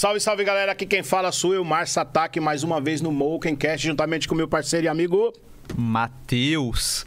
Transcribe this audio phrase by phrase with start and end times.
[0.00, 3.86] Salve, salve galera, aqui quem fala sou eu, Márcio Ataque, mais uma vez no Mokencast,
[3.86, 5.30] juntamente com meu parceiro e amigo
[5.76, 7.04] Matheus.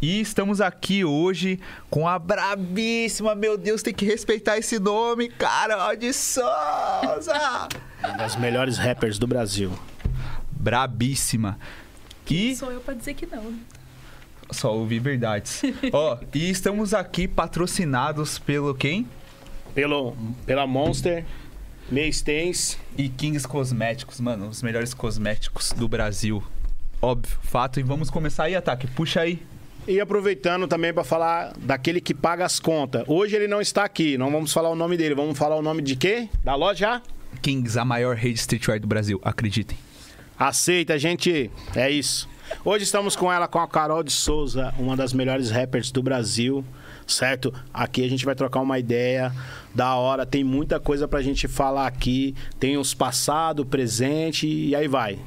[0.00, 1.58] E estamos aqui hoje
[1.90, 6.46] com a brabíssima, meu Deus, tem que respeitar esse nome, Carol de Souza.
[8.04, 9.72] um das melhores rappers do Brasil.
[10.52, 11.58] Brabíssima.
[12.30, 13.42] E Sou eu pra dizer que não.
[13.42, 13.58] né?
[14.52, 15.62] só ouvi verdades.
[15.92, 19.04] Ó, e estamos aqui patrocinados pelo quem?
[19.74, 20.16] Pelo,
[20.46, 21.24] pela Monster,
[21.90, 26.42] Meistens, E Kings Cosméticos, mano, os melhores cosméticos do Brasil.
[27.00, 27.78] Óbvio, fato.
[27.78, 28.88] E vamos começar aí, Ataque.
[28.88, 29.40] Puxa aí.
[29.86, 33.04] E aproveitando também para falar daquele que paga as contas.
[33.06, 35.80] Hoje ele não está aqui, não vamos falar o nome dele, vamos falar o nome
[35.80, 36.28] de quê?
[36.42, 37.00] Da loja?
[37.40, 39.78] Kings, a maior rede streetwear do Brasil, acreditem.
[40.36, 41.50] Aceita, gente.
[41.76, 42.28] É isso.
[42.64, 46.64] Hoje estamos com ela, com a Carol de Souza, uma das melhores rappers do Brasil,
[47.06, 47.52] certo?
[47.72, 49.32] Aqui a gente vai trocar uma ideia
[49.74, 50.26] da hora.
[50.26, 52.34] Tem muita coisa pra gente falar aqui.
[52.58, 55.18] Tem os passado, presente e aí vai.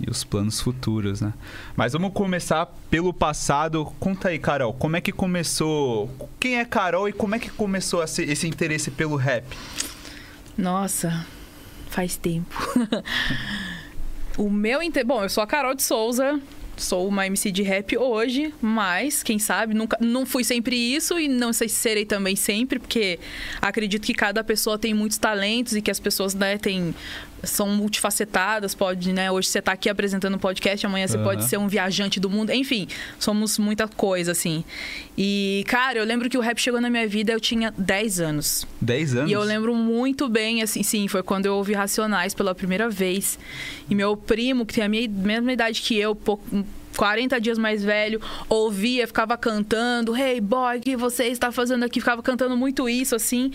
[0.00, 1.34] E os planos futuros, né?
[1.76, 3.84] Mas vamos começar pelo passado.
[4.00, 6.10] Conta aí, Carol, como é que começou?
[6.38, 9.44] Quem é Carol e como é que começou esse, esse interesse pelo rap?
[10.56, 11.26] Nossa,
[11.90, 12.54] faz tempo.
[14.38, 15.04] o meu inter...
[15.04, 16.40] Bom, eu sou a Carol de Souza.
[16.80, 21.28] Sou uma MC de rap hoje, mas quem sabe nunca não fui sempre isso e
[21.28, 23.18] não sei se serei também sempre, porque
[23.60, 26.94] acredito que cada pessoa tem muitos talentos e que as pessoas, né, têm
[27.42, 31.24] são multifacetadas, pode, né, hoje você tá aqui apresentando um podcast, amanhã você Aham.
[31.24, 32.88] pode ser um viajante do mundo, enfim,
[33.18, 34.64] somos muita coisa assim.
[35.16, 38.66] E cara, eu lembro que o rap chegou na minha vida eu tinha 10 anos.
[38.80, 39.30] 10 anos?
[39.30, 43.38] E eu lembro muito bem, assim, sim, foi quando eu ouvi Racionais pela primeira vez.
[43.88, 46.44] E meu primo, que tem a minha mesma idade que eu, pouco,
[46.96, 52.00] 40 dias mais velho, ouvia, ficava cantando, Hey boy, o que você está fazendo aqui?
[52.00, 53.52] Ficava cantando muito isso, assim.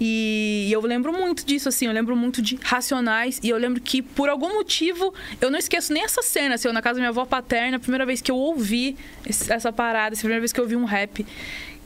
[0.00, 3.40] E eu lembro muito disso, assim, eu lembro muito de Racionais.
[3.42, 6.74] E eu lembro que, por algum motivo, eu não esqueço nem essa cena, assim, eu
[6.74, 8.96] na casa da minha avó paterna, a primeira vez que eu ouvi
[9.26, 11.26] essa parada, essa primeira vez que eu ouvi um rap.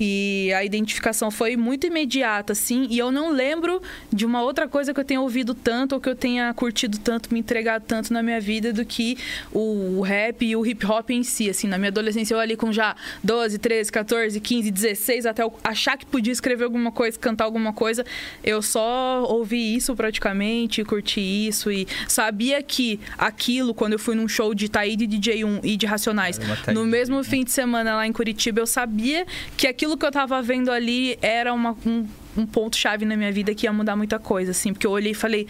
[0.00, 2.86] E a identificação foi muito imediata, assim.
[2.90, 6.08] E eu não lembro de uma outra coisa que eu tenha ouvido tanto ou que
[6.08, 9.18] eu tenha curtido tanto, me entregado tanto na minha vida do que
[9.52, 11.50] o, rap e o hip hop em si.
[11.50, 15.52] Assim, na minha adolescência, eu ali com já 12, 13, 14, 15, 16, até eu
[15.62, 18.04] achar que podia escrever alguma coisa, cantar alguma coisa,
[18.42, 24.28] eu só ouvi isso praticamente, curti isso e sabia que aquilo, quando eu fui num
[24.28, 26.38] show de Taíde DJ1 e de Racionais,
[26.72, 27.24] no mesmo DJ1.
[27.24, 31.18] fim de semana lá em Curitiba, eu sabia que aquilo que eu tava vendo ali
[31.20, 32.06] era uma, um,
[32.36, 34.72] um ponto-chave na minha vida que ia mudar muita coisa, assim.
[34.72, 35.46] Porque eu olhei e falei,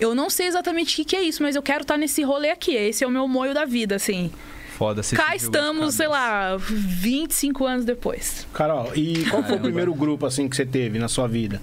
[0.00, 2.50] eu não sei exatamente o que, que é isso, mas eu quero estar nesse rolê
[2.50, 2.74] aqui.
[2.74, 4.30] Esse é o meu moio da vida, assim.
[4.76, 8.46] Foda, Cá estamos, sei lá, 25 anos depois.
[8.52, 9.62] Carol, e qual foi o Caramba.
[9.62, 11.62] primeiro grupo assim que você teve na sua vida?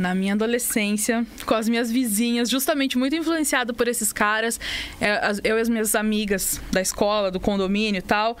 [0.00, 4.58] Na minha adolescência, com as minhas vizinhas, justamente muito influenciado por esses caras,
[5.00, 8.36] é, eu e as minhas amigas da escola, do condomínio e tal.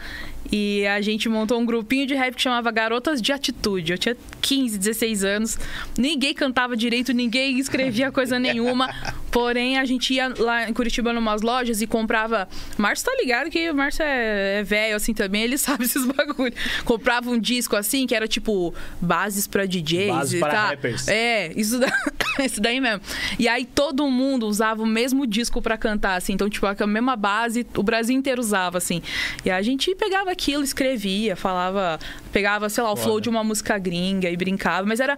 [0.50, 3.92] E a gente montou um grupinho de rap que chamava Garotas de Atitude.
[3.92, 5.58] Eu tinha 15, 16 anos.
[5.96, 8.88] Ninguém cantava direito, ninguém escrevia coisa nenhuma.
[9.30, 12.48] Porém, a gente ia lá em Curitiba numas lojas e comprava.
[12.76, 16.54] Márcio tá ligado que o Márcio é, é velho assim também, ele sabe esses bagulhos.
[16.84, 21.08] Comprava um disco assim, que era tipo bases pra DJs Bases e para rappers.
[21.08, 21.92] É, isso, da-
[22.44, 23.00] isso daí mesmo.
[23.38, 26.32] E aí todo mundo usava o mesmo disco pra cantar, assim.
[26.32, 29.00] Então, tipo, a mesma base, o Brasil inteiro usava, assim.
[29.44, 31.98] E a gente pegava aquilo, escrevia, falava,
[32.32, 33.22] pegava, sei lá, o flow Foda.
[33.22, 35.16] de uma música gringa e brincava, mas era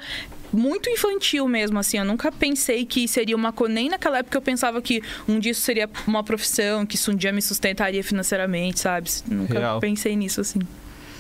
[0.53, 1.99] muito infantil mesmo, assim.
[1.99, 3.75] Eu nunca pensei que seria uma coisa.
[3.75, 7.33] Nem naquela época eu pensava que um disso seria uma profissão, que isso um dia
[7.33, 9.11] me sustentaria financeiramente, sabe?
[9.27, 9.81] Nunca Real.
[9.81, 10.61] pensei nisso, assim.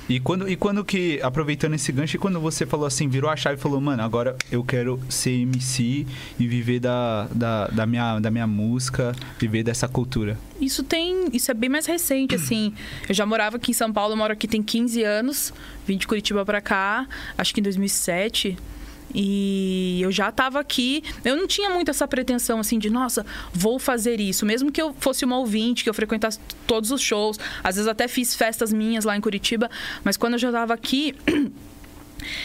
[0.08, 3.36] E quando, e quando que, aproveitando esse gancho, e quando você falou assim, virou a
[3.36, 6.06] chave e falou, mano, agora eu quero ser MC
[6.38, 10.36] e viver da, da, da, minha, da minha música, viver dessa cultura.
[10.60, 11.28] Isso tem.
[11.32, 12.74] Isso é bem mais recente, assim.
[13.08, 15.52] Eu já morava aqui em São Paulo, moro aqui tem 15 anos.
[15.86, 17.06] Vim de Curitiba pra cá,
[17.38, 18.58] acho que em 2007.
[19.14, 21.02] E eu já tava aqui.
[21.24, 24.44] Eu não tinha muito essa pretensão, assim, de, nossa, vou fazer isso.
[24.46, 27.38] Mesmo que eu fosse uma ouvinte, que eu frequentasse todos os shows.
[27.62, 29.70] Às vezes até fiz festas minhas lá em Curitiba.
[30.04, 31.14] Mas quando eu já tava aqui.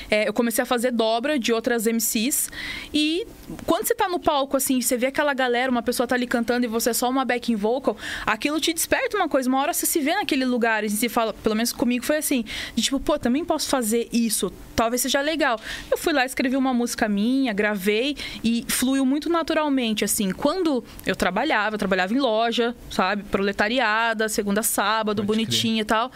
[0.10, 2.50] É, eu comecei a fazer dobra de outras MCs.
[2.94, 3.26] E
[3.66, 6.66] quando você tá no palco, assim, você vê aquela galera, uma pessoa tá ali cantando
[6.66, 9.50] e você é só uma backing vocal, aquilo te desperta uma coisa.
[9.50, 12.44] Uma hora você se vê naquele lugar e se fala, pelo menos comigo foi assim,
[12.76, 14.52] de tipo, pô, também posso fazer isso.
[14.76, 15.60] Talvez seja legal.
[15.90, 20.32] Eu fui lá, escrevi uma música minha, gravei e fluiu muito naturalmente, assim.
[20.32, 23.24] Quando eu trabalhava, eu trabalhava em loja, sabe?
[23.24, 25.46] Proletariada, segunda sábado, Pode crer.
[25.46, 26.12] bonitinha e tal.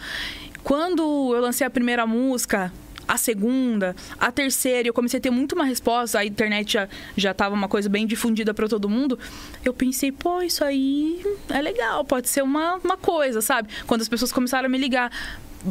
[0.62, 2.72] Quando eu lancei a primeira música,
[3.12, 7.34] a segunda, a terceira, eu comecei a ter muito uma resposta, a internet já, já
[7.34, 9.18] tava uma coisa bem difundida para todo mundo.
[9.62, 13.68] Eu pensei, pô, isso aí é legal, pode ser uma, uma coisa, sabe?
[13.86, 15.12] Quando as pessoas começaram a me ligar,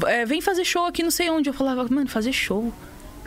[0.05, 1.49] é, vem fazer show aqui, não sei onde.
[1.49, 2.71] Eu falava, mano, fazer show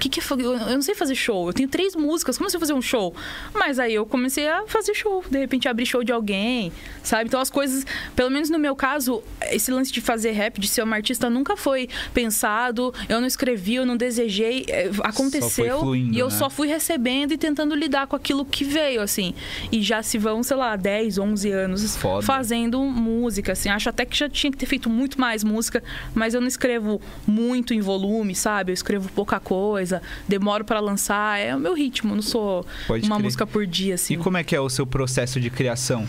[0.09, 1.49] que que é, eu não sei fazer show.
[1.49, 3.15] Eu tenho três músicas, como você fazer um show?
[3.55, 6.73] Mas aí eu comecei a fazer show, de repente abrir show de alguém,
[7.03, 7.27] sabe?
[7.27, 10.83] Então as coisas, pelo menos no meu caso, esse lance de fazer rap, de ser
[10.83, 12.93] uma artista nunca foi pensado.
[13.09, 16.33] Eu não escrevi, eu não desejei, é, aconteceu fluindo, e eu né?
[16.33, 19.35] só fui recebendo e tentando lidar com aquilo que veio, assim.
[19.73, 22.23] E já se vão, sei lá, 10, 11 anos Foda.
[22.25, 23.69] fazendo música, assim.
[23.69, 25.83] Acho até que já tinha que ter feito muito mais música,
[26.15, 28.73] mas eu não escrevo muito em volume, sabe?
[28.73, 29.94] Eu escrevo pouca coisa,
[30.29, 33.25] demoro pra lançar, é o meu ritmo, não sou Pode uma crer.
[33.25, 34.14] música por dia, assim.
[34.14, 36.06] E como é que é o seu processo de criação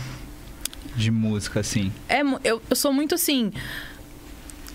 [0.95, 1.91] de música, assim?
[2.07, 3.51] É, eu, eu sou muito assim.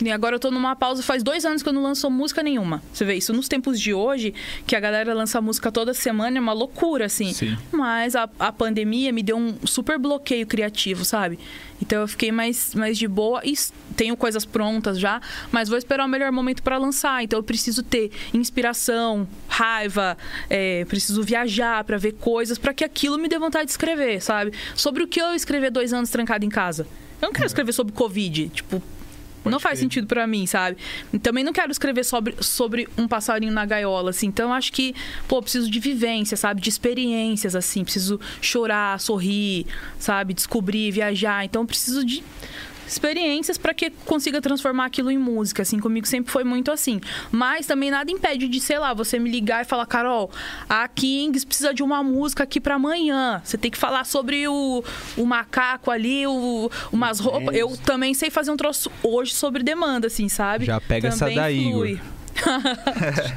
[0.00, 2.43] Que nem Agora eu tô numa pausa, faz dois anos que eu não lanço música
[2.43, 2.82] nenhuma.
[2.91, 4.32] Você vê isso nos tempos de hoje,
[4.67, 7.35] que a galera lança música toda semana, é uma loucura, assim.
[7.35, 7.56] Sim.
[7.70, 11.38] Mas a, a pandemia me deu um super bloqueio criativo, sabe?
[11.82, 13.52] Então eu fiquei mais, mais de boa e
[13.94, 15.20] tenho coisas prontas já,
[15.52, 17.23] mas vou esperar o melhor momento para lançar.
[17.23, 20.17] Então eu preciso ter inspiração, raiva,
[20.49, 24.53] é, preciso viajar para ver coisas, para que aquilo me dê vontade de escrever, sabe?
[24.75, 26.87] Sobre o que eu escrever dois anos trancado em casa.
[27.20, 28.82] Eu não quero escrever sobre Covid, tipo.
[29.44, 30.76] Não faz sentido pra mim, sabe?
[31.22, 34.26] Também não quero escrever sobre, sobre um passarinho na gaiola, assim.
[34.26, 34.94] Então, acho que,
[35.26, 36.60] pô, preciso de vivência, sabe?
[36.60, 37.82] De experiências, assim.
[37.82, 39.66] Preciso chorar, sorrir,
[39.98, 40.34] sabe?
[40.34, 41.44] Descobrir, viajar.
[41.44, 42.22] Então, preciso de
[42.90, 47.00] experiências para que consiga transformar aquilo em música, assim, comigo sempre foi muito assim.
[47.31, 50.31] Mas também nada impede de, sei lá, você me ligar e falar, Carol,
[50.69, 53.40] a Kings precisa de uma música aqui para amanhã.
[53.44, 54.82] Você tem que falar sobre o,
[55.16, 57.54] o macaco ali, o, umas roupas.
[57.54, 60.64] Eu também sei fazer um troço hoje sobre demanda, assim, sabe?
[60.64, 61.90] Já pega essa Também daí, flui.
[61.93, 62.04] Igor.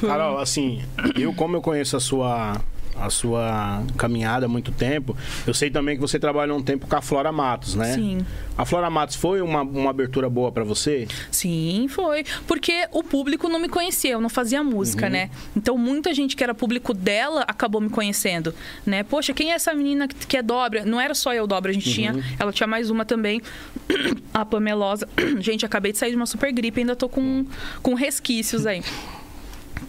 [0.00, 0.82] Carol, assim,
[1.18, 2.60] eu como eu conheço a sua
[3.04, 5.16] a sua caminhada há muito tempo,
[5.46, 7.94] eu sei também que você trabalhou um tempo com a Flora Matos, né?
[7.94, 8.18] Sim.
[8.56, 11.06] A Flora Matos foi uma, uma abertura boa pra você?
[11.30, 12.24] Sim, foi.
[12.46, 15.12] Porque o público não me conhecia, eu não fazia música, Uhum.
[15.12, 15.30] né?
[15.56, 18.54] Então muita gente que era público dela acabou me conhecendo,
[18.86, 19.02] né?
[19.02, 20.84] Poxa, quem é essa menina que, que é dobra?
[20.84, 21.94] Não era só eu dobra, a gente Uhum.
[21.94, 22.24] tinha.
[22.38, 23.40] Ela tinha mais uma também,
[24.32, 25.08] a Pamelosa.
[25.40, 27.44] gente, acabei de sair de uma super gripe, ainda tô com,
[27.82, 28.82] com resquícios aí.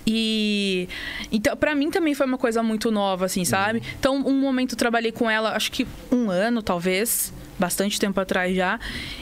[0.06, 0.88] E
[1.32, 3.82] então para mim também foi uma coisa muito nova assim, sabe?
[4.00, 8.54] Então um momento eu trabalhei com ela, acho que um ano talvez, bastante tempo atrás
[8.56, 8.78] já,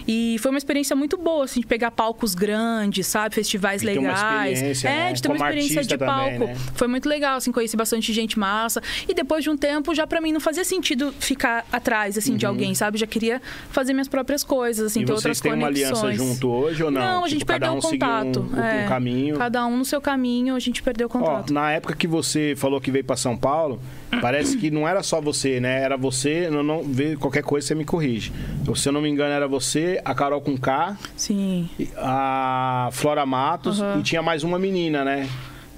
[0.07, 4.07] e foi uma experiência muito boa assim de pegar palcos grandes, sabe, festivais De uma
[4.09, 5.13] legais, experiência, é, né?
[5.13, 6.07] de ter uma experiência de também,
[6.39, 6.45] palco.
[6.45, 6.55] né?
[6.73, 10.19] Foi muito legal assim, conheci bastante gente massa e depois de um tempo já para
[10.19, 12.97] mim não fazia sentido ficar atrás assim de alguém, sabe?
[12.97, 15.03] Já queria fazer minhas próprias coisas, assim, Uhum.
[15.03, 16.03] e ter vocês outras têm uma conexões.
[16.03, 17.01] aliança junto hoje ou não?
[17.01, 18.39] Não, a Tipo, gente perdeu um o contato.
[18.53, 18.85] Um, um é.
[18.87, 19.37] caminho.
[19.37, 21.53] Cada um no seu caminho, a gente perdeu o Ó, contato.
[21.53, 23.79] na época que você falou que veio pra São Paulo,
[24.19, 25.81] parece que não era só você, né?
[25.81, 28.31] Era você, não, não vê qualquer coisa você me corrige.
[28.75, 31.69] Se eu não me engano, era você, a Carol com K, Sim.
[31.97, 33.99] a Flora Matos Aham.
[33.99, 35.27] e tinha mais uma menina, né?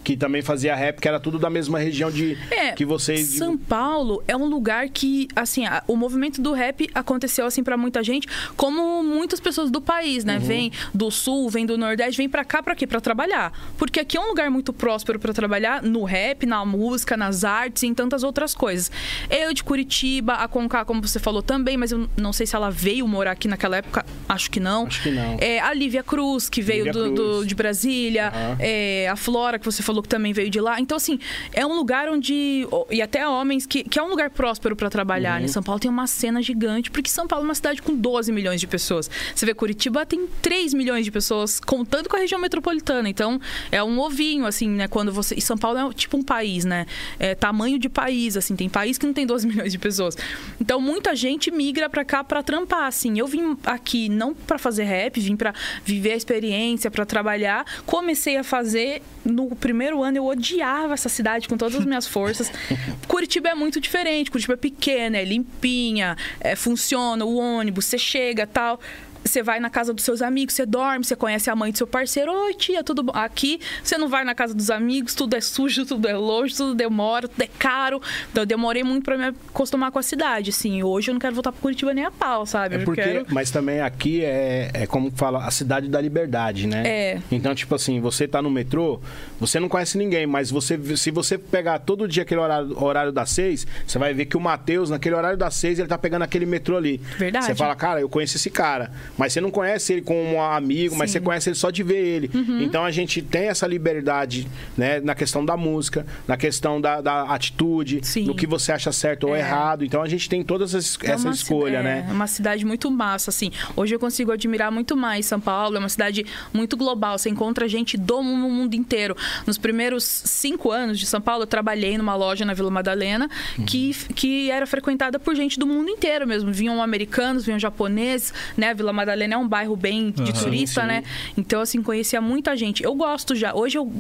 [0.04, 3.28] Que também fazia rap, que era tudo da mesma região de É, que vocês.
[3.28, 7.78] São Paulo é um lugar que, assim, a- o movimento do rap aconteceu assim para
[7.78, 8.28] muita gente,
[8.58, 10.28] como muitas pessoas do país, Uhum.
[10.32, 10.40] né?
[10.40, 12.86] Vem do sul, vem do nordeste, vem para cá para quê?
[12.88, 13.52] Para trabalhar.
[13.78, 17.84] Porque aqui é um lugar muito próspero para trabalhar no rap, na música, nas artes
[17.84, 18.92] e em tantas outras coisas.
[19.30, 22.70] Eu de Curitiba, a Conká, como você falou também, mas eu não sei se ela
[22.70, 24.86] veio morar aqui naquela época, acho que não.
[24.88, 25.38] Acho que não.
[25.40, 27.48] É, a Lívia Cruz, que veio do, do- Cruz.
[27.48, 28.58] de Brasília, Aham.
[28.60, 30.80] é, a Flora, que você falou que também veio de lá.
[30.80, 31.20] Então, assim,
[31.52, 32.68] é um lugar onde.
[32.90, 35.36] E até homens, que, que é um lugar próspero para trabalhar.
[35.36, 35.42] Uhum.
[35.44, 35.48] Né?
[35.48, 38.60] São Paulo tem uma cena gigante, porque São Paulo é uma cidade com 12 milhões
[38.60, 39.10] de pessoas.
[39.36, 43.10] Você vê Curitiba tem 3 milhões de pessoas, contando com a região metropolitana.
[43.10, 43.40] Então,
[43.72, 44.88] é um ovinho, assim, né?
[44.88, 45.36] Quando você.
[45.36, 46.86] E São Paulo é tipo um país, né?
[47.20, 48.56] É tamanho de país, assim.
[48.56, 50.18] Tem país que não tem 12 milhões de pessoas.
[50.60, 53.20] Então, muita gente migra para cá para trampar, assim.
[53.20, 57.66] Eu vim aqui não para fazer rap, vim para viver a experiência, para trabalhar.
[57.86, 62.52] Comecei a fazer no primeiro ano eu odiava essa cidade com todas as minhas forças.
[63.08, 64.32] Curitiba é muito diferente.
[64.32, 68.80] Curitiba é pequena, é limpinha, é, funciona o ônibus, você chega, tal.
[69.24, 71.88] Você vai na casa dos seus amigos, você dorme, você conhece a mãe do seu
[71.88, 72.32] parceiro.
[72.32, 73.12] Oi, tia, tudo bom?
[73.16, 76.76] Aqui, você não vai na casa dos amigos, tudo é sujo, tudo é longe, tudo
[76.76, 78.02] demora, tudo é caro.
[78.32, 80.84] Então, eu demorei muito pra me acostumar com a cidade, assim.
[80.84, 82.76] Hoje eu não quero voltar pra Curitiba nem a pau, sabe?
[82.76, 83.26] É porque, quero...
[83.30, 86.84] mas também aqui é, é como fala, a cidade da liberdade, né?
[86.86, 87.22] É.
[87.32, 89.00] Então, tipo assim, você tá no metrô,
[89.40, 93.30] você não conhece ninguém, mas você, se você pegar todo dia aquele horário, horário das
[93.30, 96.46] seis, você vai ver que o Matheus, naquele horário das seis, ele tá pegando aquele
[96.46, 96.98] metrô ali.
[97.18, 97.46] Verdade.
[97.46, 98.92] Você fala, cara, eu conheço esse cara.
[99.18, 101.20] Mas você não conhece ele como um amigo, mas Sim.
[101.20, 102.32] você conhece ele só de ver ele.
[102.62, 107.24] Então a gente tem essa liberdade, né, na questão da música, na questão da, da
[107.24, 108.26] atitude, Sim.
[108.26, 109.40] do que você acha certo ou É.
[109.40, 109.84] errado.
[109.86, 112.06] Então a gente tem todas essas, É essa uma escolha, cida- né?
[112.10, 113.52] É uma cidade muito massa, assim.
[113.76, 115.76] Hoje eu consigo admirar muito mais São Paulo.
[115.76, 117.18] É uma cidade muito global.
[117.18, 119.16] Você encontra gente do mu- mundo inteiro.
[119.46, 123.30] Nos primeiros cinco anos de São Paulo, eu trabalhei numa loja na Vila Madalena
[123.68, 126.52] que, que era frequentada por gente do mundo inteiro mesmo.
[126.52, 128.72] Vinham americanos, vinham japoneses, né?
[128.72, 129.03] A Vila Madalena
[129.34, 130.32] é um bairro bem de Aham.
[130.32, 130.88] turista, sim.
[130.88, 131.04] né?
[131.38, 132.84] Então, assim, conhecia muita gente.
[132.84, 133.54] Eu gosto já.
[133.54, 133.92] Hoje eu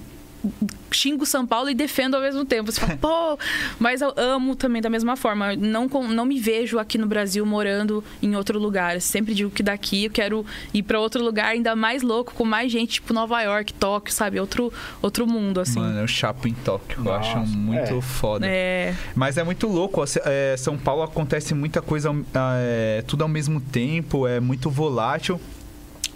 [0.91, 2.71] xingo São Paulo e defendo ao mesmo tempo.
[2.71, 3.37] Você fala, pô,
[3.79, 5.55] mas eu amo também da mesma forma.
[5.55, 8.99] Não, não me vejo aqui no Brasil morando em outro lugar.
[9.01, 12.71] Sempre digo que daqui eu quero ir para outro lugar ainda mais louco, com mais
[12.71, 14.39] gente, tipo Nova York, Tóquio, sabe?
[14.39, 14.71] Outro,
[15.01, 15.79] outro mundo, assim.
[15.79, 16.99] Mano, eu chapo em Tóquio.
[16.99, 18.01] Eu Nossa, acho muito é.
[18.01, 18.45] foda.
[18.47, 20.03] É, Mas é muito louco.
[20.25, 22.09] é, São Paulo acontece muita coisa,
[22.57, 25.39] é, tudo ao mesmo tempo, é muito volátil.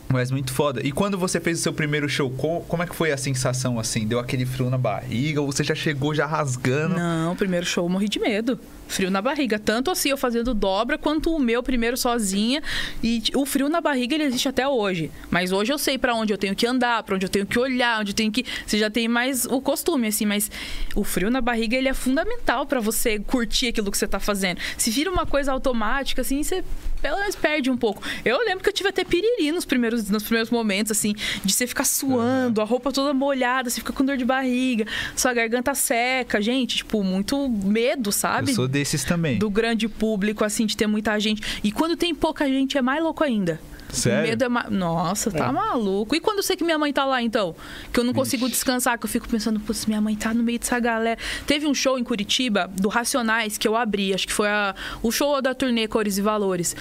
[0.09, 0.81] Mas muito foda.
[0.85, 3.77] E quando você fez o seu primeiro show, co- como é que foi a sensação
[3.77, 4.07] assim?
[4.07, 5.41] Deu aquele frio na barriga?
[5.41, 6.95] Ou você já chegou já rasgando?
[6.95, 8.57] Não, primeiro show eu morri de medo.
[8.87, 9.59] Frio na barriga.
[9.59, 12.61] Tanto assim eu fazendo dobra, quanto o meu primeiro sozinha.
[13.03, 15.11] E o frio na barriga ele existe até hoje.
[15.29, 17.59] Mas hoje eu sei pra onde eu tenho que andar, pra onde eu tenho que
[17.59, 18.45] olhar, onde eu tenho que.
[18.65, 20.49] Você já tem mais o costume, assim, mas
[20.95, 24.59] o frio na barriga ele é fundamental pra você curtir aquilo que você tá fazendo.
[24.77, 26.63] Se vira uma coisa automática, assim, você
[27.01, 28.01] pelo menos perde um pouco.
[28.25, 31.13] Eu lembro que eu tive até piriri nos primeiros, nos primeiros momentos, assim,
[31.43, 35.33] de você ficar suando, a roupa toda molhada, você fica com dor de barriga, sua
[35.33, 38.51] garganta seca, gente, tipo, muito medo, sabe?
[38.51, 39.39] Eu sou desses também.
[39.39, 41.41] Do grande público, assim, de ter muita gente.
[41.63, 43.59] E quando tem pouca gente, é mais louco ainda.
[43.89, 44.25] Sério?
[44.25, 44.69] O medo é mais.
[44.69, 45.51] Nossa, tá É.
[45.51, 46.13] maluco.
[46.13, 47.55] E quando eu sei que minha mãe tá lá, então?
[47.93, 50.59] Que eu não consigo descansar, que eu fico pensando, putz, minha mãe tá no meio
[50.59, 51.17] dessa galera.
[51.45, 55.09] Teve um show em Curitiba do Racionais que eu abri, acho que foi a- o
[55.09, 56.75] show da turnê Cores e Valores.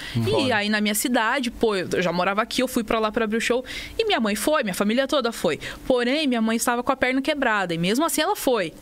[0.45, 3.23] E aí na minha cidade, pô, eu já morava aqui, eu fui pra lá pra
[3.23, 3.63] abrir o show
[3.97, 5.61] e minha mãe foi, minha família toda foi.
[5.87, 8.73] Porém, minha mãe estava com a perna quebrada e mesmo assim ela foi.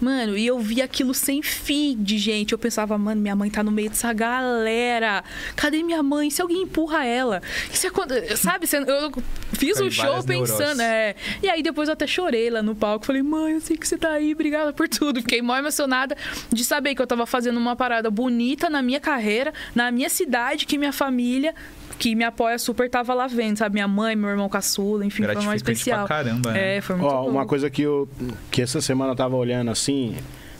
[0.00, 2.52] Mano, e eu vi aquilo sem fim de gente.
[2.52, 5.24] Eu pensava, mano, minha mãe tá no meio dessa galera.
[5.54, 6.30] Cadê minha mãe?
[6.30, 7.42] Se alguém empurra ela.
[7.72, 8.66] Isso é quando, sabe?
[8.86, 9.12] Eu
[9.52, 10.80] fiz o show várias pensando, neuroses.
[10.80, 11.16] é.
[11.42, 13.06] E aí depois eu até chorei lá no palco.
[13.06, 15.20] Falei, mãe, eu sei que você tá aí, obrigada por tudo.
[15.20, 16.16] Fiquei mó emocionada
[16.52, 20.66] de saber que eu tava fazendo uma parada bonita na minha carreira, na minha cidade,
[20.66, 21.54] que minha família.
[21.98, 23.74] Que me apoia super tava lá vendo, sabe?
[23.74, 26.06] Minha mãe, meu irmão caçula, enfim, foi mais Gratificante especial.
[26.06, 26.76] pra caramba, né?
[26.76, 27.46] É, foi muito Ó, uma louco.
[27.46, 28.08] coisa que eu
[28.50, 30.14] que essa semana eu tava olhando assim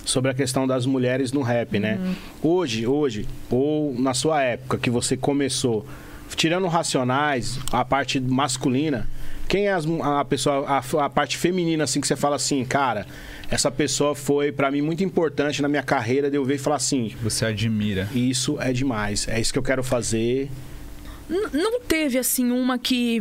[0.04, 1.98] sobre a questão das mulheres no rap, né?
[2.00, 2.14] Uhum.
[2.50, 5.84] Hoje, hoje ou na sua época que você começou,
[6.36, 9.06] tirando racionais, a parte masculina,
[9.48, 13.06] quem é as- a pessoa a, a parte feminina assim que você fala assim, cara,
[13.50, 16.76] essa pessoa foi pra mim muito importante na minha carreira de eu ver e falar
[16.76, 18.08] assim, Você admira.
[18.14, 20.48] isso é demais, é isso que eu quero fazer.
[21.28, 23.20] Não teve, assim, uma que,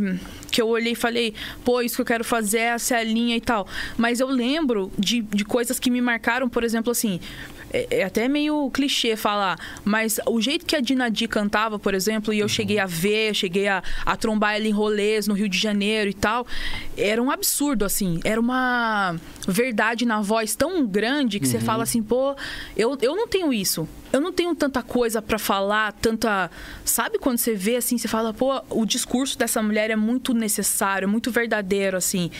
[0.52, 1.34] que eu olhei e falei,
[1.64, 3.68] pô, isso que eu quero fazer, essa é a linha e tal.
[3.98, 7.20] Mas eu lembro de, de coisas que me marcaram, por exemplo, assim.
[7.74, 12.34] É, é até meio clichê falar, mas o jeito que a Dinadi cantava, por exemplo,
[12.34, 15.58] e eu cheguei a ver, cheguei a, a trombar ela em rolês no Rio de
[15.58, 16.48] Janeiro e tal,
[16.96, 18.22] era um absurdo, assim.
[18.24, 22.34] Era uma verdade na voz tão grande que você fala assim, pô,
[22.78, 23.86] eu, eu não tenho isso.
[24.16, 26.50] Eu não tenho tanta coisa pra falar, tanta.
[26.86, 31.06] Sabe quando você vê assim, você fala, pô, o discurso dessa mulher é muito necessário,
[31.06, 32.32] muito verdadeiro, assim.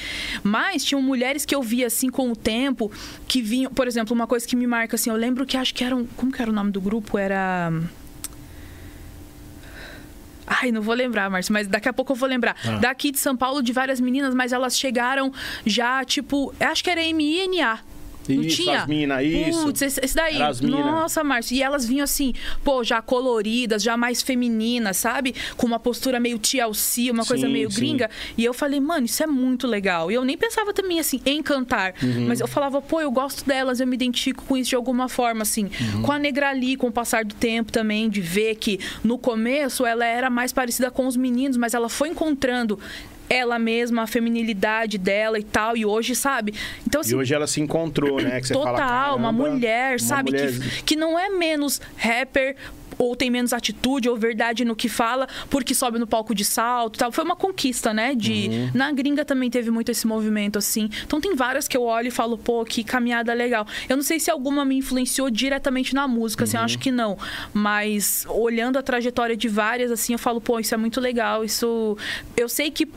[0.42, 2.90] Mas tinham mulheres que eu via assim com o tempo,
[3.28, 5.84] que vinham, por exemplo, uma coisa que me marca assim, eu lembro que acho que
[5.84, 6.06] era um.
[6.06, 7.18] Como que era o nome do grupo?
[7.18, 7.74] Era.
[10.48, 12.56] Ai, não vou lembrar, Márcio, mas daqui a pouco eu vou lembrar.
[12.64, 12.78] Ah.
[12.78, 15.34] Daqui de São Paulo, de várias meninas, mas elas chegaram
[15.66, 17.80] já, tipo, acho que era M-I-N-A.
[18.28, 18.82] Não Isso, tinha?
[18.82, 19.64] as mina, isso.
[19.64, 20.40] Putz, esse, esse daí.
[20.64, 21.56] Nossa, Márcio.
[21.56, 25.36] E elas vinham assim, pô, já coloridas, já mais femininas, sabe?
[25.58, 27.78] Com uma postura meio TLC, uma coisa Sim, meio sim.
[27.80, 28.10] gringa.
[28.38, 30.12] E eu falei, mano, isso é muito legal.
[30.12, 31.94] E eu nem pensava também, assim, em cantar.
[32.02, 32.28] Uhum.
[32.28, 35.44] Mas eu falava, pô, eu gosto delas, eu me identifico com isso de alguma forma,
[35.44, 35.70] assim.
[35.80, 36.02] Uhum.
[36.02, 39.86] Com a Negra ali, com o passar do tempo também, de ver que no começo
[39.86, 42.80] ela era mais parecida com os meninos, mas ela foi encontrando
[43.30, 45.76] ela mesma, a feminilidade dela e tal.
[45.76, 46.54] E hoje, sabe?
[46.88, 48.40] Então, assim, E hoje ela se encontrou, né?
[48.42, 50.32] Que você Total, fala, uma "Caramba, mulher, uma sabe?
[50.32, 52.56] mulher- Que, que não é menos rapper
[52.98, 56.96] ou tem menos atitude ou verdade no que fala porque sobe no palco de salto
[56.96, 57.12] e tal.
[57.12, 58.16] Foi uma conquista, né?
[58.16, 58.72] De Uhum.
[58.74, 60.90] na gringa também teve muito esse movimento assim.
[61.06, 63.68] Então tem várias que eu olho e falo, pô, que caminhada legal.
[63.90, 66.66] Eu não sei se alguma me influenciou diretamente na música, assim, eu Uhum.
[66.66, 67.18] acho que não,
[67.54, 71.44] mas olhando a trajetória de várias assim, eu falo, pô, isso é muito legal.
[71.44, 71.98] Isso
[72.38, 72.88] eu sei que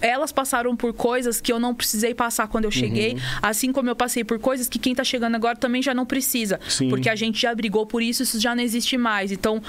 [0.00, 3.20] elas passaram por coisas que eu não precisei passar quando eu cheguei, Uhum.
[3.42, 6.60] assim como eu passei por coisas que quem tá chegando agora também já não precisa.
[6.68, 6.88] Sim.
[6.88, 9.32] Porque a gente já brigou por isso, isso já não existe mais.
[9.32, 9.62] Então,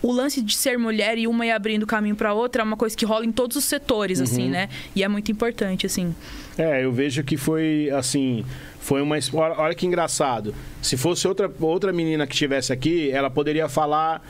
[0.00, 2.96] o lance de ser mulher e uma ir abrindo caminho pra outra é uma coisa
[2.96, 4.68] que rola em todos os setores, assim, né?
[4.94, 6.14] E é muito importante, assim.
[6.56, 8.44] É, eu vejo que foi assim.
[8.80, 9.16] Foi uma.
[9.34, 10.54] olha que engraçado.
[10.80, 14.22] Se fosse outra, outra menina que estivesse aqui, ela poderia falar.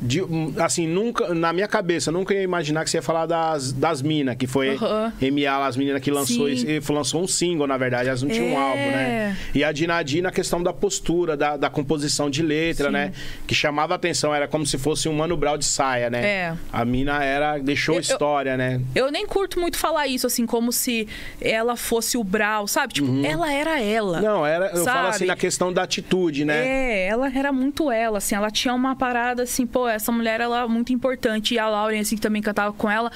[0.00, 0.22] De,
[0.62, 1.32] assim, nunca.
[1.34, 4.74] Na minha cabeça, nunca ia imaginar que você ia falar das, das minas, que foi
[4.76, 5.12] Aham.
[5.20, 8.52] MA, as meninas que lançou, esse- lançou um single, na verdade, elas não tinham um
[8.52, 8.56] É.
[8.62, 9.36] álbum, né?
[9.54, 12.92] E a Dinadi na questão da postura, da, da composição de letra, Sim.
[12.92, 13.12] né?
[13.46, 16.26] Que chamava a atenção, era como se fosse um Mano Brown de saia, né?
[16.26, 16.54] É.
[16.72, 17.58] A mina era.
[17.58, 18.80] deixou Eu- eu- história, né?
[18.94, 21.08] Eu nem curto muito falar isso, assim, como se
[21.40, 22.94] ela fosse o Brau, sabe?
[22.94, 24.18] Tipo, ela era ela.
[24.18, 24.22] Uhum.
[24.24, 25.26] Não, era, eu falo assim Sabe?
[25.28, 26.66] na questão da atitude, né?
[26.66, 30.62] É, ela era muito ela, assim, ela tinha uma parada assim, pô, essa mulher ela
[30.62, 33.10] é muito importante e a Lauren assim que também cantava com ela,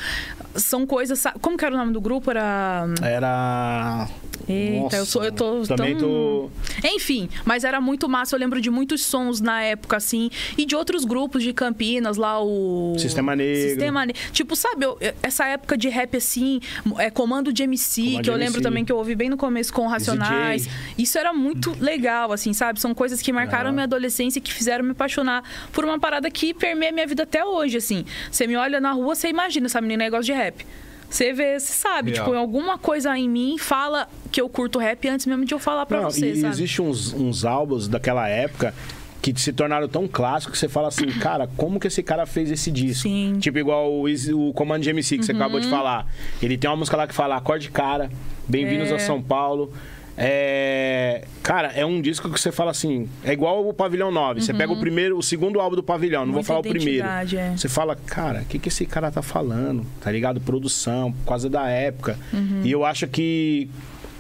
[0.54, 2.30] são coisas, sa- como que era o nome do grupo?
[2.30, 4.08] Era Era.
[4.48, 6.08] Eita, Nossa, eu sou eu tô Também tão...
[6.08, 6.50] tô.
[6.82, 10.74] Enfim, mas era muito massa, eu lembro de muitos sons na época assim e de
[10.74, 13.68] outros grupos de Campinas, lá o Sistema Negro.
[13.68, 16.58] Sistema Ne- Tipo, sabe, eu- essa época de rap assim,
[16.98, 18.62] é comando de MC, Comando que eu lembro MC.
[18.62, 20.62] também que eu ouvi bem no começo com Racionais.
[20.64, 20.72] DJ.
[20.98, 22.80] Isso era muito legal, assim, sabe?
[22.80, 23.72] São coisas que marcaram Aham.
[23.72, 27.44] minha adolescência e que fizeram me apaixonar por uma parada que permeia minha vida até
[27.44, 28.04] hoje, assim.
[28.30, 30.64] Você me olha na rua, você imagina essa menina negócio de rap.
[31.08, 32.24] Você vê, você sabe, Real.
[32.24, 35.84] tipo, alguma coisa em mim fala que eu curto rap antes mesmo de eu falar
[35.84, 36.52] pra Não, você, e sabe?
[36.52, 38.72] existe uns, uns álbuns daquela época
[39.20, 42.48] que se tornaram tão clássicos que você fala assim, cara, como que esse cara fez
[42.50, 43.02] esse disco?
[43.08, 43.32] Sim.
[43.32, 43.38] Uhum.
[43.40, 44.04] Tipo igual o,
[44.48, 46.06] o Comando de MC que você acabou de falar.
[46.40, 48.08] Ele tem uma música lá que fala Acorde Cara,
[48.46, 48.94] Bem-vindos É.
[48.94, 49.72] a São Paulo.
[50.20, 51.24] É...
[51.42, 54.40] Cara, é um disco que você fala assim, é igual o Pavilhão 9.
[54.42, 56.42] Você pega o primeiro, o segundo álbum do Pavilhão, não vou Uhum.
[56.42, 57.06] Muita falar o primeiro.
[57.36, 57.56] é.
[57.56, 59.84] Você fala, cara, o que, que esse cara tá falando?
[60.00, 60.40] Tá ligado?
[60.40, 62.18] Produção, por causa da época.
[62.32, 62.60] Uhum.
[62.64, 63.68] E eu acho que,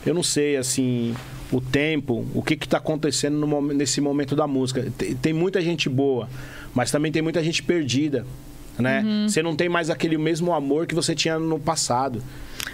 [0.04, 1.14] eu não sei, assim,
[1.52, 4.90] o tempo, o que que tá acontecendo no nesse momento da música.
[4.96, 6.28] Tem, tem muita gente boa,
[6.74, 8.24] mas também tem muita gente perdida,
[8.78, 9.02] né?
[9.04, 9.28] Uhum.
[9.28, 12.22] Você não tem mais aquele mesmo amor que você tinha no passado.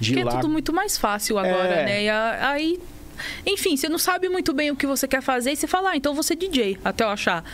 [0.01, 0.41] De Porque é lá.
[0.41, 1.85] tudo muito mais fácil agora, É.
[1.85, 2.05] né?
[2.05, 2.79] E aí.
[3.45, 5.97] Enfim, você não sabe muito bem o que você quer fazer e você fala, ah,
[5.97, 7.45] então ser DJ, até eu achar.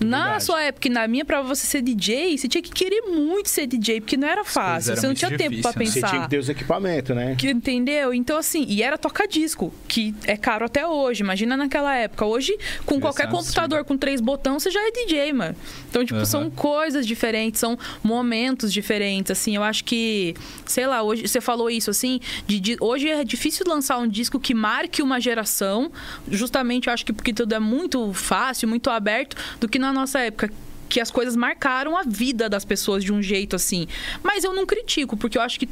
[0.00, 0.44] Na Verdade.
[0.44, 3.66] sua época e na minha, pra você ser DJ, você tinha que querer muito ser
[3.66, 4.96] DJ, porque não era fácil.
[4.96, 6.08] Você não tinha tempo pra difíceis, Você pensar.
[6.10, 7.34] tinha que ter os equipamentos, né?
[7.36, 8.14] Que- Entendeu?
[8.14, 11.22] Então, assim, e era toca-disco, que é caro até hoje.
[11.22, 12.24] Imagina naquela época.
[12.24, 15.54] Hoje, com qualquer um computador com três botões, você já é DJ, mano.
[15.90, 16.24] Então, tipo, Aham.
[16.24, 19.54] são coisas diferentes, são momentos diferentes, assim.
[19.56, 20.34] Eu acho que,
[20.64, 24.40] sei lá, hoje você falou isso, assim, de, de- hoje é difícil lançar um disco
[24.40, 25.92] que marque uma geração,
[26.30, 30.18] justamente eu acho que porque tudo é muito fácil, muito aberto, do que na nossa
[30.20, 30.50] época
[30.88, 33.86] que as coisas marcaram a vida das pessoas de um jeito assim.
[34.24, 35.68] Mas eu não critico, porque eu acho que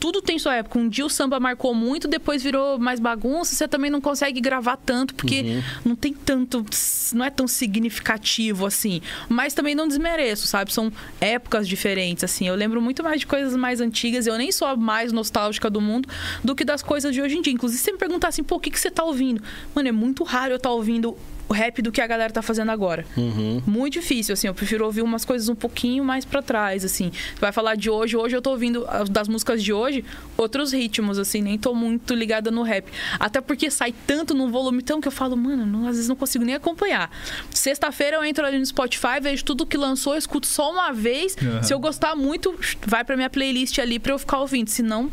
[0.00, 0.78] tudo tem sua época.
[0.78, 4.76] Um dia o samba marcou muito, depois virou mais bagunça, você também não consegue gravar
[4.78, 5.62] tanto, porque Uhum.
[5.86, 6.64] não tem tanto.
[7.12, 9.02] não é tão significativo assim.
[9.28, 10.72] Mas também não desmereço, sabe?
[10.72, 10.90] São
[11.20, 12.48] épocas diferentes, assim.
[12.48, 15.80] Eu lembro muito mais de coisas mais antigas, eu nem sou a mais nostálgica do
[15.82, 16.08] mundo
[16.42, 17.52] do que das coisas de hoje em dia.
[17.52, 19.42] Inclusive, se você me perguntar assim, pô, o que, que você tá ouvindo?
[19.74, 21.16] Mano, é muito raro eu estar ouvindo
[21.48, 23.04] o rap do que a galera tá fazendo agora.
[23.16, 23.62] Uhum.
[23.66, 24.48] Muito difícil, assim.
[24.48, 27.12] Eu prefiro ouvir umas coisas um pouquinho mais pra trás, assim.
[27.40, 30.04] Vai falar de hoje, hoje eu tô ouvindo ah, das músicas de hoje,
[30.36, 31.40] outros ritmos, assim.
[31.42, 32.86] Nem tô muito ligada no rap.
[33.20, 36.16] Até porque sai tanto num volume tão que eu falo, mano, não- às vezes não
[36.16, 37.10] consigo nem acompanhar.
[37.50, 41.36] Sexta-feira eu entro ali no Spotify, vejo tudo que lançou, eu escuto só uma vez.
[41.40, 41.62] Aham.
[41.62, 42.54] Se eu gostar muito,
[42.86, 44.68] vai pra minha playlist ali pra eu ficar ouvindo.
[44.68, 45.10] Se não,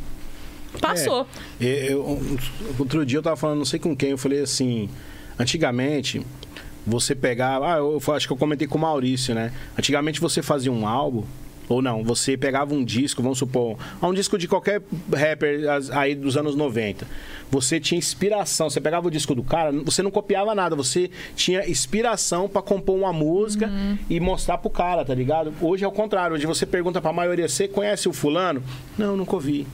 [0.82, 1.28] passou.
[1.62, 2.38] É, eu-
[2.80, 4.90] outro dia eu tava falando, não sei com quem, eu falei assim,
[5.40, 6.22] antigamente
[6.86, 9.54] você pegava, ah, eu acho que eu comentei com o Maurício, né?
[9.78, 11.24] Antigamente você fazia um álbum
[11.70, 16.14] ou não, você pegava um disco, vamos supor, ah, um disco de qualquer rapper aí
[16.14, 17.08] dos anos 90.
[17.50, 21.68] Você tinha inspiração, você pegava o disco do cara, você não copiava nada, você tinha
[21.70, 23.72] inspiração pra compor uma música
[24.10, 25.54] e mostrar pro cara, tá ligado?
[25.62, 28.62] Hoje é o contrário, hoje você pergunta pra maioria, você conhece o fulano?
[28.98, 29.66] Não, nunca ouvi.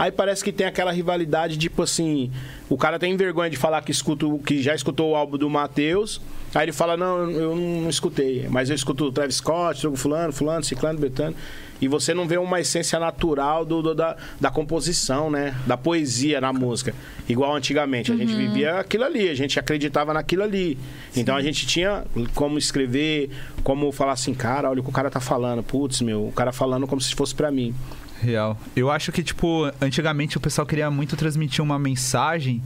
[0.00, 2.30] Aí parece que tem aquela rivalidade, tipo assim,
[2.70, 6.22] o cara tem vergonha de falar que, escuto, que já escutou o álbum do Matheus,
[6.54, 10.32] aí ele fala, não, eu não escutei, mas eu escuto o Travis Scott, o fulano,
[10.32, 11.36] fulano, ciclano, betano,
[11.82, 15.54] e você não vê uma essência natural do, do- da, da composição, né?
[15.66, 16.94] Da poesia na música.
[17.28, 20.78] Igual antigamente, a gente vivia aquilo ali, a gente acreditava naquilo ali.
[21.16, 23.30] Então a gente tinha como escrever,
[23.62, 26.52] como falar assim, cara, olha o que o cara tá falando, putz, meu, o cara
[26.52, 27.74] falando como se fosse pra mim.
[28.20, 28.58] Real.
[28.76, 32.62] Eu acho que, tipo, antigamente o pessoal queria muito transmitir uma mensagem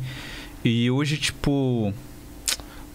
[0.65, 1.93] e hoje, tipo.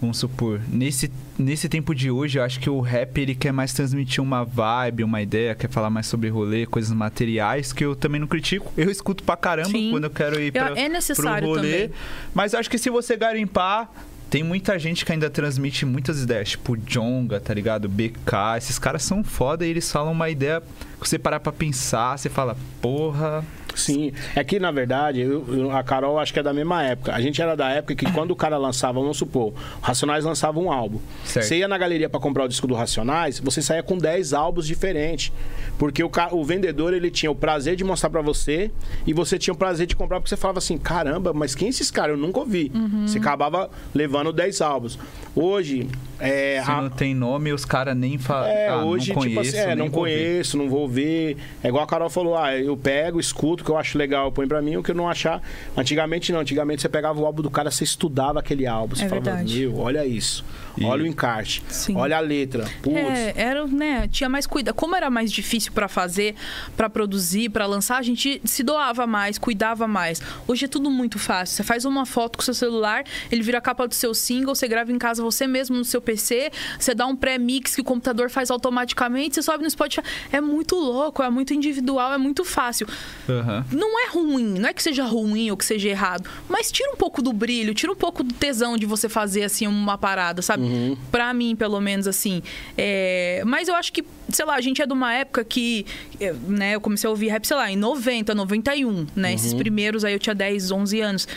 [0.02, 3.74] Vamos supor, nesse, nesse tempo de hoje, eu acho que o rap ele quer mais
[3.74, 8.18] transmitir uma vibe, uma ideia, quer falar mais sobre rolê, coisas materiais, que eu também
[8.22, 8.72] não critico.
[8.78, 9.90] Eu escuto pra caramba Sim.
[9.92, 11.88] quando eu quero ir Eu- pra, é necessário pro rolê.
[11.88, 11.92] também.
[12.34, 13.92] Mas eu acho que se você garimpar,
[14.30, 17.90] tem muita gente que ainda transmite muitas ideias, tipo Jonga, tá ligado?
[17.90, 20.62] BK, esses caras são foda e eles falam uma ideia
[21.02, 23.44] que você parar pra pensar, você fala, porra.
[23.76, 27.14] Sim, é que na verdade, eu- eu- a Carol acho que é da mesma época.
[27.14, 30.60] A gente era da época que quando o cara lançava, vamos supor, o Racionais lançava
[30.60, 31.00] um álbum.
[31.24, 31.46] Certo.
[31.48, 34.66] Você ia na galeria pra comprar o disco do Racionais, você saía com 10 álbuns
[34.68, 35.32] diferentes.
[35.78, 38.70] Porque o, o vendedor ele tinha o prazer de mostrar pra você
[39.08, 41.70] e você tinha o prazer de comprar porque você falava assim: caramba, mas quem é
[41.70, 42.12] esses caras?
[42.18, 42.70] Eu nunca ouvi.
[43.08, 45.00] Você acabava levando 10 álbuns.
[45.42, 45.88] Hoje,
[46.20, 48.50] é, Se a- não tem nome, os caras nem falam.
[48.50, 50.10] é, ah, hoje, não conheço, tipo assim, é, não vou ver.
[50.12, 51.38] conheço, não vou ver.
[51.64, 54.32] É igual a Carol falou, ah, eu pego, escuto, o que eu acho legal, eu
[54.32, 55.42] ponho pra mim, o que eu não achar.
[55.78, 58.96] Antigamente não, antigamente você pegava o álbum do cara, você estudava aquele álbum.
[58.96, 59.60] Você É falava, verdade.
[59.60, 60.44] meu, olha isso.
[60.78, 61.62] E- Olha o encarte.
[61.68, 61.96] Sim.
[61.98, 62.64] Olha a letra.
[62.82, 62.96] Putz.
[62.98, 64.74] É, era, né, tinha mais cuidado.
[64.76, 66.36] Como era mais difícil pra fazer,
[66.78, 70.22] pra produzir, pra lançar, a gente se doava mais, cuidava mais.
[70.48, 71.58] Hoje é tudo muito fácil.
[71.58, 74.56] Você faz uma foto com o seu celular, ele vira a capa do seu single,
[74.56, 77.84] você grava em casa você mesmo no seu PC, você dá um pré-mix que o
[77.84, 80.02] computador faz automaticamente, você sobe no Spotify.
[80.32, 82.88] É muito louco, é muito individual, é muito fácil.
[83.28, 83.66] Aham.
[83.72, 86.96] Não é ruim, não é que seja ruim ou que seja errado, mas tira um
[86.96, 90.98] pouco do brilho, tira um pouco do tesão de você fazer assim uma parada, sabe?
[91.12, 92.42] Pra mim, pelo menos assim.
[92.78, 95.86] É, Mas eu acho que, sei lá, a gente é de uma época que,
[96.20, 99.34] eu, né, eu comecei a ouvir rap, sei lá, em 90, 91, né?
[99.34, 101.28] Esses primeiros aí eu tinha 10, 11 anos.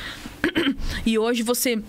[1.07, 1.81] E hoje você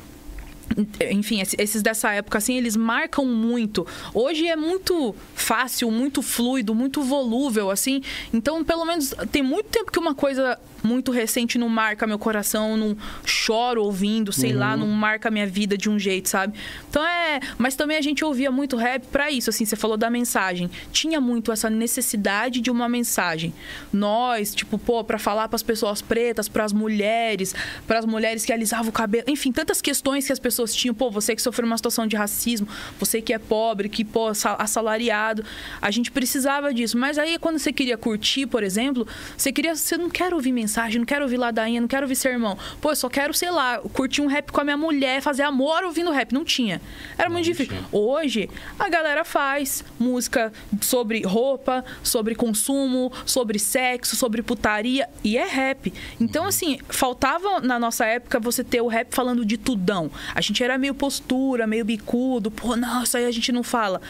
[1.11, 3.85] enfim, esse- esses dessa época, assim, eles marcam muito.
[4.13, 8.01] Hoje é muito fácil, muito fluido, muito volúvel, assim.
[8.33, 12.75] Então, pelo menos, tem muito tempo que uma coisa muito recente não marca meu coração,
[12.77, 16.53] não choro ouvindo, sei lá, não marca minha vida de um jeito, sabe?
[16.89, 17.39] Então é.
[17.57, 20.69] Mas também a gente ouvia muito rap pra isso, assim, você falou da mensagem.
[20.91, 23.53] Tinha muito essa necessidade de uma mensagem.
[23.91, 27.55] Nós, tipo, pô, pra falar pras pessoas pretas, pras mulheres,
[27.87, 31.35] pras mulheres que alisavam o cabelo, enfim, tantas questões que as pessoas tinham, pô, você
[31.35, 32.67] que sofreu uma situação de racismo,
[32.99, 35.43] você que é pobre, que, pô, assa- assalariado,
[35.81, 36.97] a gente precisava disso.
[36.97, 40.72] Mas aí, quando você queria curtir, por exemplo, você queria, você não quer ouvir mensagem,
[40.97, 42.57] não quero ouvir ladainha, não quero ouvir sermão.
[42.81, 45.83] Pô, eu só quero, sei lá, curtir um rap com a minha mulher, fazer amor
[45.83, 46.33] ouvindo rap.
[46.33, 46.81] Não tinha.
[47.17, 47.75] Era muito difícil.
[47.91, 55.45] Hoje, a galera faz música sobre roupa, sobre consumo, sobre sexo, sobre putaria, e é
[55.45, 55.93] rap.
[56.19, 60.11] Então, assim, faltava na nossa época você ter o rap falando de tudão.
[60.33, 64.01] A gente era meio postura, meio bicudo, pô, não, isso aí a gente não fala.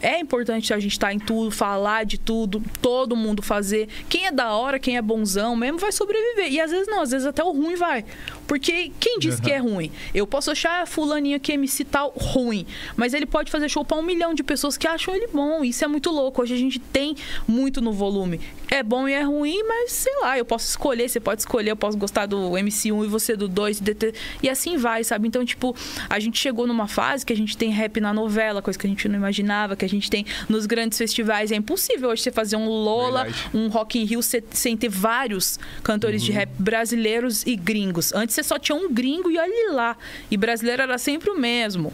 [0.00, 3.88] É importante a gente estar em tudo, falar de tudo, todo mundo fazer.
[4.08, 6.52] Quem é da hora, quem é bonzão mesmo, vai sobreviver.
[6.52, 8.04] E às vezes não, às vezes até o ruim vai.
[8.50, 9.92] Porque quem disse que é ruim?
[10.12, 13.96] Eu posso achar a fulaninha que MC tal ruim, mas ele pode fazer show pra
[13.96, 15.62] um milhão de pessoas que acham ele bom.
[15.62, 16.42] Isso é muito louco.
[16.42, 17.14] Hoje a gente tem
[17.46, 18.40] muito no volume.
[18.68, 21.76] É bom e é ruim, mas sei lá, eu posso escolher, você pode escolher, eu
[21.76, 25.28] posso gostar do MC1 e você do 2, DT, e assim vai, sabe?
[25.28, 25.74] Então, tipo,
[26.08, 28.90] a gente chegou numa fase que a gente tem rap na novela, coisa que a
[28.90, 31.52] gente não imaginava, que a gente tem nos grandes festivais.
[31.52, 33.50] É impossível hoje você fazer um Lola, Verdade.
[33.54, 38.12] um Rock in Rio se- sem ter vários cantores de rap brasileiros e gringos.
[38.14, 39.96] Antes você só tinha um gringo e olha lá.
[40.30, 41.92] E brasileiro era sempre o mesmo.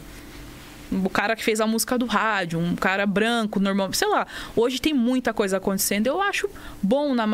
[0.91, 4.25] O cara que fez a música do rádio, um cara branco, normal, sei lá.
[4.55, 6.07] Hoje tem muita coisa acontecendo.
[6.07, 6.49] Eu acho
[6.81, 7.27] bom na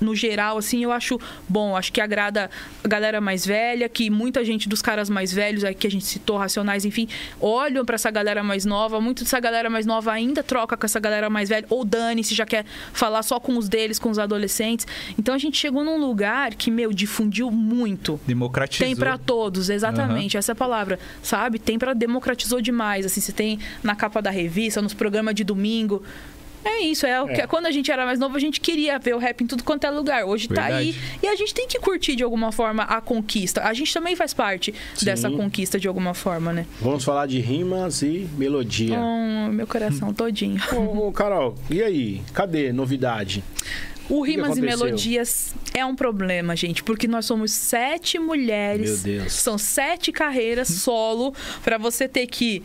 [0.00, 2.50] no geral assim, eu acho bom, acho que agrada
[2.82, 6.04] a galera mais velha, que muita gente dos caras mais velhos aí que a gente
[6.04, 7.08] citou, racionais, enfim,
[7.40, 10.98] olham pra essa galera mais nova, muito dessa galera mais nova ainda troca com essa
[10.98, 14.86] galera mais velha ou dane-se, já quer falar só com os deles, com os adolescentes.
[15.18, 18.20] Então a gente chegou num lugar que, meu, difundiu muito.
[18.26, 18.86] Democratizou.
[18.86, 21.58] Tem pra todos, exatamente, essa é a palavra, sabe?
[21.58, 21.94] Tem pra
[22.40, 26.02] democratizou demais, assim, você tem na capa da revista, nos programas de domingo.
[26.62, 27.46] É isso, é, o que É.
[27.46, 29.84] quando a gente era mais novo, a gente queria ver o rap em tudo quanto
[29.86, 30.24] é lugar.
[30.26, 31.18] Hoje tá aí Verdade.
[31.22, 33.62] e a gente tem que curtir de alguma forma a conquista.
[33.62, 35.06] A gente também faz parte Sim.
[35.06, 36.66] dessa conquista de alguma forma, né?
[36.78, 38.98] Vamos falar de rimas e melodia.
[39.00, 40.60] Oh, meu coração todinho.
[40.74, 42.20] Ô, ô, Carol, e aí?
[42.34, 43.42] Cadê novidade?
[44.10, 44.60] O Rimas e?
[44.60, 49.04] Melodias é um problema, gente, porque nós somos sete mulheres.
[49.04, 49.32] Meu Deus.
[49.32, 52.62] São sete carreiras solo pra você ter que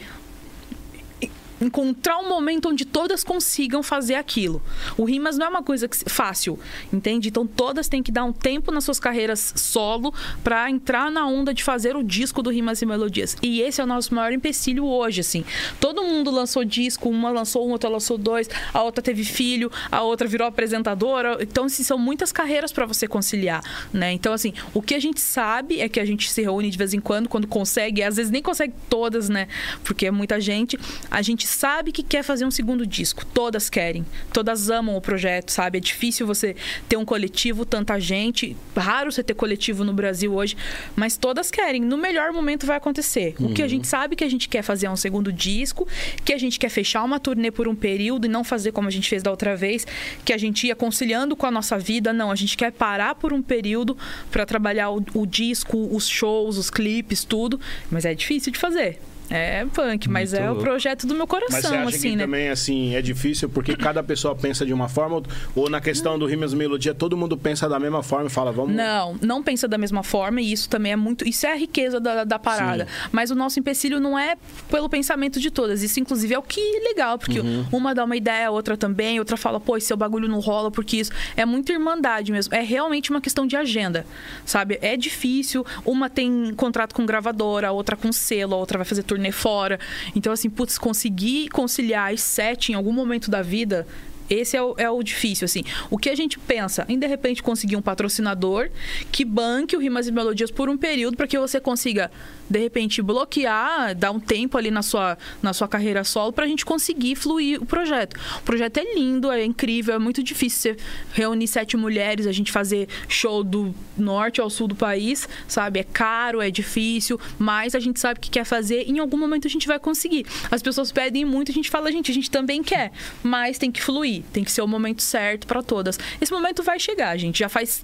[1.65, 4.61] encontrar um momento onde todas consigam fazer aquilo.
[4.97, 6.59] O Rimas não é uma coisa que- fácil,
[6.91, 7.29] entende?
[7.29, 11.53] Então todas têm que dar um tempo nas suas carreiras solo pra entrar na onda
[11.53, 13.35] de fazer o disco do Rimas e Melodias.
[13.41, 15.43] E esse é o nosso maior empecilho hoje, assim.
[15.79, 20.01] Todo mundo lançou disco, uma lançou um, outra lançou dois, a outra teve filho, a
[20.01, 21.37] outra virou apresentadora.
[21.41, 24.11] Então, assim, são muitas carreiras pra você conciliar, né?
[24.11, 26.93] Então, assim, o que a gente sabe é que a gente se reúne de vez
[26.93, 29.47] em quando, quando consegue, às vezes nem consegue todas, né?
[29.83, 30.77] Porque é muita gente.
[31.09, 33.25] A gente sabe que quer fazer um segundo disco.
[33.25, 34.05] Todas querem.
[34.31, 35.77] Todas amam o projeto, sabe?
[35.77, 36.55] É difícil você
[36.87, 38.55] ter um coletivo, tanta gente.
[38.75, 40.57] Raro você ter coletivo no Brasil hoje.
[40.95, 41.81] Mas todas querem.
[41.81, 43.35] No melhor momento vai acontecer.
[43.39, 45.87] O que a gente sabe que a gente quer fazer é um segundo disco,
[46.23, 48.91] que a gente quer fechar uma turnê por um período e não fazer como a
[48.91, 49.87] gente fez da outra vez,
[50.23, 52.11] que a gente ia conciliando com a nossa vida.
[52.11, 53.97] Não, a gente quer parar por um período
[54.29, 57.59] para trabalhar o, o disco, os shows, os clipes, tudo.
[57.89, 58.99] Mas é difícil de fazer.
[59.29, 60.63] É punk, mas Muito é o louco.
[60.63, 62.23] projeto do meu Mas você coração, acha assim, que né?
[62.25, 65.23] também, assim, é difícil porque cada pessoa pensa de uma forma
[65.55, 68.75] ou na questão do Rimas Melodia todo mundo pensa da mesma forma e fala, vamos...
[68.75, 71.27] Não, não pensa da mesma forma e isso também é muito.
[71.27, 72.87] Isso é a riqueza da, da parada.
[73.11, 74.35] Mas o nosso empecilho não é
[74.69, 75.81] pelo pensamento de todas.
[75.81, 77.65] Isso, inclusive, é o que é legal, porque Uhum.
[77.71, 80.69] uma dá uma ideia, a outra também, outra fala, pô, esse seu bagulho não rola,
[80.71, 81.11] porque isso.
[81.35, 82.53] É muito irmandade mesmo.
[82.53, 84.05] É realmente uma questão de agenda,
[84.45, 84.77] sabe?
[84.81, 85.65] É difícil.
[85.83, 89.79] Uma tem contrato com gravadora, a outra com selo, a outra vai fazer turnê fora.
[90.15, 93.87] Então, assim, putz, conseguir conciliar as sete em algum momento da vida.
[94.29, 95.63] Esse é o, é o difícil, assim.
[95.89, 98.69] O que a gente pensa em, de repente, conseguir um patrocinador
[99.11, 102.11] que banque o Rimas e Melodias por um período para que você consiga,
[102.49, 106.47] de repente, bloquear, dar um tempo ali na sua, na sua carreira solo para a
[106.47, 108.15] gente conseguir fluir o projeto.
[108.39, 110.77] O projeto é lindo, é incrível, é muito difícil você
[111.13, 115.79] reunir sete mulheres, a gente fazer show do norte ao sul do país, sabe?
[115.79, 119.47] É caro, é difícil, mas a gente sabe que quer fazer e em algum momento
[119.47, 120.25] a gente vai conseguir.
[120.49, 123.81] As pessoas pedem muito, a gente fala, gente, a gente também quer, mas tem que
[123.81, 125.99] fluir, tem que ser o momento certo para todas.
[126.19, 127.39] Esse momento vai chegar, gente.
[127.39, 127.83] Já faz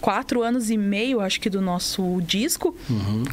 [0.00, 2.76] quatro anos e meio, acho que, do nosso disco.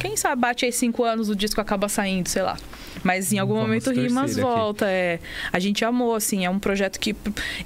[0.00, 2.56] Quem sabe bate aí cinco anos, o disco acaba saindo, sei lá.
[3.02, 4.40] Mas em algum Vamos momento Rimas aqui.
[4.40, 4.86] volta.
[4.88, 5.18] É.
[5.52, 7.16] A gente amou, assim, é um projeto que.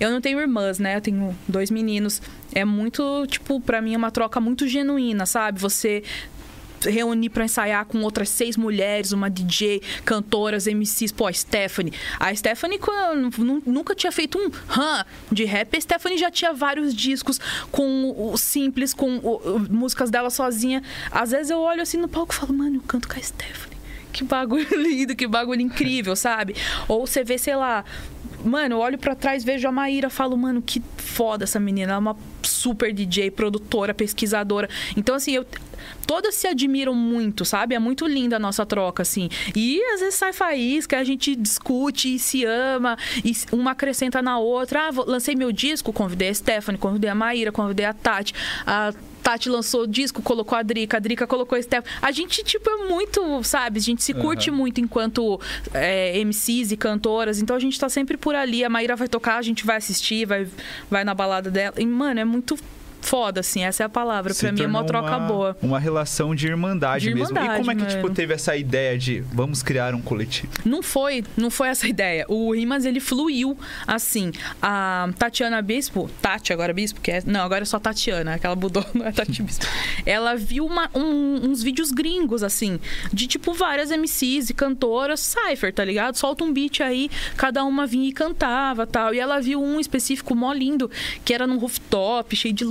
[0.00, 0.96] Eu não tenho irmãs, né?
[0.96, 2.22] Eu tenho dois meninos.
[2.54, 5.60] É muito, tipo, pra mim é uma troca muito genuína, sabe?
[5.60, 6.02] Você
[6.84, 11.92] reunir pra ensaiar com outras seis mulheres, uma DJ, cantoras, MCs, pô, a Stephanie.
[12.18, 12.78] A Stephanie
[13.66, 15.76] nunca tinha feito um rã de rap.
[15.76, 20.82] A Stephanie já tinha vários discos com o simples, com o- músicas dela sozinha.
[21.10, 23.74] Às vezes eu olho assim no palco e falo, mano, eu canto com a Stephanie.
[24.12, 26.54] Que bagulho lindo, que bagulho incrível, sabe?
[26.86, 27.84] Ou você vê, sei lá,
[28.44, 31.92] Mano, eu olho pra trás, vejo a Maíra, falo, mano, que foda essa menina.
[31.92, 34.68] Ela é uma super DJ, produtora, pesquisadora.
[34.96, 35.46] Então, assim, eu.
[36.06, 37.74] Todas se admiram muito, sabe?
[37.74, 39.28] É muito linda a nossa troca, assim.
[39.54, 44.38] E às vezes sai faísca, a gente discute e se ama, e uma acrescenta na
[44.38, 44.88] outra.
[44.88, 48.34] Ah, lancei meu disco, convidei a Stephanie, convidei a Maíra, convidei a Tati.
[48.66, 48.92] A
[49.24, 51.86] Tati lançou o disco, colocou a Drica, a Drica colocou a Steph.
[52.02, 53.78] A gente, tipo, é muito, sabe?
[53.78, 55.40] A gente se curte muito enquanto
[55.72, 57.40] é, MCs e cantoras.
[57.40, 58.62] Então a gente tá sempre por ali.
[58.62, 60.46] A Maíra vai tocar, a gente vai assistir, vai,
[60.90, 61.74] vai na balada dela.
[61.78, 62.58] E, mano, é muito
[63.04, 63.62] foda, assim.
[63.64, 64.32] Essa é a palavra.
[64.34, 65.56] Se pra mim é uma troca boa.
[65.62, 67.34] Uma relação de irmandade, De mesmo.
[67.36, 70.52] E irmandade, como é que, tipo, teve essa ideia de vamos criar um coletivo?
[70.64, 72.24] Não foi, não foi essa ideia.
[72.28, 74.32] O Rimas, ele fluiu assim.
[74.60, 78.56] A Tatiana Bispo, Tati agora Bispo, que é, não, agora é só Tatiana, que ela
[78.56, 79.64] mudou, não é Tati Bispo.
[80.06, 82.80] Ela viu uma- um- uns vídeos gringos, assim,
[83.12, 86.16] de tipo várias MCs e cantoras, Cypher, tá ligado?
[86.16, 89.12] Solta um beat aí, cada uma vinha e cantava tal.
[89.14, 90.90] E ela viu um específico mó lindo,
[91.24, 92.64] que era num rooftop, cheio de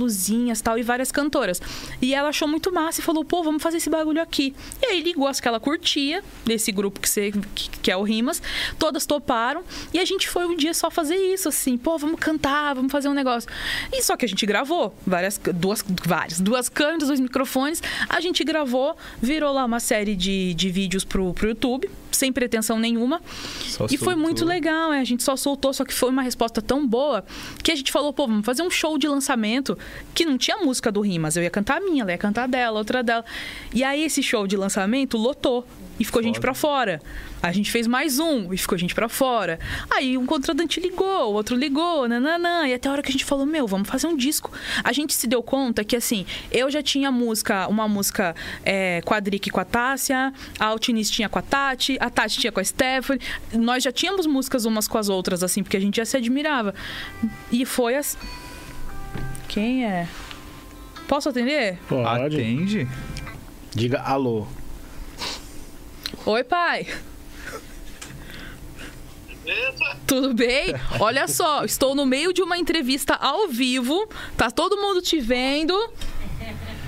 [0.62, 1.60] tal, e várias cantoras.
[2.00, 4.54] E ela achou muito massa e falou, pô, vamos fazer esse bagulho aqui.
[4.82, 8.02] E aí ligou as que ela curtia, desse grupo que, você, que, que é o
[8.02, 8.42] Rimas.
[8.78, 9.62] Todas toparam.
[9.92, 13.08] E a gente foi um dia só fazer isso, assim, pô, vamos cantar, vamos fazer
[13.08, 13.48] um negócio.
[13.92, 17.82] E só que a gente gravou várias, duas, várias, duas câmeras, dois microfones.
[18.08, 22.78] A gente gravou, virou lá uma série de, de vídeos pro, pro YouTube, sem pretensão
[22.78, 23.20] nenhuma.
[23.66, 24.16] Só E foi soltou.
[24.16, 27.24] muito legal, é, a gente só soltou, só que foi uma resposta tão boa
[27.62, 29.76] que a gente falou, pô, vamos fazer um show de lançamento
[30.14, 31.36] que não tinha música do Rimas.
[31.36, 33.24] Eu ia cantar a minha, ela ia cantar a dela, outra dela.
[33.72, 35.66] E aí esse show de lançamento lotou.
[35.98, 37.00] E ficou gente pra fora.
[37.40, 39.60] A gente fez mais um e ficou gente pra fora.
[39.90, 42.66] Aí um contratante ligou, o outro ligou, nananã.
[42.66, 44.50] E até a hora que a gente falou, meu, vamos fazer um disco.
[44.82, 49.14] A gente se deu conta que, assim, eu já tinha música, uma música é, com
[49.14, 52.50] a Drick e com a Tássia, a Altinis tinha com a Tati, a Tati tinha
[52.50, 53.20] com a Stephanie.
[53.52, 56.74] Nós já tínhamos músicas umas com as outras, assim, porque a gente já se admirava.
[57.52, 58.18] E foi assim.
[59.48, 60.08] Quem é?
[61.06, 61.78] Posso atender?
[61.88, 62.36] Pode.
[62.36, 62.88] Atende?
[63.74, 64.46] Diga alô.
[66.26, 66.86] Oi, pai.
[70.06, 70.74] Tudo bem?
[70.98, 75.74] Olha só, estou no meio de uma entrevista ao vivo, tá todo mundo te vendo.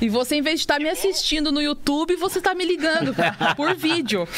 [0.01, 3.15] E você, em vez de estar me assistindo no YouTube, você tá me ligando
[3.57, 4.29] por vídeo.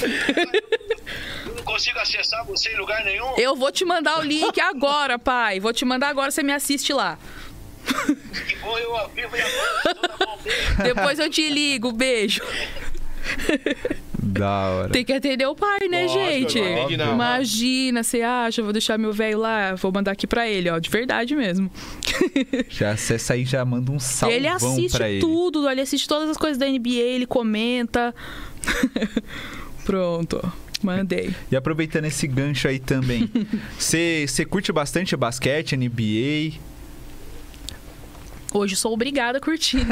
[1.46, 3.34] Eu não consigo acessar você em lugar nenhum.
[3.36, 5.58] Eu vou te mandar o link agora, pai.
[5.58, 7.18] Vou te mandar agora, você me assiste lá.
[8.46, 9.44] Que bom eu ao vivo e a
[9.94, 10.38] tudo mão.
[10.84, 11.92] Depois eu te ligo.
[11.92, 12.40] Beijo.
[14.20, 14.88] Da hora.
[14.90, 16.96] Tem que atender o pai, né, Lógico, gente?
[16.96, 17.14] não.
[17.14, 20.90] Imagina, você acha, vou deixar meu velho lá, vou mandar aqui pra ele, ó, de
[20.90, 21.70] verdade mesmo.
[22.68, 25.20] Já acessa aí, já manda um salvão ele assiste pra ele.
[25.20, 28.14] tudo, ele assiste todas as coisas da NBA, ele comenta.
[29.84, 31.34] Pronto, mandei.
[31.50, 33.30] E aproveitando esse gancho aí também,
[33.78, 36.58] você você curte bastante basquete, NBA?
[38.52, 39.78] Hoje sou obrigada a curtir.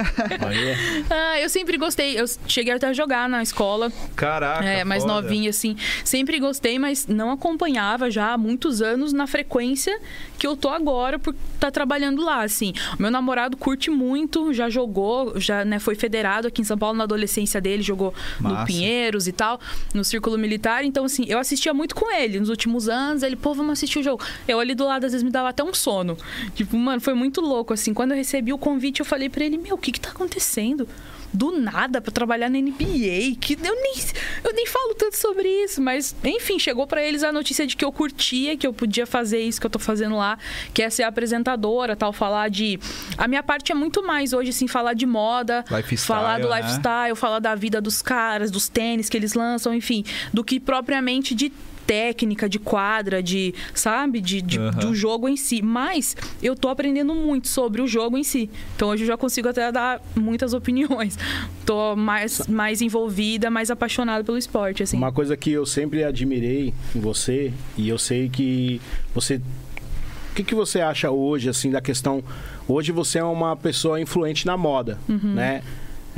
[1.11, 2.19] Ah, eu sempre gostei.
[2.19, 3.93] Eu cheguei até a jogar na escola.
[4.15, 5.21] Caraca, É, mais foda.
[5.23, 5.77] novinha, assim.
[6.05, 9.99] Sempre gostei, mas não acompanhava já há muitos anos na frequência
[10.39, 12.73] que eu tô agora por estar trabalhando lá, assim.
[12.99, 16.97] O meu namorado curte muito, já jogou, já né, foi federado aqui em São Paulo
[16.97, 18.67] na adolescência dele, jogou no Massa.
[18.67, 19.61] Pinheiros e tal,
[19.95, 20.85] no Círculo Militar.
[20.85, 23.23] Então, assim, eu assistia muito com ele nos últimos anos.
[23.23, 24.23] Ele, pô, vamos assistir o jogo.
[24.47, 26.17] Eu ali do lado, às vezes, me dava até um sono.
[26.55, 27.95] Tipo, mano, foi muito louco, assim.
[27.95, 30.89] Quando eu recebi o convite, eu falei pra ele, meu, o que que tá acontecendo?
[31.33, 33.95] do nada pra trabalhar na NBA, que eu nem,
[34.43, 37.85] eu nem falo tanto sobre isso, mas enfim, chegou pra eles a notícia de que
[37.85, 40.39] eu curtia, que eu podia fazer isso que eu tô fazendo lá,
[40.73, 42.79] que é ser apresentadora, tal, falar de
[43.19, 46.57] a minha parte é muito mais hoje assim, falar de moda, Lifestyle, falar do né?
[46.57, 51.35] lifestyle, falar da vida dos caras, dos tênis que eles lançam, enfim, do que propriamente
[51.35, 51.53] de
[51.87, 54.79] técnica, de quadra, de, sabe, de, de- Aham.
[54.81, 55.63] do jogo em si.
[55.63, 58.51] Mas eu tô aprendendo muito sobre o jogo em si.
[58.75, 61.19] Então hoje eu já consigo até dar muitas opiniões.
[61.65, 64.97] Tô mais, mais envolvida, mais apaixonada pelo esporte, assim.
[64.97, 68.81] Uma coisa que eu sempre admirei em você, e eu sei que
[69.15, 69.37] você.
[69.37, 72.23] O que, que você acha hoje, assim, da questão.
[72.69, 75.35] Hoje você é uma pessoa influente na moda, Uhum.
[75.35, 75.63] né?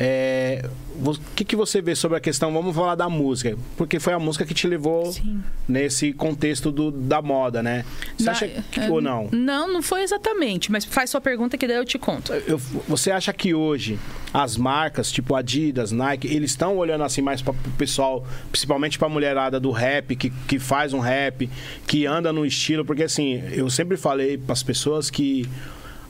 [0.01, 0.65] É,
[1.01, 2.53] O que, que você vê sobre a questão?
[2.53, 5.41] Vamos falar da música, porque foi a música que te levou Sim.
[5.69, 7.85] nesse contexto do, da moda, né?
[8.17, 9.29] Você Na- acha que, é, ou não?
[9.33, 12.33] Não, não foi exatamente, mas faz sua pergunta que daí eu te conto.
[12.33, 12.59] Eu-
[12.89, 13.99] você acha que hoje
[14.35, 19.07] as marcas, tipo Adidas, Nike, eles estão olhando assim mais para o pessoal, principalmente para
[19.07, 21.49] a mulherada do rap, que, que faz um rap,
[21.87, 22.85] que anda no estilo?
[22.85, 25.49] Porque assim, eu sempre falei para as pessoas que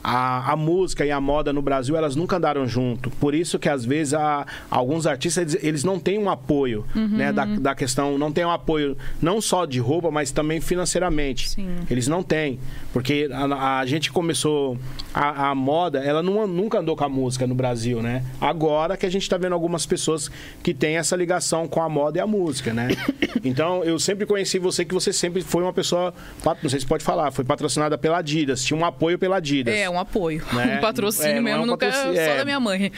[0.03, 3.09] a, a música e a moda no Brasil, elas nunca andaram junto.
[3.11, 7.31] Por isso que às vezes a- alguns artistas, eles, não têm um apoio, né?
[7.33, 11.49] Da, da questão, não tem um apoio não só de roupa, mas também financeiramente.
[11.49, 11.67] Sim.
[11.89, 12.59] Eles não têm.
[12.91, 14.77] Porque a, a gente começou.
[15.13, 18.23] A, a moda, ela não- nunca andou com a música no Brasil, né?
[18.39, 20.29] Agora que a gente tá vendo algumas pessoas
[20.63, 22.89] que têm essa ligação com a moda e a música, né?
[23.41, 26.13] Então, eu sempre conheci você que você sempre foi uma pessoa.
[26.61, 29.73] Não sei se pode falar, foi patrocinada pela Adidas, tinha um apoio pela Adidas.
[29.73, 30.43] É, um apoio.
[30.51, 30.77] Né?
[30.77, 32.37] Um patrocínio É, é mesmo, um nunca patrocínio, só é.
[32.37, 32.91] da minha mãe.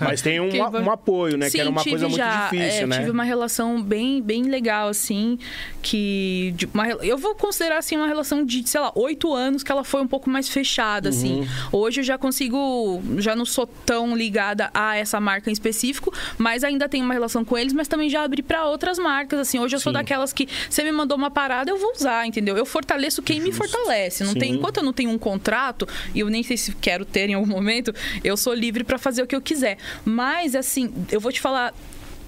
[0.00, 0.48] Mas tem um,
[0.84, 1.46] um apoio, né?
[1.46, 2.98] Sim, que era uma coisa muito já, difícil, é, né?
[2.98, 5.38] Tive uma relação bem, bem legal, assim,
[5.80, 6.52] que...
[6.56, 9.84] de uma eu vou considerar, assim, uma relação de, sei lá, oito anos que ela
[9.84, 11.40] foi um pouco mais fechada, assim.
[11.40, 11.46] Uhum.
[11.72, 13.02] Hoje eu já consigo...
[13.18, 17.44] Já não sou tão ligada a essa marca em específico, mas ainda tenho uma relação
[17.44, 19.58] com eles, mas também já abri pra outras marcas, assim.
[19.58, 19.98] Hoje eu sou Sim.
[19.98, 22.56] daquelas que, você me mandou uma parada, eu vou usar, entendeu?
[22.56, 23.68] Eu fortaleço quem me Justo.
[23.68, 24.24] fortalece.
[24.24, 27.30] Não tem, enquanto eu não tenho um contrato, e eu nem sei se quero ter
[27.30, 29.78] em algum momento, eu sou livre pra fazer o que eu quiser.
[30.04, 31.74] Mas, assim, eu vou te falar.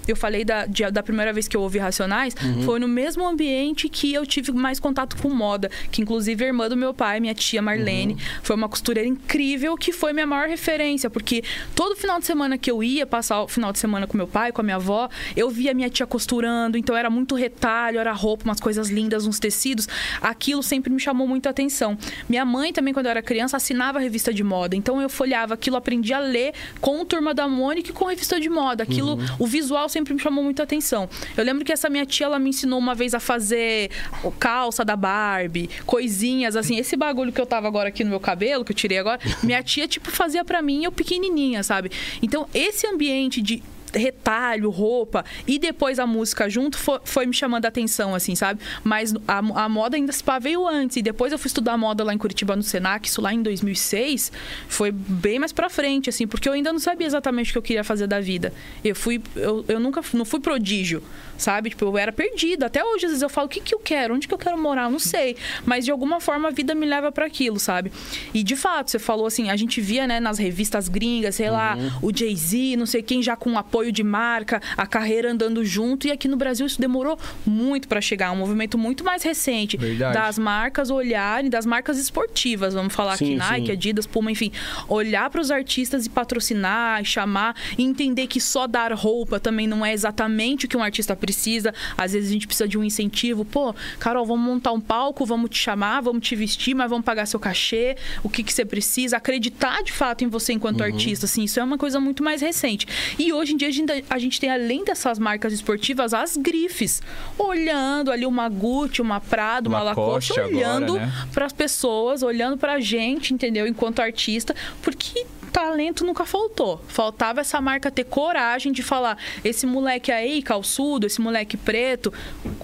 [0.06, 2.62] Eu falei da, de- da primeira vez que eu ouvi Racionais, Uhum.
[2.62, 5.70] foi no mesmo ambiente que eu tive mais contato com moda.
[5.90, 8.18] Que inclusive a irmã do meu pai, minha tia Marlene, Uhum.
[8.42, 11.10] foi uma costureira incrível que foi minha maior referência.
[11.10, 11.42] Porque
[11.74, 14.52] todo final de semana que eu ia passar o final de semana com meu pai,
[14.52, 18.44] com a minha avó, eu via minha tia costurando, então era muito retalho, era roupa,
[18.44, 19.88] umas coisas lindas, uns tecidos.
[20.20, 21.96] Aquilo sempre me chamou muito a atenção.
[22.28, 24.76] Minha mãe também, quando eu era criança, assinava revista de moda.
[24.76, 28.38] Então eu folhava aquilo, aprendi a ler com o Turma da Mônica e com revista
[28.40, 28.82] de moda.
[28.82, 31.08] Aquilo, o visual sempre me chamou muito atenção.
[31.34, 33.90] Eu lembro que essa minha tia, ela me ensinou uma vez a fazer
[34.38, 36.76] calça da Barbie, coisinhas assim.
[36.76, 39.62] Esse bagulho que eu tava agora aqui no meu cabelo, que eu tirei agora, minha
[39.62, 41.90] tia, tipo, fazia pra mim, eu pequenininha, sabe?
[42.22, 43.62] Então, esse ambiente de
[43.94, 48.60] retalho, roupa e depois a música junto foi, foi me chamando a atenção, assim, sabe?
[48.82, 50.38] Mas a, a moda ainda se pá,
[50.70, 50.96] antes.
[50.96, 54.32] E depois eu fui estudar moda lá em Curitiba, no Senac, isso lá em 2006.
[54.68, 57.62] Foi bem mais pra frente, assim, porque eu ainda não sabia exatamente o que eu
[57.62, 58.52] queria fazer da vida.
[58.84, 61.02] Eu fui, eu, eu nunca não fui prodígio,
[61.38, 61.70] sabe?
[61.70, 62.66] Tipo, eu era perdida.
[62.66, 64.14] Até hoje, às vezes eu falo, o que, que eu quero?
[64.14, 64.84] Onde que eu quero morar?
[64.84, 65.36] Eu não sei.
[65.64, 67.92] Mas de alguma forma a vida me leva para aquilo, sabe?
[68.32, 71.76] E de fato, você falou assim, a gente via, né, nas revistas gringas, sei lá,
[72.02, 76.06] o Jay-Z, não sei quem, já com apoio de marca, a carreira andando junto.
[76.06, 78.32] E aqui no Brasil isso demorou muito para chegar.
[78.32, 80.14] Um movimento muito mais recente Verdade.
[80.14, 83.72] das marcas olharem, das marcas esportivas, vamos falar Sim, aqui, Nike, sim.
[83.72, 84.52] Adidas, Puma, enfim,
[84.88, 89.84] olhar para os artistas e patrocinar, chamar, e entender que só dar roupa também não
[89.84, 91.74] é exatamente o que um artista precisa.
[91.98, 93.44] Às vezes a gente precisa de um incentivo.
[93.44, 97.26] Pô, Carol, vamos montar um palco, vamos te chamar, vamos te vestir, mas vamos pagar
[97.26, 101.44] seu cachê, o que, que você precisa, acreditar de fato em você enquanto artista, assim,
[101.44, 102.86] isso é uma coisa muito mais recente.
[103.18, 107.02] E hoje em dia a gente, a gente tem, além dessas marcas esportivas, as grifes.
[107.38, 111.12] Olhando ali uma Gucci, uma Prado, uma Lacoste Lacoste, olhando né?
[111.32, 113.66] para as pessoas, olhando pra gente, entendeu?
[113.66, 116.82] Enquanto artista, porque talento nunca faltou.
[116.86, 122.12] Faltava essa marca ter coragem de falar: esse moleque aí, calçudo, esse moleque preto,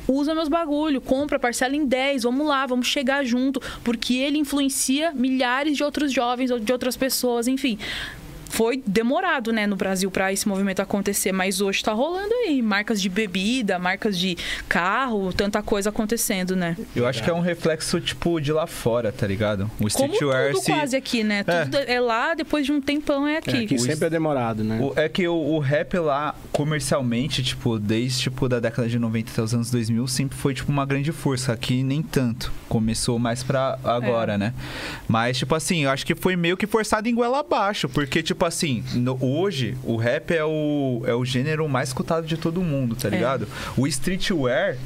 [0.07, 5.11] usa meus bagulho, compra, parcela em 10, vamos lá, vamos chegar junto, porque ele influencia
[5.13, 7.79] milhares de outros jovens ou de outras pessoas, enfim.
[8.53, 13.01] Foi demorado, né, no Brasil para esse movimento acontecer, mas hoje tá rolando aí, marcas
[13.01, 14.37] de bebida, marcas de
[14.69, 16.77] carro, tanta coisa acontecendo, né?
[16.95, 19.65] Eu acho que é um reflexo, tipo, de lá fora, tá ligado?
[19.65, 20.71] O Como streetwear tudo se...
[20.73, 21.43] quase aqui, né?
[21.45, 23.67] Tudo é lá, depois de um tempão é É, aqui.
[23.67, 24.79] que sempre é demorado, né?
[24.83, 29.31] O- é que o, o rap lá, comercialmente, tipo, desde tipo, da década de 90
[29.33, 31.53] até os anos 2000, sempre foi tipo uma grande força.
[31.53, 32.53] Aqui nem tanto.
[32.69, 34.39] Começou mais pra agora, É.
[34.39, 34.55] né?
[35.09, 37.89] Mas, tipo assim, eu acho que foi meio que forçado em goela abaixo.
[37.89, 42.37] Porque, tipo assim, no- hoje o rap é o, é o gênero mais escutado de
[42.37, 43.11] todo mundo, tá É.
[43.13, 43.47] ligado?
[43.77, 44.77] O streetwear.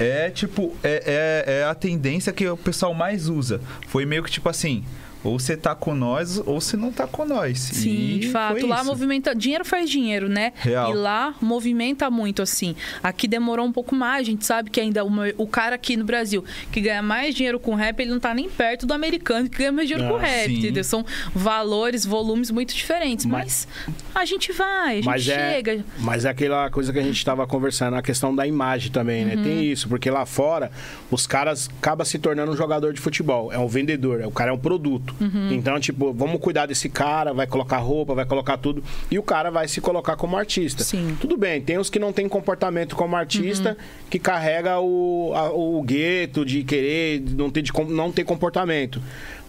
[0.00, 3.60] É tipo, é, é, é a tendência que o pessoal mais usa.
[3.88, 4.84] Foi meio que tipo assim,
[5.28, 7.58] ou você tá com nós, ou você não tá com nós.
[7.58, 8.66] Sim, E de fato.
[8.66, 8.84] Lá isso.
[8.86, 9.34] movimenta.
[9.34, 10.52] Dinheiro faz dinheiro, né?
[10.56, 10.90] Real.
[10.90, 12.74] E lá movimenta muito, assim.
[13.02, 14.22] Aqui demorou um pouco mais.
[14.22, 17.58] A gente sabe que ainda uma- o cara aqui no Brasil que ganha mais dinheiro
[17.60, 20.20] com rap, ele não tá nem perto do americano que ganha mais dinheiro com Ah,
[20.22, 20.58] rap, sim.
[20.58, 20.84] entendeu?
[20.84, 21.04] São
[21.34, 23.24] valores, volumes muito diferentes.
[23.26, 23.66] Mas,
[24.14, 25.84] a gente vai, a gente Mas é, chega.
[25.98, 29.34] mas é aquela coisa que a gente estava conversando, a questão da imagem também, né?
[29.36, 29.42] Uhum.
[29.42, 30.70] Tem isso, porque lá fora
[31.10, 34.52] os caras acabam se tornando um jogador de futebol, é um vendedor, o cara é
[34.52, 35.14] um produto.
[35.20, 35.52] Uhum.
[35.52, 39.50] Então, tipo, vamos cuidar desse cara, vai colocar roupa, vai colocar tudo, e o cara
[39.50, 40.84] vai se colocar como artista.
[40.84, 41.16] Sim.
[41.20, 43.76] Tudo bem, tem os que não têm comportamento como artista,
[44.08, 49.00] que carrega o, a- o gueto de querer não ter, de não ter comportamento.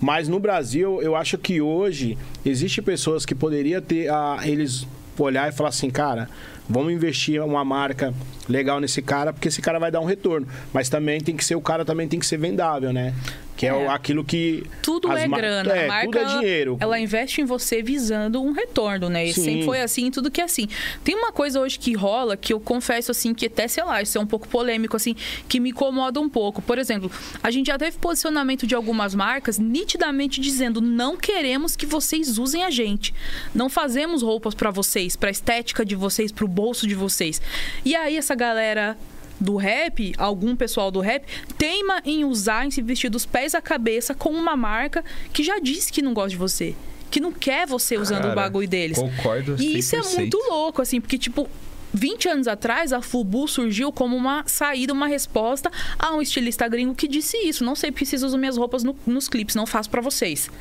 [0.01, 5.49] Mas no Brasil, eu acho que hoje existe pessoas que poderia ter a, eles olhar
[5.49, 6.29] e falar assim, cara,
[6.69, 8.13] vamos investir uma marca
[8.47, 10.47] legal nesse cara, porque esse cara vai dar um retorno.
[10.71, 13.13] Mas também tem que ser o cara também tem que ser vendável, né?
[13.59, 13.73] Que é, É.
[13.73, 15.69] o- aquilo que Tudo as é grana.
[15.73, 16.77] É, a marca, tudo é dinheiro.
[16.79, 19.25] Ela investe em você visando um retorno, né?
[19.25, 19.43] E Sim.
[19.43, 20.69] sempre foi assim, tudo que é assim.
[21.03, 24.17] Tem uma coisa hoje que rola que eu confesso assim que até sei lá, isso
[24.17, 25.13] é um pouco polêmico assim,
[25.49, 26.61] que me incomoda um pouco.
[26.61, 27.11] Por exemplo,
[27.43, 32.63] a gente já teve posicionamento de algumas marcas nitidamente dizendo: "Não queremos que vocês usem
[32.63, 33.13] a gente.
[33.53, 37.41] Não fazemos roupas pra vocês, pra estética de vocês, pro bolso de vocês".
[37.83, 38.97] E aí essa galera
[39.39, 41.23] do rap, algum pessoal do rap,
[41.57, 45.59] teima em usar, em se vestir dos pés à cabeça com uma marca que já
[45.59, 46.75] disse que não gosta de você.
[47.09, 48.97] Que não quer você usando Cara, o bagulho deles.
[48.97, 50.15] Concordo E isso é 100%.
[50.17, 51.49] muito louco, assim, porque, tipo,
[51.91, 56.93] 20 anos atrás, a Fubu surgiu como uma saída, uma resposta a um estilista gringo
[56.93, 57.63] que disse isso.
[57.63, 60.51] Não sei porque vocês usam minhas roupas no- nos clipes, não faço pra vocês.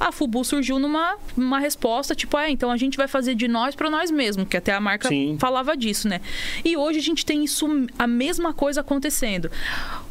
[0.00, 3.74] A Fubu surgiu numa uma resposta, tipo, é, então a gente vai fazer de nós
[3.74, 5.36] pra nós mesmos, que até a marca Sim.
[5.40, 6.20] falava disso, né?
[6.64, 7.66] E hoje a gente tem isso,
[7.98, 9.50] a mesma coisa acontecendo.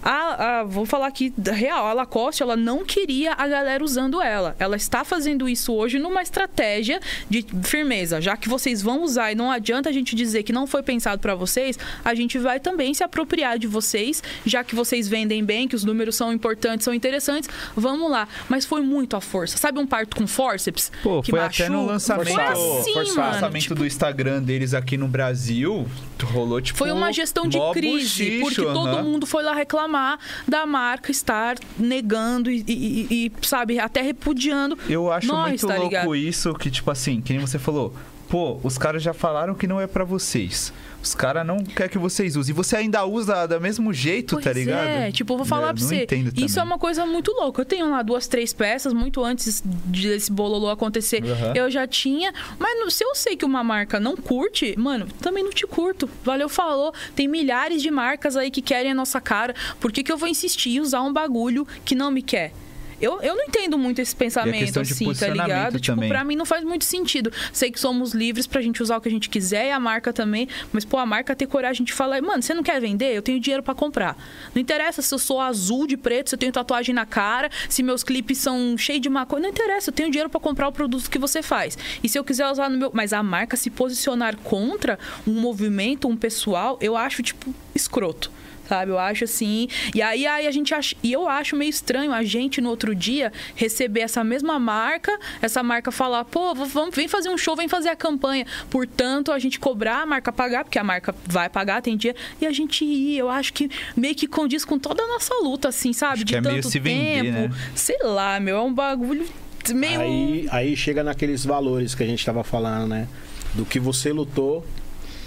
[0.03, 4.55] A, a- vou falar aqui real, a Lacoste, ela não queria a galera usando ela.
[4.59, 8.21] Ela está fazendo isso hoje numa estratégia de firmeza.
[8.21, 11.19] Já que vocês vão usar e não adianta a gente dizer que não foi pensado
[11.19, 15.67] pra vocês, a gente vai também se apropriar de vocês, já que vocês vendem bem,
[15.67, 18.27] que os números são importantes, são interessantes, vamos lá.
[18.49, 19.57] Mas foi muito à força.
[19.57, 20.91] Sabe um parto com forceps?
[21.03, 21.91] Pô, que foi até no machuca?
[21.93, 23.17] lançamento, Foi assim, forçado.
[23.17, 23.31] mano.
[23.33, 25.87] lançamento Tipo, do Instagram deles aqui no Brasil,
[26.23, 26.77] rolou tipo.
[26.77, 29.03] Foi uma gestão de crise, buchicho, porque todo aham.
[29.03, 34.77] mundo foi lá reclamar da marca estar negando e, e- e- e, sabe, até repudiando.
[34.89, 36.15] Eu acho nós, muito tá louco ligado?
[36.15, 37.93] isso, que tipo assim, que nem você falou.
[38.29, 40.73] Pô, os caras já falaram que não é pra vocês.
[41.07, 42.53] Os caras não querem que vocês usem.
[42.53, 44.87] E você ainda usa do mesmo jeito, Pois tá ligado?
[44.87, 46.03] É, tipo, eu vou falar Eu pra você.
[46.03, 46.73] entendo Isso é também.
[46.73, 47.61] uma coisa muito louca.
[47.61, 51.23] Eu tenho lá duas, três peças, muito antes desse bololô acontecer.
[51.23, 51.53] Aham.
[51.55, 52.33] Eu já tinha.
[52.59, 56.09] Mas se eu sei que uma marca não curte, mano, também não te curto.
[56.23, 56.93] Valeu, falou.
[57.15, 59.55] Tem milhares de marcas aí que querem a nossa cara.
[59.79, 62.51] Por que, que eu vou insistir em usar um bagulho que não me quer?
[62.99, 65.79] Eu, eu não entendo muito esse pensamento, assim, tá ligado?
[65.79, 66.09] Tipo, também.
[66.09, 67.31] pra mim não faz muito sentido.
[67.53, 70.11] Sei que somos livres pra gente usar o que a gente quiser e a marca
[70.11, 73.15] também, mas, pô, a marca ter coragem de falar, mano, você não quer vender?
[73.15, 74.17] Eu tenho dinheiro pra comprar.
[74.53, 77.83] Não interessa se eu sou azul de preto, se eu tenho tatuagem na cara, se
[77.83, 79.43] meus clipes são cheios de maconha.
[79.43, 81.77] Não interessa, eu tenho dinheiro pra comprar o produto que você faz.
[82.03, 82.91] E se eu quiser usar no meu.
[82.93, 88.31] Mas a marca se posicionar contra um movimento, um pessoal, eu acho, tipo, escroto
[88.67, 88.91] sabe?
[88.91, 89.67] Eu acho assim.
[89.93, 90.95] E aí, aí a gente acha.
[91.01, 95.63] E eu acho meio estranho a gente no outro dia receber essa mesma marca, essa
[95.63, 98.45] marca falar, pô, vamos, vem fazer um show, vem fazer a campanha.
[98.69, 102.45] Portanto, a gente cobrar, a marca pagar, porque a marca vai pagar, tem dia, e
[102.45, 103.17] a gente ir.
[103.17, 106.13] Eu acho que meio que condiz com toda a nossa luta, assim, sabe?
[106.13, 107.53] Acho De que é tanto meio se vender, tempo.
[107.53, 107.71] né?
[107.75, 109.25] Sei lá, meu, é um bagulho
[109.73, 109.99] meio.
[109.99, 113.07] Aí, aí chega naqueles valores que a gente tava falando, né?
[113.53, 114.63] do que você lutou,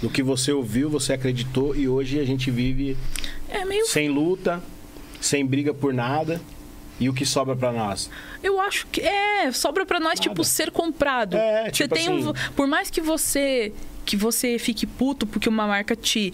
[0.01, 2.97] do que você ouviu, você acreditou e hoje a gente vive
[3.49, 3.85] É meio.
[3.85, 4.61] sem luta,
[5.19, 6.41] sem briga por nada.
[6.99, 8.09] E o que sobra pra nós?
[8.43, 9.01] Eu acho que.
[9.01, 11.35] É, sobra pra nós, tipo, ser comprado.
[11.35, 12.29] É, você tipo tem um.
[12.29, 13.73] assim- Por mais que você.
[14.05, 16.31] Que você fique puto porque uma marca te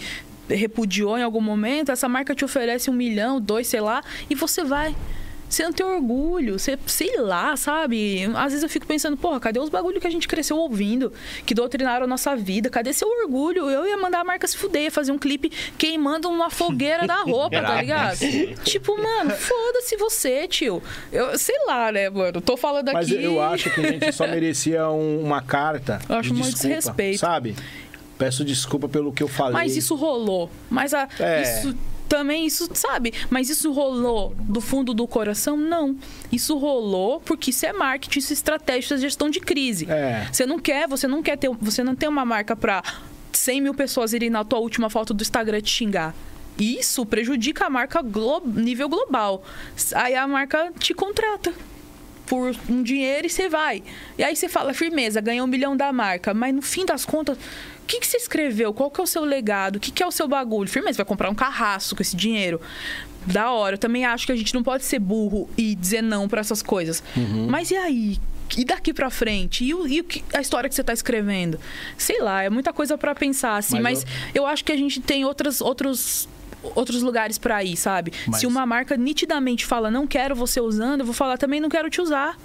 [0.49, 4.63] repudiou em algum momento, essa marca te oferece um milhão, dois, sei lá, e você
[4.63, 4.93] vai.
[5.49, 8.25] Você não tem orgulho, você, sei lá, sabe?
[8.35, 11.13] Às vezes eu fico pensando, porra, cadê os bagulho que a gente cresceu ouvindo,
[11.45, 12.69] que doutrinaram a nossa vida?
[12.69, 13.69] Cadê seu orgulho?
[13.69, 17.21] Eu ia mandar a marca se fuder, ia fazer um clipe queimando uma fogueira da
[17.21, 18.17] roupa, tá ligado?
[18.65, 20.83] tipo, mano, foda-se você, tio.
[21.13, 22.41] Eu sei lá, né, mano?
[22.41, 22.93] Tô falando aqui.
[22.97, 26.33] Mas eu- eu acho que a gente só merecia um- uma carta Eu acho de
[26.35, 27.19] muito desculpa, desrespeito.
[27.19, 27.55] sabe?
[28.17, 29.53] Peço desculpa pelo que eu falei.
[29.53, 30.49] Mas isso rolou.
[30.69, 31.41] Mas a, É.
[31.43, 31.73] isso
[32.07, 33.13] também, isso, sabe?
[33.29, 35.57] Mas isso rolou do fundo do coração?
[35.57, 35.95] Não.
[36.31, 39.89] Isso rolou porque isso é marketing, isso é estratégia, isso é gestão de crise.
[39.89, 40.27] É.
[40.31, 42.83] Você não quer, você não quer ter, você não tem uma marca pra
[43.31, 46.15] 100 mil pessoas irem na tua última foto do Instagram te xingar.
[46.59, 49.43] Isso prejudica a marca glo nível global.
[49.93, 51.53] Aí a marca te contrata
[52.28, 53.82] por um dinheiro e você vai.
[54.17, 56.34] E aí você fala, firmeza, ganhou um milhão da marca.
[56.34, 58.73] Mas no fim das contas, o que, que você escreveu?
[58.73, 59.78] Qual que é o seu legado?
[59.78, 60.69] O que, que é o seu bagulho?
[60.69, 62.59] Firmeza, vai comprar um carrasco com esse dinheiro.
[63.25, 63.75] Da hora.
[63.75, 66.61] Eu também acho que a gente não pode ser burro e dizer não pra essas
[66.61, 67.03] coisas.
[67.49, 68.17] Mas e aí?
[68.57, 69.65] E daqui pra frente?
[69.65, 71.59] E, o- e o que- a história que você tá escrevendo?
[71.97, 73.80] Sei lá, é muita coisa pra pensar, assim.
[73.82, 74.45] Mas Mas, eu...
[74.45, 76.30] acho que a gente tem outras, outros
[76.76, 78.11] outros lugares pra ir, sabe?
[78.28, 81.70] Mas- Se uma marca nitidamente fala não quero você usando, eu vou falar também não
[81.70, 82.38] quero te usar.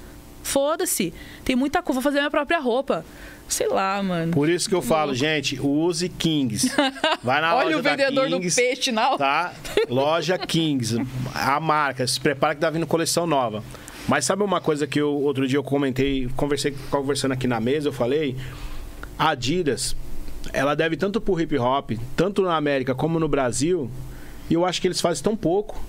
[0.43, 1.15] Foda-se.
[1.45, 3.05] Tem muita coisa, vou fazer minha própria roupa.
[3.49, 4.33] Sei lá, mano.
[4.33, 6.73] Por isso que eu falo, gente, use Kings.
[7.23, 9.53] Vai na Olha loja o vendedor Kings, do peixe na Tá?
[9.91, 10.97] Loja Kings.
[11.35, 12.07] A marca.
[12.07, 13.63] Se prepara que tá vindo coleção nova.
[14.09, 17.89] Mas sabe uma coisa que eu, outro dia eu comentei, conversei conversando aqui na mesa,
[17.89, 18.37] eu falei,
[19.19, 19.95] a Adidas,
[20.53, 23.89] ela deve tanto pro hip hop, tanto na América como no Brasil,
[24.53, 25.81] e eu acho que eles fazem tão pouco.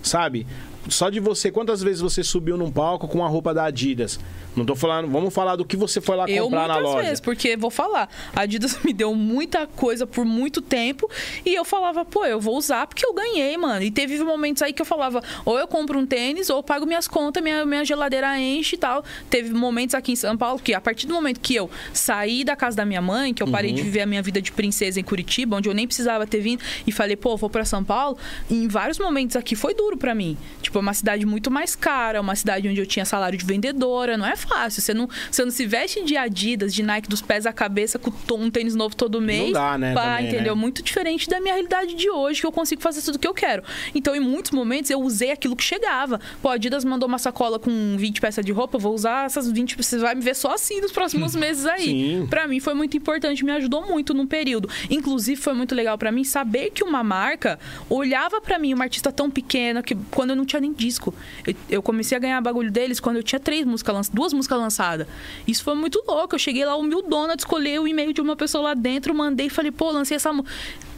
[0.00, 0.46] Sabe?
[0.88, 4.20] Só de você, quantas vezes você subiu num palco com a roupa da Adidas?
[4.60, 7.02] Não tô falando, vamos falar do que você foi lá Eu comprar na loja.
[7.02, 11.10] vezes, porque vou falar, a Adidas me deu muita coisa por muito tempo
[11.46, 13.82] e eu falava, pô, eu vou usar porque eu ganhei, mano.
[13.82, 16.84] E teve momentos aí que eu falava, ou eu compro um tênis, ou eu pago
[16.84, 19.02] minhas contas, minha, minha geladeira enche e tal.
[19.30, 22.54] Teve momentos aqui em São Paulo que a partir do momento que eu saí da
[22.54, 23.76] casa da minha mãe, que eu parei Uhum.
[23.76, 26.60] de viver a minha vida de princesa em Curitiba, onde eu nem precisava ter vindo,
[26.86, 28.18] e falei, pô, vou pra São Paulo,
[28.50, 30.36] em vários momentos aqui foi duro pra mim.
[30.60, 34.16] Tipo, é uma cidade muito mais cara, uma cidade onde eu tinha salário de vendedora,
[34.18, 34.49] não é fácil.
[34.68, 38.10] Você não, você não se veste de Adidas, de Nike dos pés à cabeça com
[38.34, 39.52] um tênis novo todo mês.
[39.52, 40.54] dá, né, Pá, também, entendeu?
[40.54, 40.60] né?
[40.60, 43.34] Muito diferente da minha realidade de hoje, que eu consigo fazer tudo o que eu
[43.34, 43.62] quero.
[43.94, 46.20] Então, em muitos momentos, eu usei aquilo que chegava.
[46.42, 49.50] Pô, a Adidas mandou uma sacola com 20 peças de roupa, eu vou usar essas
[49.50, 52.26] 20, você vai me ver só assim nos próximos meses aí.
[52.28, 54.68] Pra mim foi muito importante, me ajudou muito num período.
[54.90, 59.10] Inclusive foi muito legal pra mim saber que uma marca olhava pra mim, uma artista
[59.12, 61.14] tão pequena que quando eu não tinha nem disco.
[61.46, 64.58] Eu, eu comecei a ganhar bagulho deles quando eu tinha três músicas lançadas, duas músicas
[64.58, 65.06] lançadas.
[65.46, 66.34] Isso foi muito louco.
[66.34, 69.70] Eu cheguei lá humildona, escolhi o e-mail de uma pessoa lá dentro, mandei e falei,
[69.70, 70.50] pô, lancei essa música.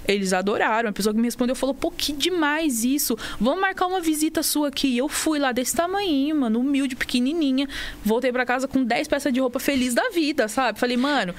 [0.07, 0.91] Eles adoraram.
[0.91, 3.17] A pessoa que me respondeu falou: pô, que demais isso.
[3.41, 4.97] Vamos marcar uma visita sua aqui.
[4.97, 7.69] Eu fui lá desse tamanho, mano, humilde, pequenininha.
[8.05, 10.79] Voltei pra casa com 10 peças de roupa feliz da vida, sabe?
[10.79, 11.35] Falei, mano.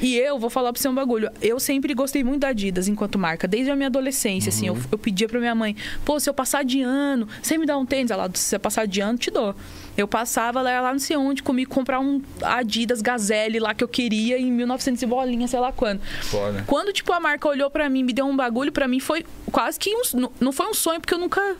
[0.00, 1.30] E eu vou falar pra você um bagulho.
[1.42, 4.66] Eu sempre gostei muito da Adidas enquanto marca, desde a minha adolescência, assim.
[4.68, 7.76] Eu, eu pedia pra minha mãe: pô, se eu passar de ano, você me dá
[7.76, 8.10] um tênis?
[8.10, 9.54] Ela, se você passar de ano, te dou.
[9.96, 13.84] Eu passava, ela ia lá não sei onde comigo comprar um Adidas Gazelle lá que
[13.84, 16.00] eu queria em 1900 e bolinha, sei lá quando.
[16.22, 16.64] Foda.
[16.66, 19.78] Quando, tipo, a marca olhou pra mim, me deu um bagulho, pra mim foi quase
[19.78, 21.56] que um, não- não foi um sonho, porque eu nunca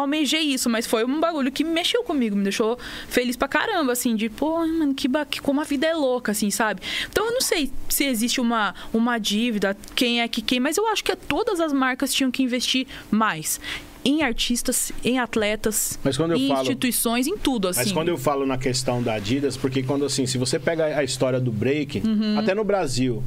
[0.00, 2.78] almejei isso, mas foi um bagulho que mexeu comigo, me deixou
[3.08, 6.32] feliz pra caramba, assim, de, pô, mano, que, ba- que como a vida é louca,
[6.32, 6.80] assim, sabe?
[7.10, 10.86] Então eu não sei se existe uma, uma dívida, quem é que quem, mas eu
[10.88, 13.58] acho que todas as marcas tinham que investir mais.
[14.04, 16.12] Em artistas, em atletas, em
[16.48, 17.80] falo- instituições, em tudo, assim.
[17.80, 21.02] Mas quando eu falo na questão da Adidas, porque quando assim, se você pega a
[21.02, 22.38] história do break, Uhum.
[22.38, 23.20] até no Brasil,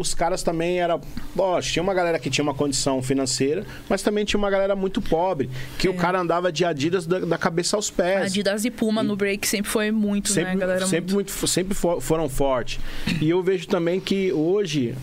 [0.00, 0.98] os caras também era,
[1.62, 5.50] tinha uma galera que tinha uma condição financeira, mas também tinha uma galera muito pobre,
[5.78, 8.26] que o cara andava de Adidas da, da cabeça aos pés.
[8.32, 10.86] Adidas e Puma no break sempre foi muito, sempre, né, galera?
[10.86, 12.80] sempre, muito, sempre fo- foram fortes.
[13.20, 14.94] E eu vejo também que hoje,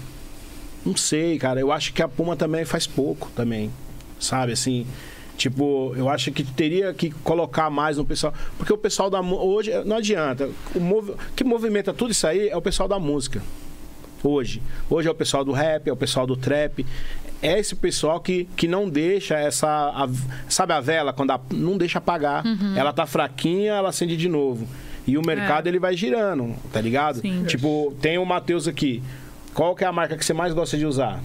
[0.85, 3.71] não sei, cara, eu acho que a Puma também faz pouco também,
[4.19, 4.85] sabe, assim...
[5.37, 8.33] Tipo, eu acho que teria que colocar mais no pessoal.
[8.57, 9.21] Porque o pessoal da.
[9.21, 10.49] Hoje, não adianta.
[10.73, 13.39] O movi, que movimenta tudo isso aí é o pessoal da música.
[14.23, 14.61] Hoje.
[14.89, 16.85] Hoje é o pessoal do rap, é o pessoal do trap.
[17.41, 19.67] É esse pessoal que, que não deixa essa.
[19.67, 20.09] a-
[20.49, 21.13] sabe a vela?
[21.13, 22.43] Quando a- não deixa apagar.
[22.75, 24.67] Ela tá fraquinha, ela acende de novo.
[25.05, 27.19] E o mercado ele vai girando, tá ligado?
[27.21, 27.43] Sim.
[27.45, 29.01] Tipo, tem o Matheus aqui.
[29.53, 31.21] Qual que é a marca que você mais gosta de usar?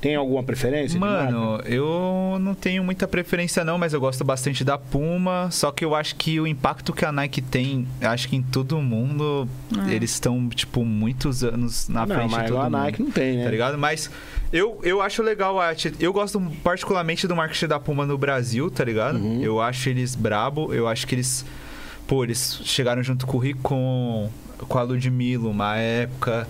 [0.00, 1.00] Tem alguma preferência?
[1.00, 5.48] Mano, eu não tenho muita preferência não, mas eu gosto bastante da Puma.
[5.50, 8.78] Só que eu acho que o impacto que a Nike tem, acho que em todo
[8.80, 9.48] mundo,
[9.88, 12.78] eles estão, tipo, muitos anos na não, frente mas de todo a mundo.
[12.78, 13.44] Nike não tem, né?
[13.44, 13.78] Tá ligado?
[13.78, 14.10] Mas
[14.52, 18.84] eu, eu acho legal a Eu gosto particularmente do marketing da Puma no Brasil, tá
[18.84, 19.18] ligado?
[19.18, 19.42] Uhum.
[19.42, 20.72] Eu acho eles brabo.
[20.74, 21.44] Eu acho que eles.
[22.06, 24.30] Pô, eles chegaram junto com o Ricon,
[24.68, 26.46] com a Ludmilla, uma época.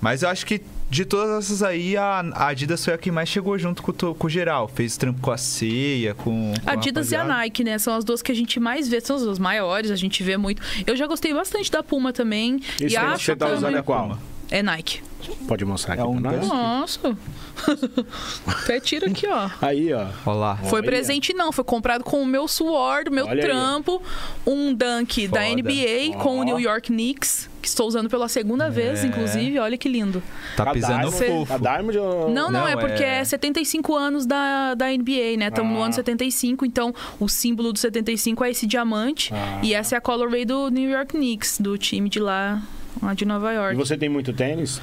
[0.00, 3.28] Mas eu acho que de todas essas aí, a a Adidas foi a que mais
[3.28, 4.68] chegou junto com, to- com o geral.
[4.68, 6.52] Fez trampo com a Ceia, com.
[6.64, 7.24] com Adidas e a.
[7.24, 7.78] Nike, né?
[7.78, 10.36] São as duas que a gente mais vê, são as duas maiores, a gente vê
[10.36, 10.62] muito.
[10.86, 12.60] Eu já gostei bastante da Puma também.
[12.80, 14.18] Esse e aí acho você tá também- usando é qual?
[14.50, 15.00] É Nike.
[15.48, 16.46] Pode mostrar aqui É um pra nós?
[16.48, 17.18] Nossa.
[18.46, 19.50] Até tira aqui, ó.
[19.60, 20.06] Aí, ó.
[20.24, 20.56] Olha lá.
[20.56, 20.88] Foi Olha.
[20.88, 23.48] presente não, foi comprado com o meu suor, do meu Olha aí.
[23.48, 24.00] trampo,
[24.46, 25.52] um dunk da Foda.
[25.62, 29.08] NBA com o New York Knicks, que estou usando pela segunda vez, É.
[29.08, 30.22] inclusive, olha que lindo.
[30.56, 31.52] Tá pisando Diamond- fofo.
[31.52, 32.30] A Diamond ou...
[32.30, 35.48] Não, não, Não, é porque é- é 75 anos da, da NBA, né?
[35.48, 35.86] Estamos no Ah.
[35.86, 39.32] ano 75, então o símbolo do 75 é esse diamante.
[39.34, 39.60] Ah.
[39.62, 42.62] E essa é a colorway do New York Knicks, do time de lá,
[43.02, 43.74] lá de Nova E York.
[43.76, 44.80] você tem muito tênis?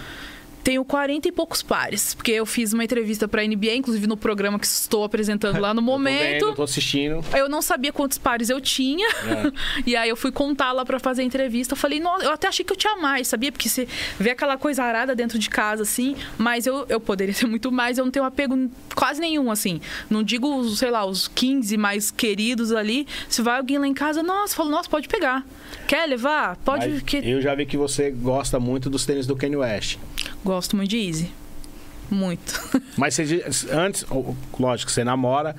[0.64, 4.58] Tenho 40 e poucos pares, porque eu fiz uma entrevista pra NBA, inclusive no programa
[4.58, 6.46] que estou apresentando lá no Eu tô momento.
[6.46, 7.24] vendo, tô assistindo.
[7.36, 9.08] Eu não sabia quantos pares eu tinha.
[9.10, 9.52] É.
[9.86, 11.74] e aí eu fui contar lá pra fazer a entrevista.
[11.74, 13.52] Eu falei, nossa, eu até achei que eu tinha mais, sabia?
[13.52, 13.88] Porque você
[14.20, 16.16] vê aquela coisa arada dentro de casa, assim.
[16.38, 17.98] Mas eu, eu poderia ter muito mais.
[17.98, 19.82] Eu não tenho apego quase nenhum, assim.
[20.10, 23.06] Não digo, sei lá, os 15 mais queridos ali.
[23.28, 25.46] Se vai alguém lá em casa, nossa, falo, nossa, pode pegar.
[25.88, 26.56] Quer levar?
[26.58, 26.88] Pode.
[26.88, 27.18] Mas que...
[27.18, 29.98] Eu já vi que você gosta muito dos tênis do Kanye West.
[30.44, 31.32] Gosto muito de Easy.
[32.10, 32.62] Muito.
[32.98, 34.06] Mas você, antes,
[34.60, 35.56] lógico, você namora.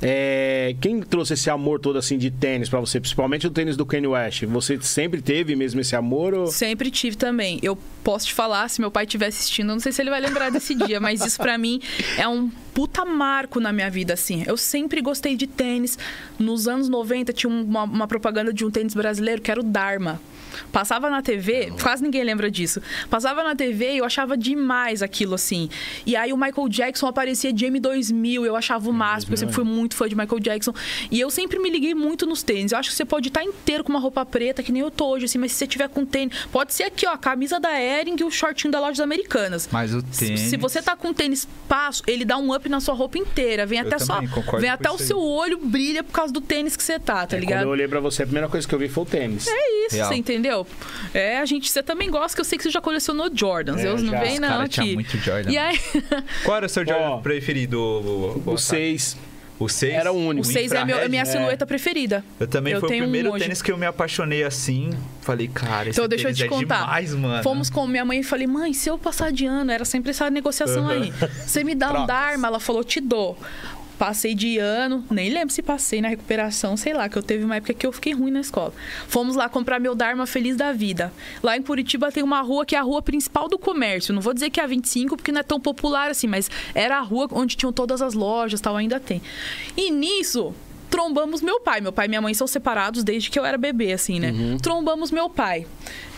[0.00, 3.84] É, quem trouxe esse amor todo assim de tênis pra você, principalmente o tênis do
[3.84, 4.44] Kanye West?
[4.44, 6.34] Você sempre teve mesmo esse amor?
[6.34, 6.46] Ou...
[6.46, 7.58] Sempre tive também.
[7.62, 7.76] Eu
[8.08, 10.50] posso te falar, se meu pai estiver assistindo, eu não sei se ele vai lembrar
[10.50, 11.78] desse dia, mas isso pra mim
[12.16, 14.44] é um puta marco na minha vida, assim.
[14.46, 15.98] Eu sempre gostei de tênis.
[16.38, 20.18] Nos anos 90 tinha uma, uma propaganda de um tênis brasileiro que era o Dharma.
[20.72, 22.80] Passava na TV, quase ninguém lembra disso.
[23.10, 25.68] Passava na TV e eu achava demais aquilo, assim.
[26.06, 29.54] E aí o Michael Jackson aparecia de M2000, eu achava o máximo, porque eu sempre
[29.54, 30.72] fui muito fã de Michael Jackson.
[31.10, 32.72] E eu sempre me liguei muito nos tênis.
[32.72, 35.08] Eu acho que você pode estar inteiro com uma roupa preta, que nem eu tô
[35.08, 36.46] hoje, assim, mas se você tiver com tênis.
[36.50, 39.68] Pode ser aqui, ó, a camisa da Ering e o shortinho da Lojas Americanas.
[39.72, 40.40] Mas o tênis...
[40.40, 43.66] Se você tá com tênis passo, ele dá um up na sua roupa inteira.
[43.66, 44.20] Vem Eu até só.
[44.58, 47.40] Vem até o seu olho brilha por causa do tênis que você tá, tá É,
[47.40, 47.58] ligado?
[47.60, 49.46] Quando eu olhei pra você, a primeira coisa que eu vi foi o tênis.
[49.48, 50.08] É isso, Real.
[50.08, 50.66] você entendeu?
[51.14, 53.80] É, a gente, você também gosta, que eu sei que você já colecionou Jordans.
[53.80, 54.74] É, eu não vem não cara aqui.
[54.80, 55.50] tinha muito Jordan.
[55.50, 55.78] E aí,
[56.44, 57.78] Qual era o seu Jordan Ó, preferido?
[58.46, 59.16] O 6
[59.58, 59.92] O 6?
[59.94, 60.46] era o único.
[60.46, 62.24] o 6 é a meu- a minha infrared, silhueta preferida.
[62.38, 63.44] Eu também Eu foi o tenho um primeiro hoje.
[63.44, 64.90] tênis que eu me apaixonei assim.
[65.22, 66.80] Falei, cara, esse Então, deixa eu te é contar.
[66.80, 67.42] demais, mano.
[67.42, 70.30] Fomos com minha mãe e falei, mãe, se eu passar de ano, era sempre essa
[70.30, 71.12] negociação aí.
[71.46, 72.06] Você me dá um Trocas.
[72.06, 72.48] Dharma?
[72.48, 73.36] Ela falou, te dou.
[73.98, 77.56] Passei de ano, nem lembro se passei na recuperação, sei lá, que eu teve uma
[77.56, 78.72] época que eu fiquei ruim na escola.
[79.08, 81.12] Fomos lá comprar meu Dharma Feliz da Vida.
[81.42, 84.14] Lá em Curitiba tem uma rua que é a rua principal do comércio.
[84.14, 86.96] Não vou dizer que é a 25, porque não é tão popular assim, mas era
[86.98, 89.20] a rua onde tinham todas as lojas, tal, ainda tem.
[89.76, 90.54] E nisso,
[90.90, 91.80] trombamos meu pai.
[91.80, 94.32] Meu pai e minha mãe são separados desde que eu era bebê, assim, né?
[94.62, 95.66] Trombamos meu pai.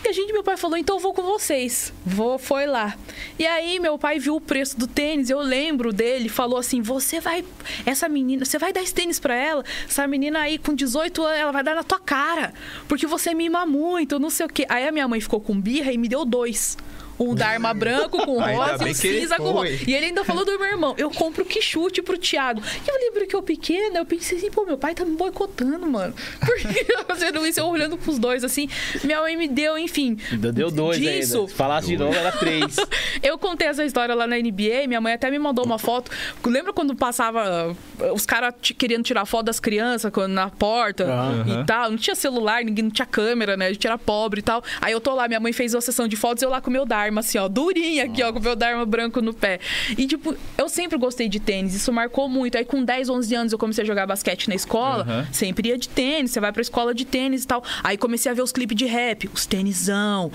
[0.03, 1.93] E a gente, meu pai falou, então eu vou com vocês.
[2.03, 2.95] Vou, foi lá.
[3.37, 7.19] E aí meu pai viu o preço do tênis, eu lembro dele, falou assim: "Você
[7.19, 7.45] vai
[7.85, 9.63] essa menina, você vai dar esse tênis pra ela?
[9.87, 12.51] Essa menina aí com 18 anos, ela vai dar na tua cara,
[12.87, 14.65] porque você mima muito, não sei o quê".
[14.69, 16.77] Aí a minha mãe ficou com birra e me deu dois.
[17.19, 19.69] Um Dharma branco com rosa e um cinza com rosa.
[19.87, 22.61] E ele ainda falou do meu irmão: eu compro que chute pro Thiago.
[22.85, 25.87] E eu lembro que eu pequena, eu pensei assim, pô, meu pai tá me boicotando,
[25.87, 26.13] mano.
[26.39, 27.59] Por que eu fazendo isso?
[27.59, 28.69] Eu olhando pros dois assim.
[29.03, 30.17] Minha mãe me deu, enfim.
[30.31, 31.49] Ainda deu dois disso, ainda.
[31.49, 32.75] Se falasse de novo, era três.
[33.21, 36.11] eu contei essa história lá na NBA, minha mãe até me mandou uma foto.
[36.45, 41.61] Lembra quando passava uh, os caras querendo tirar foto das crianças na porta Aham.
[41.61, 41.91] e tal?
[41.91, 43.67] Não tinha celular, ninguém não tinha câmera, né?
[43.67, 44.63] A gente era pobre e tal.
[44.79, 46.73] Aí eu tô lá, minha mãe fez uma sessão de fotos, eu lá com o
[46.73, 49.59] meu Dharma, assim, ó, durinha aqui, ó, com o meu Dharma branco no pé.
[49.97, 52.57] E, tipo, eu sempre gostei de tênis, isso marcou muito.
[52.57, 55.27] Aí com 10, 11 anos eu comecei a jogar basquete na escola, Aham.
[55.31, 57.63] sempre ia de tênis, você vai pra escola de tênis e tal.
[57.83, 60.31] Aí comecei a ver os clipes de rap, os tênisão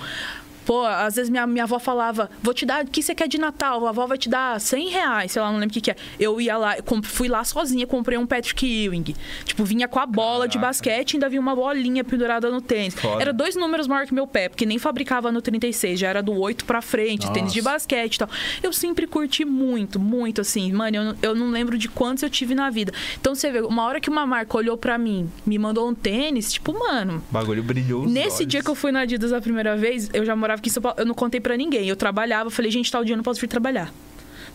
[0.67, 3.37] Pô, às vezes minha, minha avó falava, vou te dar, o que você quer de
[3.39, 3.85] Natal?
[3.87, 5.95] A avó vai te dar 100 reais, sei lá, não lembro o que que é.
[6.19, 9.15] Eu ia lá, fui lá sozinha, comprei um Patrick Ewing.
[9.45, 12.95] Tipo, vinha com a bola de basquete, ainda vinha uma bolinha pendurada no tênis.
[12.95, 13.21] Foda.
[13.21, 16.37] Era dois números maior que meu pé, porque nem fabricava no 36, já era do
[16.37, 17.71] 8 pra frente, tênis de Nossa.
[17.75, 18.29] basquete e tal.
[18.61, 20.73] Eu sempre curti muito, muito assim.
[20.73, 22.91] Mano, eu, não- eu não lembro de quantos eu tive na vida.
[23.21, 26.51] Então você vê, uma hora que uma marca olhou pra mim, me mandou um tênis,
[26.51, 28.05] tipo, mano, O bagulho brilhou.
[28.05, 28.47] Nesse olhos.
[28.47, 30.81] dia que eu fui na Adidas a primeira vez, eu já morava aqui em São
[30.81, 31.87] Paulo, eu não contei pra ninguém.
[31.87, 33.91] Eu trabalhava, falei, gente, tal dia eu não posso vir trabalhar.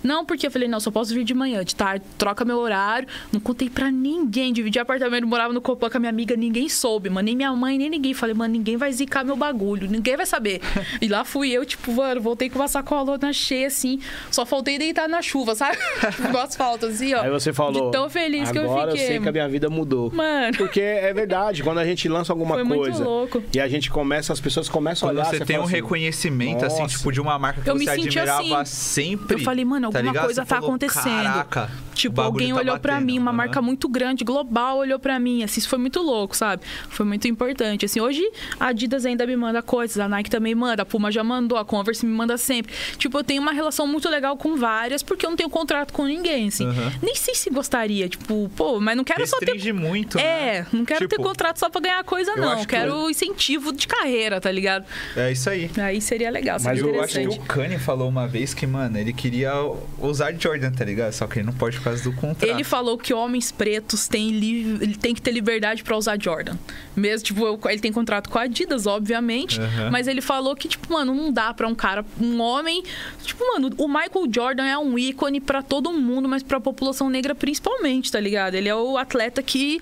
[0.03, 3.07] Não, porque eu falei, não, só posso vir de manhã, de tarde, troca meu horário.
[3.33, 4.53] Não contei pra ninguém.
[4.53, 7.27] Dividi apartamento, morava no Copan com a minha amiga, ninguém soube, mano.
[7.27, 8.13] Nem minha mãe, nem ninguém.
[8.15, 10.61] Falei, mano, ninguém vai zicar meu bagulho, ninguém vai saber.
[11.01, 14.01] e lá fui eu, tipo, mano, voltei com uma sacolona cheia, assim.
[14.31, 15.79] Só faltei deitar na chuva, sabe?
[16.31, 17.23] no asfalto, assim, ó.
[17.23, 17.87] Aí você falou.
[17.87, 19.07] De tão feliz que eu Agora eu fiquei.
[19.07, 20.11] sei que a minha vida mudou.
[20.13, 20.57] Mano.
[20.57, 23.43] Porque é verdade, quando a gente lança alguma Foi muito coisa louco.
[23.55, 25.31] e a gente começa, as pessoas começam Quando a olhar.
[25.39, 27.95] você tem um assim, reconhecimento, assim, "Nossa." tipo, de uma marca que Eu me você
[27.97, 28.75] senti admirava assim.
[28.75, 29.35] sempre.
[29.37, 30.25] Eu falei, mano, alguma ligado?
[30.25, 31.25] coisa tá falou, acontecendo.
[31.25, 35.19] Caraca, Tipo, alguém tá olhou pra batendo." mim, uma marca muito grande, global, olhou pra
[35.19, 35.43] mim.
[35.43, 36.63] Assim, isso foi muito louco, sabe?
[36.89, 37.85] Foi muito importante.
[37.85, 38.23] Assim, hoje
[38.59, 41.65] a Adidas ainda me manda coisas, a Nike também manda, a Puma já mandou, a
[41.65, 42.73] Converse me manda sempre.
[42.99, 46.05] Tipo, eu tenho uma relação muito legal com várias, porque eu não tenho contrato com
[46.07, 46.67] ninguém, assim.
[46.67, 46.93] Aham.
[47.03, 50.67] Nem sei se gostaria, tipo, pô, mas não quero só ter Restringe muito, é, né?
[50.73, 52.61] não quero ter Tipo, contrato só pra ganhar coisa, eu não.
[52.61, 54.85] que Quero incentivo de carreira, tá ligado?
[55.17, 55.71] É isso aí.
[55.79, 58.99] Aí seria legal, Mas seria eu acho que o Kanye falou uma vez que, mano,
[58.99, 59.53] ele queria
[59.99, 61.13] usar Jordan, tá ligado?
[61.13, 62.49] Só que ele não pode por causa do contrato.
[62.49, 66.57] Ele falou que homens pretos têm, li- tem que ter liberdade pra usar Jordan.
[66.95, 69.61] Mesmo, tipo, eu- ele tem contrato com a Adidas, obviamente.
[69.61, 69.91] Aham.
[69.91, 72.83] Mas ele falou que, tipo, mano, não dá pra um cara, um homem.
[73.23, 77.35] Tipo, mano, o Michael Jordan é um ícone pra todo mundo, mas pra população negra
[77.35, 78.55] principalmente, tá ligado?
[78.55, 79.81] Ele é o atleta que.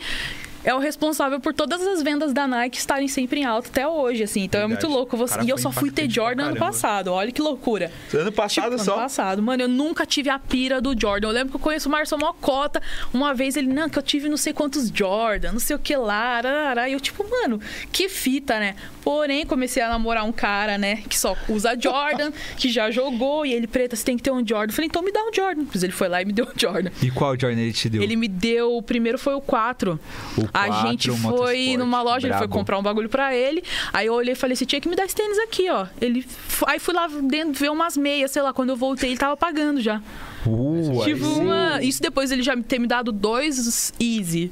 [0.64, 4.22] É o responsável por todas as vendas da Nike estarem sempre em alta até hoje,
[4.22, 4.42] assim.
[4.44, 4.84] Então é Verdade.
[4.86, 5.16] muito louco.
[5.16, 5.34] Você...
[5.34, 7.08] Cara, E eu só fui ter Jordan ano passado.
[7.12, 7.90] Olha que loucura.
[8.12, 8.92] Ano passado Tipo, só.
[8.92, 9.42] Ano passado.
[9.42, 11.28] Mano, eu nunca tive a pira do Jordan.
[11.28, 12.82] Eu lembro que eu conheço o Marcelo Mocota.
[13.12, 15.96] Uma vez ele, não, que eu tive não sei quantos Jordan, não sei o que
[15.96, 16.36] lá.
[16.38, 16.88] arará.
[16.88, 18.74] E eu, tipo, mano, que fita, né?
[19.02, 23.46] Porém, comecei a namorar um cara, né, que só usa Jordan, que já jogou.
[23.46, 24.70] E ele, preta, você tem que ter um Jordan.
[24.70, 25.64] Eu falei, então me dá um Jordan.
[25.64, 26.90] Pois ele foi lá e me deu um Jordan.
[27.02, 28.02] E qual Jordan ele te deu?
[28.02, 28.76] Ele me deu.
[28.76, 29.98] O primeiro foi o 4.
[30.36, 33.62] O a 4, gente foi numa loja, ele foi comprar um bagulho pra ele.
[33.92, 35.86] Aí eu olhei e falei: você tinha que me dar esse tênis aqui, ó.
[36.00, 36.26] Ele.
[36.66, 38.52] Aí fui lá dentro ver umas meias, sei lá.
[38.52, 40.00] Quando eu voltei, ele tava pagando já.
[40.46, 41.82] Uh, tipo, uma...
[41.82, 44.50] isso depois ele já ter me dado dois Easy.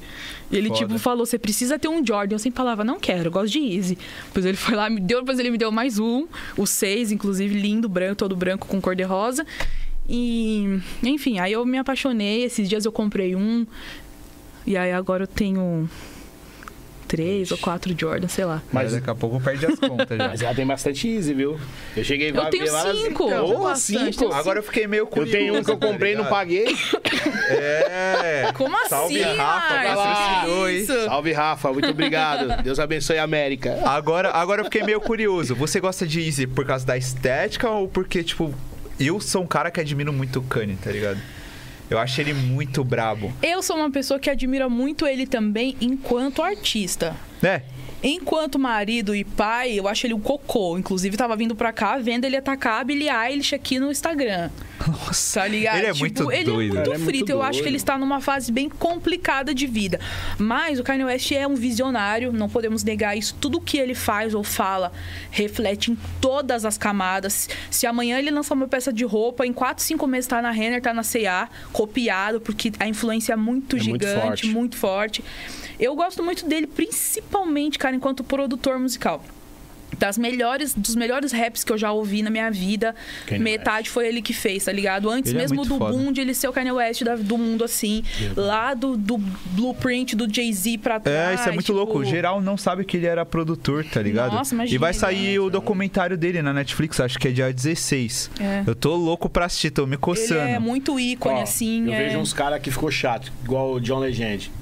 [0.52, 0.78] Ele, Foda.
[0.78, 2.34] tipo, falou: você precisa ter um Jordan.
[2.34, 3.98] Eu sempre falava: não quero, eu gosto de Easy.
[4.26, 6.26] Depois ele foi lá, me deu, depois ele me deu mais um,
[6.56, 9.46] o 6, inclusive, lindo, branco, todo branco com cor de rosa.
[10.08, 12.42] E, enfim, aí eu me apaixonei.
[12.42, 13.66] Esses dias eu comprei um.
[14.68, 15.88] E aí agora eu tenho
[17.06, 18.62] três ou quatro Jordan, sei lá.
[18.70, 20.28] Mas daqui a pouco perde as contas já.
[20.28, 21.58] Mas ela tem bastante easy, viu?
[21.96, 23.24] Eu cheguei Eu tenho várias- cinco.
[23.24, 24.18] Então, Eu tenho Ô, bastante, cinco?
[24.18, 25.32] tenho Agora eu fiquei meio Eu curioso.
[25.32, 26.66] tenho um que eu tá comprei e não paguei.
[27.48, 28.50] É.
[28.54, 28.88] Como assim?
[28.90, 31.04] Salve, Rafa, isso?
[31.06, 31.72] Salve, Rafa.
[31.72, 32.62] Muito obrigado.
[32.62, 33.80] Deus abençoe a América.
[33.86, 35.54] Agora, agora eu fiquei meio curioso.
[35.54, 38.54] Você gosta de Easy por causa da estética ou porque, tipo,
[39.00, 41.18] eu sou um cara que admiro muito o Kanye, tá ligado?
[41.90, 43.32] Eu acho ele muito brabo.
[43.42, 47.16] Eu sou uma pessoa que admira muito ele também enquanto artista.
[47.40, 47.62] Né?
[48.02, 50.78] Enquanto marido e pai, eu acho ele um cocô.
[50.78, 54.50] Inclusive, tava vindo pra cá vendo ele atacar a Billie Eilish aqui no Instagram.
[54.86, 55.40] Nossa.
[55.40, 55.78] Tá ligado?
[55.78, 56.50] Ele é muito ele doido.
[56.50, 57.32] é muito Ele é muito frito.
[57.32, 57.62] eu acho doido.
[57.64, 59.98] que ele está numa fase bem complicada de vida.
[60.38, 63.34] Mas o Kanye West é um visionário, não podemos negar isso.
[63.40, 64.92] Tudo que ele faz ou fala
[65.32, 67.48] reflete em todas as camadas.
[67.70, 70.80] Se amanhã ele lançar uma peça de roupa, em 4, 5 meses tá na Renner,
[70.80, 74.46] tá na C&A, copiado, porque a influência é muito É muito gigante, forte.
[74.46, 75.24] muito forte.
[75.78, 79.22] Eu gosto muito dele, principalmente, cara, enquanto produtor musical.
[79.98, 82.94] Das melhores, dos melhores raps que eu já ouvi na minha vida,
[83.26, 85.08] Kanye metade foi ele que fez, tá ligado?
[85.10, 85.92] Antes Ele é mesmo muito do foda.
[85.96, 88.04] boom de ele ser o Kanye West da- do mundo, assim.
[88.36, 91.30] Lá do, do blueprint do Jay-Z pra trás.
[91.30, 92.04] É, isso é muito tipo, louco.
[92.04, 94.34] Geral não sabe que ele era produtor, tá ligado?
[94.34, 95.40] Nossa, imagina, E vai sair né?
[95.40, 98.30] o documentário dele na Netflix, acho que é dia 16.
[98.38, 98.62] É.
[98.66, 100.40] Eu tô louco pra assistir, tô me Ele coçando.
[100.40, 101.86] é muito ícone, Ó, assim.
[101.86, 102.04] Eu é...
[102.04, 104.52] vejo uns caras que ficou chato, igual o John Legend.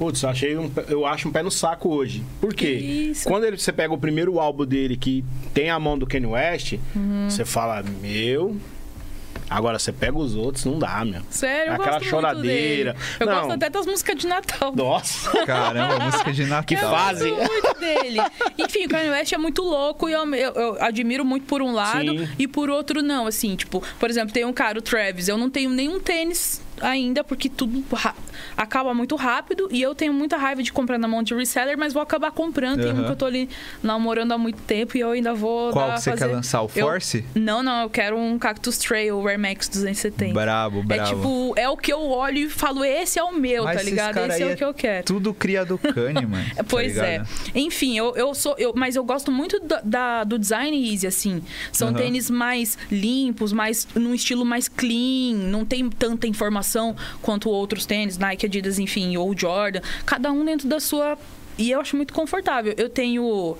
[0.00, 2.24] Putz, eu achei um, eu acho um pé no saco hoje.
[2.40, 2.70] Por quê?
[2.70, 3.28] Isso?
[3.28, 5.22] Quando ele, você pega o primeiro álbum dele que
[5.52, 7.28] tem a mão do Kanye West, Uhum.
[7.28, 8.56] você fala, meu.
[9.48, 11.22] Agora você pega os outros, não dá, meu.
[11.28, 12.92] Sério, eu Aquela gosto choradeira.
[12.94, 13.18] muito dele.
[13.18, 13.34] Eu Não.
[13.40, 14.72] gosto até das músicas de Natal.
[14.76, 16.64] Nossa, Caramba, música de Natal.
[16.64, 17.28] que fase.
[17.28, 18.20] Eu gosto muito dele.
[18.58, 21.72] Enfim, o Kanye West é muito louco e eu, eu- eu admiro muito por um
[21.72, 22.28] lado Sim.
[22.38, 25.50] e por outro não, assim, tipo, por exemplo, tem um cara, o Travis, eu não
[25.50, 27.84] tenho nenhum tênis ainda, porque tudo
[28.56, 31.92] acaba muito rápido e eu tenho muita raiva de comprar na mão de reseller, mas
[31.92, 32.82] vou acabar comprando.
[32.82, 33.48] Tem um que eu tô ali
[33.82, 35.72] namorando há muito tempo e eu ainda vou.
[35.72, 36.26] Qual dar- que você fazer...
[36.28, 36.62] quer lançar?
[36.62, 37.24] O Eu- Force?
[37.34, 40.32] Não, não, eu quero um Cactus Trail Air Max 270.
[40.32, 41.02] Brabo, brabo.
[41.02, 43.82] É tipo, é o que eu olho e falo, esse é o meu, Mas tá
[43.82, 44.18] ligado?
[44.18, 45.04] Esse é aí o que eu quero.
[45.06, 46.44] Tudo cria do Kahneman.
[46.56, 47.12] tá Pois é.
[47.12, 47.28] ligado?
[47.54, 48.54] Enfim, eu, eu sou.
[48.58, 51.42] Eu, mas eu gosto muito da, da- do design easy, assim.
[51.72, 51.96] São Aham.
[51.98, 56.69] tênis mais limpos, mais num estilo mais clean, não tem tanta informação
[57.22, 59.80] quanto outros tênis, Nike, Adidas, enfim, ou Jordan.
[60.04, 61.18] Cada um dentro da sua.
[61.58, 62.74] E eu acho muito confortável.
[62.76, 63.56] Eu tenho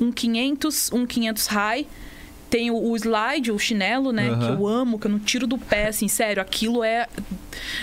[0.00, 1.86] um 500, um 500 high.
[2.50, 4.28] Tenho o slide, o chinelo, né?
[4.28, 4.38] Aham.
[4.38, 6.40] Que eu amo, que eu não tiro do pé, assim, sério.
[6.40, 7.08] Aquilo é.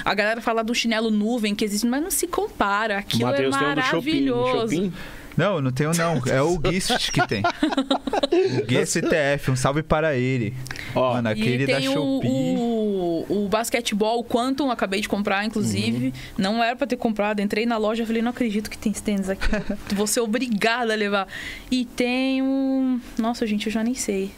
[0.06, 2.98] A galera fala do chinelo nuvem que existe, mas não se compara.
[2.98, 4.94] Aquilo é Matheus tem um do Chopin.
[5.38, 6.22] Não, eu não tenho não.
[6.28, 7.44] É o Gist que tem.
[7.44, 10.54] O Gui STF, um salve para ele.
[10.96, 12.30] Ó, Mano, aquele e da tem o, Shopee.
[12.30, 16.08] o, o basquetebol, o Quantum, acabei de comprar, inclusive.
[16.08, 16.14] Uhum.
[16.38, 17.40] Não era pra ter comprado.
[17.40, 19.48] Entrei na loja e falei, não acredito que tem esse tênis aqui.
[19.96, 21.28] Vou ser obrigada a levar.
[21.70, 23.00] E tem um...
[23.18, 24.32] Nossa, gente, eu já nem sei.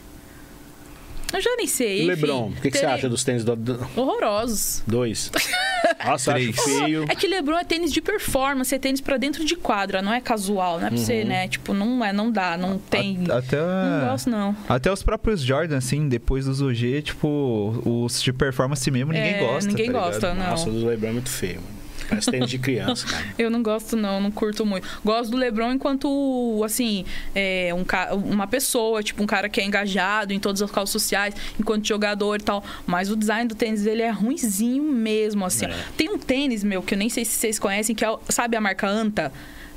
[1.34, 1.98] Eu já nem sei.
[1.98, 3.52] E enfim, Lebron, o que, que você acha dos tênis do,
[3.96, 4.82] Horrorosos.
[4.86, 5.30] dois?
[6.04, 6.60] Nossa, acho Três.
[6.64, 7.04] feio.
[7.08, 10.20] É que Lebron é tênis de performance, é tênis pra dentro de quadra, não é
[10.20, 11.04] casual, não é pra Uhum.
[11.04, 11.48] você, né?
[11.48, 13.18] Tipo, não é, não dá, não tem.
[13.30, 14.56] A- Até, Não gosto, não.
[14.68, 19.38] até os próprios Jordan, assim, depois dos OG, tipo, os de performance mesmo, ninguém É,
[19.40, 19.68] gosta.
[19.68, 20.38] ninguém tá gosta, ligado?
[20.38, 20.50] não.
[20.50, 21.73] Nossa, o do Lebron é muito feio, mano.
[22.08, 23.24] Parece tênis de criança, cara.
[23.38, 24.86] Eu não gosto, não, não curto muito.
[25.04, 29.64] Gosto do LeBron enquanto, assim, é, um, ca- uma pessoa, tipo, um cara que é
[29.64, 32.64] engajado em todas as causas sociais, enquanto jogador e tal.
[32.86, 35.66] Mas o design do tênis dele é ruinzinho mesmo, assim.
[35.66, 35.74] É.
[35.96, 38.60] Tem um tênis, meu, que eu nem sei se vocês conhecem, que é, sabe a
[38.60, 39.32] marca Anta?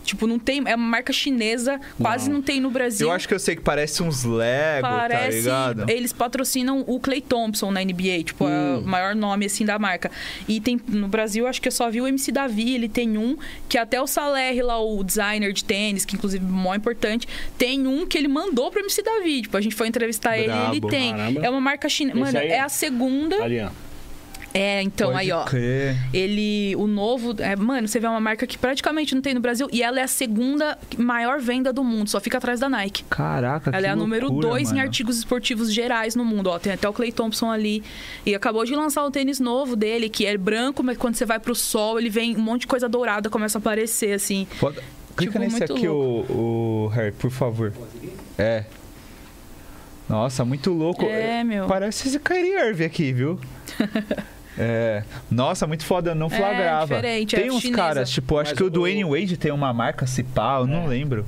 [0.07, 0.63] Tipo, não tem.
[0.65, 2.37] É uma marca chinesa, quase Não.
[2.37, 3.07] não, tem no Brasil.
[3.07, 5.37] Eu acho que eu sei que parece uns Lego, tá Parece.
[5.37, 5.89] ligado?
[5.89, 8.79] Eles patrocinam o Clay Thompson na NBA, tipo, é Hum.
[8.79, 10.09] o maior nome assim da marca.
[10.47, 13.37] E tem no Brasil, acho que eu só vi o MC Davi, ele tem um
[13.69, 17.27] que até o Saler lá, o designer de tênis, que inclusive é mó importante,
[17.57, 19.41] tem um que ele mandou pro MC Davi.
[19.43, 20.87] Tipo, a gente foi entrevistar ele e ele Brabo.
[20.89, 21.11] tem.
[21.11, 21.45] Caramba.
[21.45, 22.17] É uma marca chinesa.
[22.19, 23.43] Mano, é a segunda.
[23.43, 23.69] Ali, ó.
[24.53, 25.43] É, então Pode aí, ó.
[25.45, 25.95] crer.
[26.13, 29.67] Ele, o novo, é, mano, você vê uma marca que praticamente não tem no Brasil
[29.71, 33.03] e ela é a segunda maior venda do mundo, só fica atrás da Nike.
[33.09, 34.81] Caraca, Ela é a número loucura, 2 em mano.
[34.87, 36.47] artigos esportivos gerais no mundo.
[36.49, 37.83] Ó, tem até o Clay Thompson ali.
[38.25, 41.39] E acabou de lançar o tênis novo dele, que é branco, mas quando você vai
[41.39, 44.47] pro sol, ele vem um monte de coisa dourada, começa a aparecer, assim.
[44.59, 44.81] Foda-
[45.15, 47.73] Clica Tipo, nesse aqui, o, o Harry, por favor.
[48.37, 48.65] É.
[50.07, 51.05] Nossa, muito louco.
[51.05, 51.65] É, meu.
[51.67, 53.39] Parece esse Kyrie Irving aqui, viu?
[54.57, 55.03] É.
[55.29, 56.95] Nossa, muito foda, eu não flagrava.
[56.95, 57.77] diferente, é tem uns chinesa.
[57.81, 60.85] caras, tipo, acho Mas que o o- Dwayne Wade tem uma marca Cipá, eu não
[60.85, 60.87] É.
[60.87, 61.25] lembro.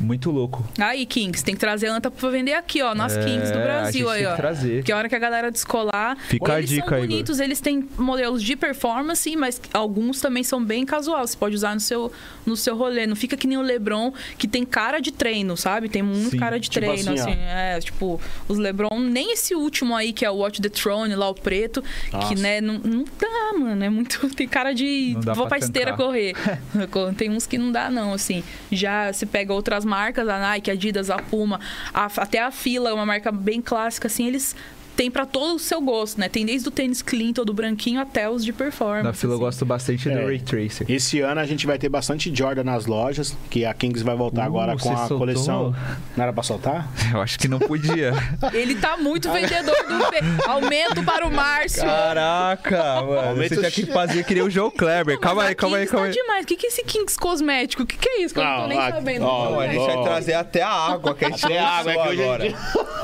[0.00, 0.64] Muito louco.
[0.78, 3.58] Aí, Kings, tem que trazer a Anta pra vender aqui, ó, nas É, Kings do
[3.58, 4.30] a Brasil aí, tem ó.
[4.30, 4.84] que trazer.
[4.84, 6.16] Que a hora que a galera descolar.
[6.28, 10.42] Fica a eles dica são aí, bonitos, eles têm modelos de performance, mas alguns também
[10.42, 11.26] são bem casual.
[11.26, 12.12] Você pode usar no seu,
[12.44, 13.06] no seu rolê.
[13.06, 15.88] Não fica que nem o Lebron, que tem cara de treino, sabe?
[15.88, 17.40] Tem muito Sim, cara de tipo treino, assim, assim.
[17.40, 21.28] É, tipo, os Lebron, nem esse último aí, que é o Watch the Throne, lá
[21.28, 21.82] o preto,
[22.12, 22.28] Nossa.
[22.34, 23.84] que, né, não, não dá, mano.
[23.84, 24.28] É muito.
[24.34, 25.16] Tem cara de.
[25.22, 26.34] Vou pra pra esteira correr.
[27.16, 28.42] tem uns que não dá, não, assim.
[28.70, 31.60] Já se pega outras marcas, a Nike, a Adidas, a Puma,
[31.92, 34.54] a- até a Fila, uma marca bem clássica, assim, eles
[34.96, 36.28] têm pra todo o seu gosto, né?
[36.28, 39.04] Tem desde o tênis clean, todo branquinho, até os de performance.
[39.04, 39.44] Na fila eu assim.
[39.44, 40.16] gosto bastante É.
[40.16, 40.90] do Ray Tracer.
[40.90, 44.42] Esse ano a gente vai ter bastante Jordan nas lojas, que a Kings vai voltar
[44.42, 45.18] Uh, agora com a soltou?
[45.18, 45.74] coleção.
[46.16, 46.88] Não era pra soltar?
[47.12, 48.12] Eu acho que não podia.
[48.52, 50.04] Ele tá muito vendedor do.
[50.50, 51.82] Aumento para o Márcio.
[51.82, 53.36] Caraca, mano.
[53.42, 55.14] Você tinha que fazer que nem o Joe Kleber.
[55.14, 56.22] Não, Calma aí, a calma aí, Kings calma tá aí.
[56.22, 56.44] demais.
[56.44, 57.82] O que, que é esse Kings cosmético?
[57.82, 58.34] O que, que é isso?
[58.34, 59.24] Que eu não tô Não, nem ah, sabendo.
[59.24, 62.10] ó, Não, a gente vai trazer até a água que a gente a água, a
[62.12, 62.54] agora.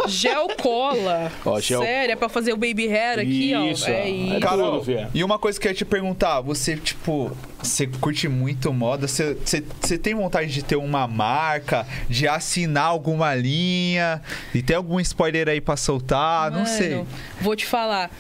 [0.09, 1.31] Gel cola.
[1.45, 3.91] Ó, gel- Sério, é pra fazer o baby hair aqui, Isso, ó.
[3.91, 4.07] É ó.
[4.07, 4.41] isso.
[4.41, 7.31] Cara, Carol, e uma coisa que eu ia te perguntar, você, tipo,
[7.63, 12.85] você curte muito moda, você, você, você tem vontade de ter uma marca, de assinar
[12.87, 14.23] alguma linha,
[14.55, 16.51] e tem algum spoiler aí pra soltar?
[16.51, 17.05] não Mano, sei.
[17.41, 18.11] Vou te falar.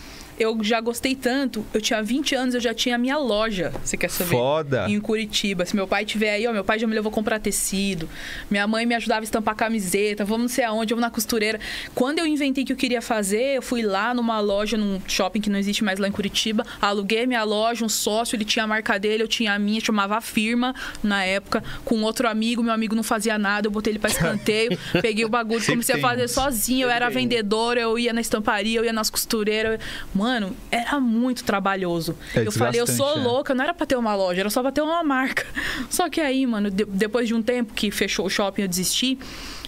[0.40, 1.66] Eu já gostei tanto.
[1.74, 3.74] Eu tinha 20 anos, eu já tinha a minha loja.
[3.84, 4.30] Você quer saber?
[4.30, 4.86] Foda.
[4.88, 5.66] Em Curitiba.
[5.66, 8.08] Se meu pai tiver aí, ó, meu pai já me levou a comprar tecido.
[8.50, 10.24] Minha mãe me ajudava a estampar camiseta.
[10.24, 11.60] Vamos não sei aonde, vamos na costureira.
[11.94, 15.50] Quando eu inventei que eu queria fazer, eu fui lá numa loja, num shopping que
[15.50, 16.64] não existe mais lá em Curitiba.
[16.80, 20.16] Aluguei minha loja, um sócio, ele tinha a marca dele, eu tinha a minha, chamava
[20.16, 22.62] a firma na época, com outro amigo.
[22.62, 24.78] Meu amigo não fazia nada, eu botei ele pra escanteio.
[25.02, 26.30] peguei o bagulho, comecei a fazer uns.
[26.30, 26.86] sozinha.
[26.86, 29.78] Eu era vendedora, eu ia na estamparia, eu ia nas costureiras.
[30.14, 30.29] Mano,
[30.70, 32.16] era muito trabalhoso.
[32.34, 33.22] É eu falei, eu sou né?
[33.24, 35.46] louca, não era pra ter uma loja, era só pra ter uma marca.
[35.90, 39.18] Só que aí, mano, de- depois de um tempo que fechou o shopping, eu desisti.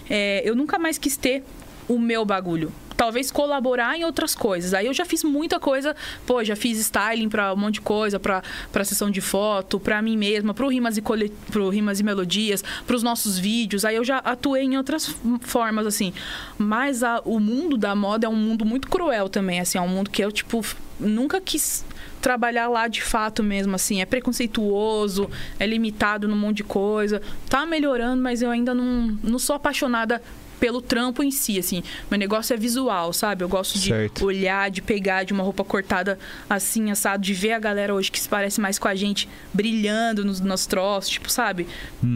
[0.09, 1.43] é, eu nunca mais quis ter
[1.87, 2.71] o meu bagulho.
[2.95, 4.73] Talvez colaborar em outras coisas.
[4.73, 8.19] Aí eu já fiz muita coisa, pô, já fiz styling pra um monte de coisa,
[8.19, 11.29] pra, pra sessão de foto, pra mim mesma, pro Rimas e, Cole...
[11.51, 13.83] pro Rimas e Melodias, pros nossos vídeos.
[13.85, 16.13] Aí eu já atuei em outras formas, assim.
[16.57, 19.77] Mas a- o mundo da moda é um mundo muito cruel também, assim.
[19.77, 20.63] É um mundo que eu, tipo,
[20.99, 21.83] nunca quis
[22.21, 24.01] trabalhar lá de fato mesmo, assim.
[24.01, 25.29] É preconceituoso,
[25.59, 27.21] é limitado num monte de coisa.
[27.49, 30.21] Tá melhorando, mas eu ainda não, não sou apaixonada
[30.63, 31.83] pelo trampo em si, assim.
[32.09, 33.43] Meu negócio é visual, sabe?
[33.43, 34.23] Eu gosto de Certo.
[34.23, 36.17] olhar, de pegar de uma roupa cortada
[36.49, 40.23] assim, assado, de ver a galera hoje que se parece mais com a gente brilhando
[40.23, 41.67] nos, nos troços, tipo, sabe?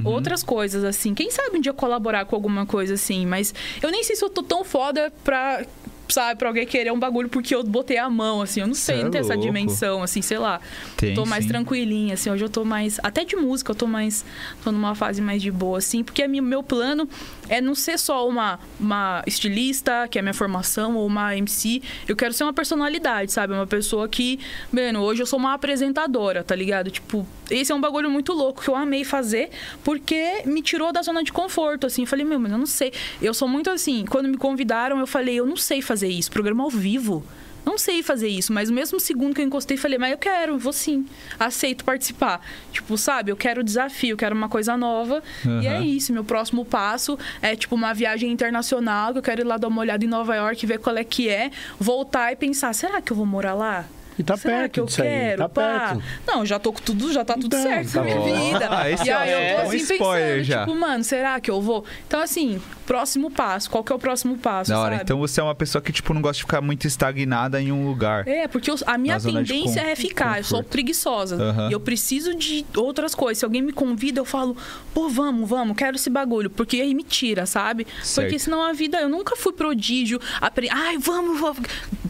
[0.06, 1.14] Outras coisas, assim.
[1.14, 4.30] Quem sabe um dia colaborar com alguma coisa assim, mas eu nem sei se eu
[4.30, 5.66] tô tão foda pra.
[6.10, 8.62] Sabe, pra alguém querer um bagulho porque eu botei a mão, assim.
[8.62, 10.60] Eu não sei, é não tem essa dimensão, assim, sei lá.
[10.96, 11.50] Tem, tô mais sim.
[11.50, 12.30] tranquilinha, assim.
[12.30, 13.00] Hoje eu tô mais.
[13.04, 14.24] Até de música, eu tô mais.
[14.64, 16.04] tô numa fase mais de boa, assim.
[16.04, 17.08] Porque a minha- meu plano
[17.50, 21.82] é não ser só uma, uma estilista, que é a minha formação, ou uma MC.
[22.08, 23.54] Eu quero ser uma personalidade, sabe?
[23.54, 24.40] Uma pessoa que.
[24.72, 26.90] Mano, hoje eu sou uma apresentadora, tá ligado?
[26.90, 29.50] Tipo, esse é um bagulho muito louco que eu amei fazer,
[29.84, 32.02] porque me tirou da zona de conforto, assim.
[32.04, 32.94] Eu falei, meu, mas eu não sei.
[33.22, 34.06] Eu sou muito assim.
[34.10, 36.30] Quando me convidaram, eu falei, eu não sei fazer isso.
[36.30, 37.26] Programa ao vivo.
[37.66, 40.58] Não sei fazer isso, mas no mesmo segundo que eu encostei, falei, mas eu quero,
[40.58, 41.06] vou sim.
[41.38, 42.40] Aceito participar.
[42.72, 45.22] Tipo, sabe, eu quero desafio, quero uma coisa nova.
[45.62, 46.14] E é isso.
[46.14, 49.82] Meu próximo passo é, tipo, uma viagem internacional, que eu quero ir lá dar uma
[49.82, 53.18] olhada em Nova York, ver qual é que é, voltar e pensar, será que eu
[53.18, 53.84] vou morar lá?
[54.18, 55.38] E tá Será perto que eu disso aí, quero?
[55.44, 55.62] tá Pá.
[55.90, 56.04] perto.
[56.26, 58.54] Não, já tô com tudo, já tá tudo Então, certo tá na minha bom.
[58.54, 58.68] vida.
[58.72, 60.60] Ah, esse e aí é eu tô um assim spoiler pensando, já.
[60.66, 61.84] tipo, mano, será que eu vou?
[62.08, 63.70] Então, assim, próximo passo.
[63.70, 64.92] Qual que é o próximo passo, Da hora.
[64.94, 65.04] sabe?
[65.04, 67.86] Então você é uma pessoa que, tipo, não gosta de ficar muito estagnada em um
[67.86, 68.28] lugar.
[68.28, 70.38] É, porque eu- a minha tendência é ficar.
[70.40, 71.36] Eu sou preguiçosa.
[71.36, 71.70] Aham.
[71.70, 73.40] E eu preciso de outras coisas.
[73.40, 74.56] Se alguém me convida, eu falo,
[74.94, 76.50] pô, vamos, vamos, quero esse bagulho.
[76.50, 77.86] Porque aí me tira, sabe?
[78.02, 78.26] Certo.
[78.28, 79.00] Porque senão a vida.
[79.02, 80.20] Eu nunca fui prodígio.
[80.40, 80.70] Apre...
[80.72, 81.60] Ai, vamos, vamos.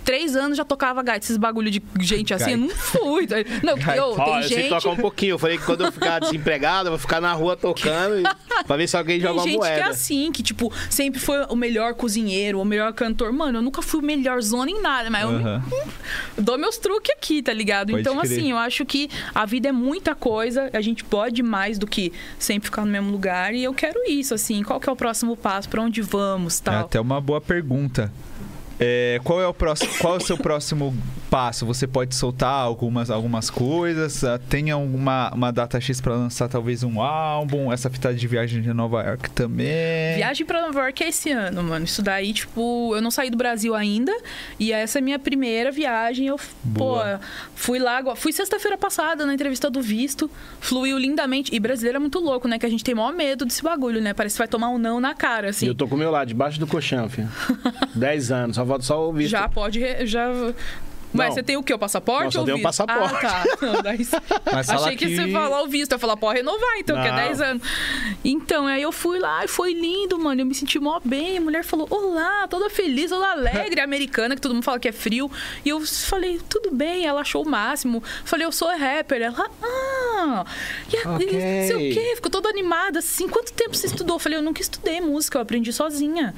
[0.06, 2.52] Três anos já tocava gaita, esses bagulho de gente assim.
[2.52, 3.28] Eu não fui.
[3.64, 4.70] Não, eu, Ó, tem eu sei gente.
[4.70, 5.32] tocar um pouquinho.
[5.32, 8.24] Eu falei que quando eu ficar desempregado, eu vou ficar na rua tocando e-
[8.66, 9.90] pra ver se alguém Tem joga uma gente que é moeda.
[9.90, 13.32] assim, que, tipo, sempre foi o melhor cozinheiro, o melhor cantor.
[13.32, 15.64] Mano, eu nunca fui o melhor zona em nada, mas eu Aham.
[16.38, 17.90] dou meus truques aqui, tá ligado?
[17.92, 18.32] Pode então, crer.
[18.32, 22.12] assim, eu acho que a vida é muita coisa, a gente pode mais do que
[22.40, 23.54] sempre ficar no mesmo lugar.
[23.54, 24.64] E eu quero isso, assim.
[24.64, 25.70] Qual que é o próximo passo?
[25.70, 26.80] Pra onde vamos, É tal?
[26.86, 28.12] até uma boa pergunta.
[28.80, 29.90] É, qual é o próximo?
[30.00, 30.96] Qual é o seu próximo
[31.30, 31.66] passo?
[31.66, 34.24] Você pode soltar algumas, algumas coisas?
[34.24, 37.72] Ah, Tem alguma uma data X pra lançar talvez um álbum?
[37.72, 40.16] Essa fita de viagem de Nova York também?
[40.16, 41.86] Viagem pra Nova York é esse ano, mano.
[41.86, 44.12] Isso daí, tipo, eu não saí do Brasil ainda.
[44.60, 46.28] E essa é a minha primeira viagem.
[46.28, 47.20] Eu, Boa.
[47.20, 47.26] pô,
[47.56, 50.30] fui lá, agora- fui sexta-feira passada na entrevista do visto.
[50.60, 51.54] Fluiu lindamente.
[51.54, 52.58] E brasileiro é muito louco, né?
[52.58, 54.14] Que a gente tem maior medo desse bagulho, né?
[54.14, 55.68] Parece que vai tomar um não na cara, E assim.
[55.68, 57.28] eu tô com o meu lá, debaixo do colchão, filho.
[57.96, 59.32] 10 anos, só falta só o visto.
[59.32, 59.80] Já pode.
[60.06, 60.28] Já...
[61.18, 61.36] Mas Não.
[61.36, 61.74] você tem o quê?
[61.74, 62.24] O passaporte?
[62.26, 62.64] Não, só ou o visto?
[62.64, 63.26] passaporte.
[63.26, 63.46] Ah, tá.
[63.62, 63.98] Não, daí...
[64.54, 65.92] Mas Achei que, você falar o visto.
[65.92, 67.18] Eu ia falar, pode renovar, então, que é Não.
[67.18, 67.64] 10 anos.
[68.24, 70.42] Então, aí eu fui lá e foi lindo, mano.
[70.42, 71.38] Eu me senti mó bem.
[71.38, 74.92] A mulher falou, olá, toda feliz, toda alegre, americana, que todo mundo fala que é
[74.92, 75.30] frio.
[75.66, 77.06] E eu falei, tudo bem.
[77.06, 78.04] Ela achou o máximo.
[78.24, 79.22] Falei, eu sou rapper.
[79.22, 80.46] Ela, ah,
[80.94, 81.28] e, a- Ok.
[81.30, 82.14] e não sei o quê.
[82.16, 83.28] Ficou toda animada, assim.
[83.28, 84.16] Quanto tempo você estudou?
[84.16, 86.34] Eu falei, eu nunca estudei música, eu aprendi sozinha.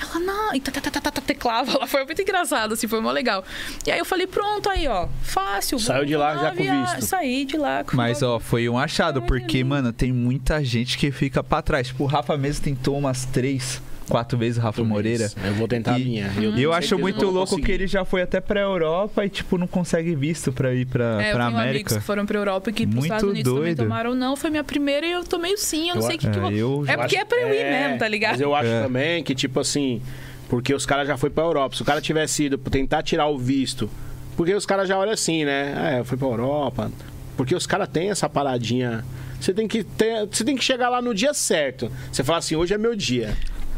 [0.00, 1.72] Ela, não, e tá, tá, tá, tá, tá, teclava.
[1.72, 3.44] Ela foi muito engraçado, assim, foi mó legal.
[3.86, 5.78] E aí eu falei, pronto, aí, ó, fácil.
[5.78, 7.02] Saiu de lá já com via- visto.
[7.06, 9.68] Saí de lá com Mas, ó, foi um achado, porque, lindo.
[9.68, 11.88] mano, tem muita gente que fica pra trás.
[11.88, 13.80] Tipo, o Rafa mesmo tentou umas três,
[14.10, 15.30] quatro vezes o Rafa Moreira.
[15.44, 16.26] Eu vou tentar a E- minha.
[16.36, 16.42] Uhum.
[16.42, 17.72] Eu E eu acho muito que eu louco que conseguir.
[17.72, 21.30] ele já foi até pra Europa e, tipo, não consegue visto pra ir pra, É,
[21.30, 21.94] eu pra tenho amigos América.
[21.94, 23.88] que foram pra Europa e que pros Muito Estados Unidos também doido.
[23.88, 24.36] tomaram não.
[24.36, 25.88] Foi minha primeira e eu tomei o sim.
[25.88, 26.44] Eu não Eu sei o que, a- que eu...
[26.46, 28.32] É, eu É porque é pra eu ir mesmo, tá ligado?
[28.32, 28.82] Mas eu acho É.
[28.82, 30.02] também que, tipo assim,
[30.48, 31.76] porque os caras já foi pra Europa.
[31.76, 33.88] Se o cara tivesse ido pra tentar tirar o visto,
[34.36, 35.94] porque os caras já olham assim, né?
[35.94, 36.90] É, eu fui pra Europa.
[37.36, 39.04] Porque os caras têm essa paradinha.
[39.40, 41.90] Você tem que ter, você tem que chegar lá no dia certo.
[42.12, 43.34] Você fala assim, hoje é meu dia.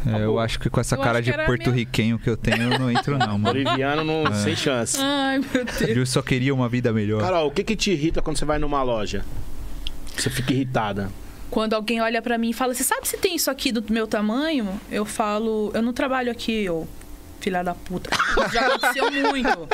[0.07, 2.91] É, eu acho que com essa Eu cara de porto-riquenho que eu tenho, eu não
[2.91, 3.45] entro não, mano.
[3.45, 4.35] Boliviano não É.
[4.35, 4.99] sem chance.
[5.01, 5.81] Ai, meu Deus.
[5.81, 7.21] Eu só queria uma vida melhor.
[7.21, 9.25] Carol, o que que te irrita quando você vai numa loja?
[10.17, 11.11] Você fica irritada.
[11.51, 14.07] Quando alguém olha pra mim e fala, você sabe se tem isso aqui do meu
[14.07, 14.81] tamanho?
[14.91, 16.89] Eu falo, eu não trabalho aqui, eu
[17.41, 18.09] filha da puta.
[18.53, 19.69] Já aconteceu muito.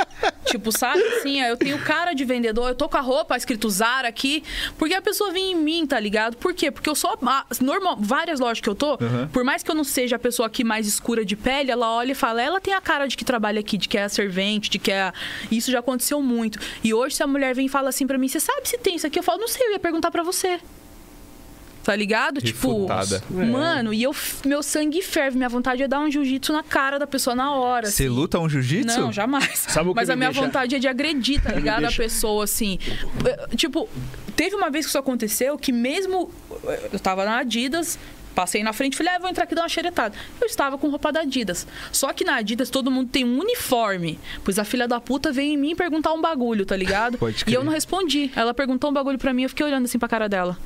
[0.49, 4.09] Tipo, sabe assim, eu tenho cara de vendedor, eu tô com a roupa escrito Zara
[4.09, 4.43] aqui,
[4.79, 6.37] porque a pessoa vem em mim, tá ligado?
[6.37, 6.71] Por quê?
[6.71, 9.29] Porque eu sou a- normal, várias lojas que eu tô, Uhum.
[9.33, 12.13] por mais que eu não seja a pessoa aqui mais escura de pele, ela olha
[12.13, 14.71] e fala, ela tem a cara de que trabalha aqui, de que é a servente,
[14.71, 15.13] de que é a...
[15.51, 16.59] Isso já aconteceu muito.
[16.83, 18.97] E hoje se a mulher vem e fala assim pra mim, você sabe se tem
[18.97, 19.19] isso aqui?
[19.19, 20.59] Eu falo, não sei, eu ia perguntar pra você.
[21.89, 22.39] Tá ligado?
[22.39, 23.21] Refutada.
[23.21, 24.15] Tipo, mano, e eu,
[24.45, 27.87] meu sangue ferve, minha vontade é dar um jiu-jitsu na cara da pessoa na hora.
[27.87, 28.13] Você assim.
[28.13, 29.01] luta um jiu-jitsu?
[29.01, 29.61] Não, jamais.
[29.69, 31.81] Sabe o que Mas a minha deixa- vontade é de agredir, tá ligado?
[31.81, 32.79] deixa- A pessoa, assim.
[33.57, 33.89] Tipo,
[34.37, 36.31] teve uma vez que isso aconteceu que mesmo.
[36.93, 37.99] Eu tava na Adidas.
[38.35, 40.15] Passei na frente e falei, ah, vou entrar aqui e dar uma xeretada.
[40.41, 41.67] Eu estava com roupa da Adidas.
[41.91, 44.17] Só que na Adidas todo mundo tem um uniforme.
[44.45, 47.17] Pois a filha da puta veio em mim perguntar um bagulho, tá ligado?
[47.19, 48.31] Pode e eu não respondi.
[48.37, 50.57] Ela perguntou um bagulho pra mim, eu fiquei olhando assim pra cara dela.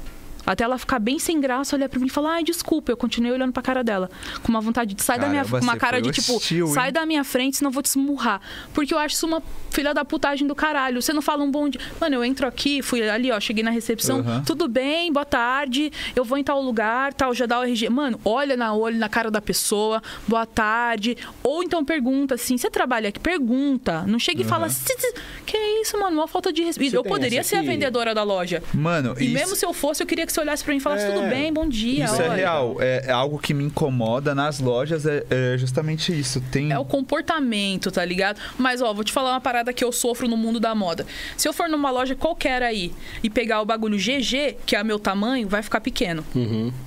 [0.44, 2.90] Até ela ficar bem sem graça, olhar pra mim e falar, ai, desculpa.
[2.92, 4.10] Eu continuei olhando pra cara dela.
[4.42, 5.44] Com uma vontade de sair da minha.
[5.44, 8.40] Uma cara de tipo, hostil, sai da minha frente, senão eu vou te esmurrar.
[8.74, 11.00] Porque eu acho isso uma filha da putagem do caralho.
[11.00, 11.80] Você não fala um bom dia.
[12.00, 14.20] Mano, eu entro aqui, fui ali, ó, cheguei na recepção.
[14.20, 14.42] Uhum.
[14.44, 15.90] Tudo bem, boa tarde.
[16.14, 17.88] Eu vou em tal lugar, tal, já dá o RG.
[17.88, 21.16] Mano, olha na olho, na cara da pessoa, boa tarde.
[21.42, 23.20] Ou então pergunta assim: você trabalha aqui?
[23.20, 24.02] Pergunta.
[24.06, 25.14] Não chega e fala, "Tsi, tsi,
[25.46, 26.16] que isso, mano?
[26.16, 26.94] Uma falta de respeito.
[26.96, 28.62] Eu poderia ser a vendedora da loja.
[28.74, 31.04] Mano, E mesmo se eu fosse, eu queria que você olhasse pra mim e falasse,
[31.04, 31.10] É.
[31.12, 32.04] tudo bem, bom dia.
[32.04, 32.76] isso é olha." real.
[32.80, 36.40] É, é algo que me incomoda nas lojas, é, é justamente isso.
[36.50, 36.72] Tem.
[36.72, 38.40] É o comportamento, tá ligado?
[38.58, 41.06] Mas, ó, vou te falar uma parada que eu sofro no mundo da moda.
[41.36, 44.84] Se eu for numa loja qualquer aí e pegar o bagulho GG, que é o
[44.84, 46.24] meu tamanho, vai ficar pequeno.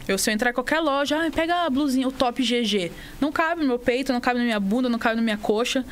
[0.08, 2.92] Eu, se eu entrar em qualquer loja, ah, pega a blusinha, o top GG.
[3.22, 5.86] Não cabe no meu peito, não cabe na minha bunda, não cabe na minha coxa.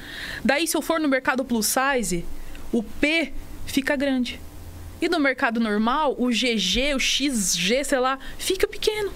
[0.43, 2.25] Daí, se eu for no mercado plus size,
[2.71, 3.31] o P
[3.65, 4.39] fica grande.
[5.03, 9.11] E no mercado normal, o GG, o XG, sei lá, fica pequeno.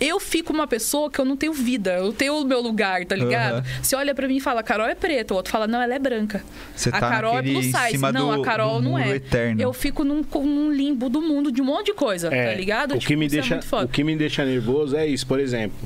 [0.00, 3.14] Eu fico uma pessoa que eu não tenho vida, eu tenho o meu lugar, tá
[3.16, 3.54] ligado?
[3.58, 3.64] Aham.
[3.82, 5.98] Você olha pra mim e fala, Carol é preta, o outro fala, não, ela é
[5.98, 6.42] branca.
[6.74, 7.98] Você a tá Carol é plus size.
[8.12, 9.16] Não, do- a Carol não é.
[9.16, 9.60] eterno.
[9.60, 12.92] Eu fico num, num limbo do mundo de um monte de coisa, tá ligado?
[12.94, 13.84] O Tipo, que, me é deixa, foda.
[13.84, 15.76] o que me deixa nervoso é isso, por exemplo.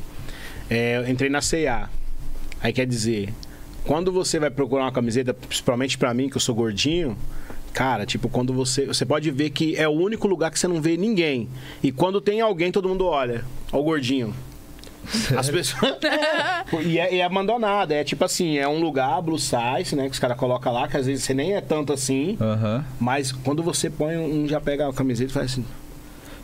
[0.70, 1.88] É, eu entrei na CA.
[2.62, 3.30] Aí quer dizer,
[3.84, 7.16] quando você vai procurar uma camiseta, principalmente pra mim, que eu sou gordinho,
[7.72, 8.86] cara, tipo, quando você.
[8.86, 11.48] Você pode ver que é o único lugar que você não vê ninguém.
[11.82, 13.44] E quando tem alguém, todo mundo olha.
[13.72, 14.34] Ó, o gordinho.
[15.36, 15.96] As pessoas.
[16.84, 17.92] e, é, é abandonado.
[17.92, 20.06] É tipo assim, é um lugar, blue size, né?
[20.06, 22.36] Que os caras colocam lá, que às vezes você nem é tanto assim.
[23.00, 25.64] Mas quando você põe um, já pega a camiseta e faz assim.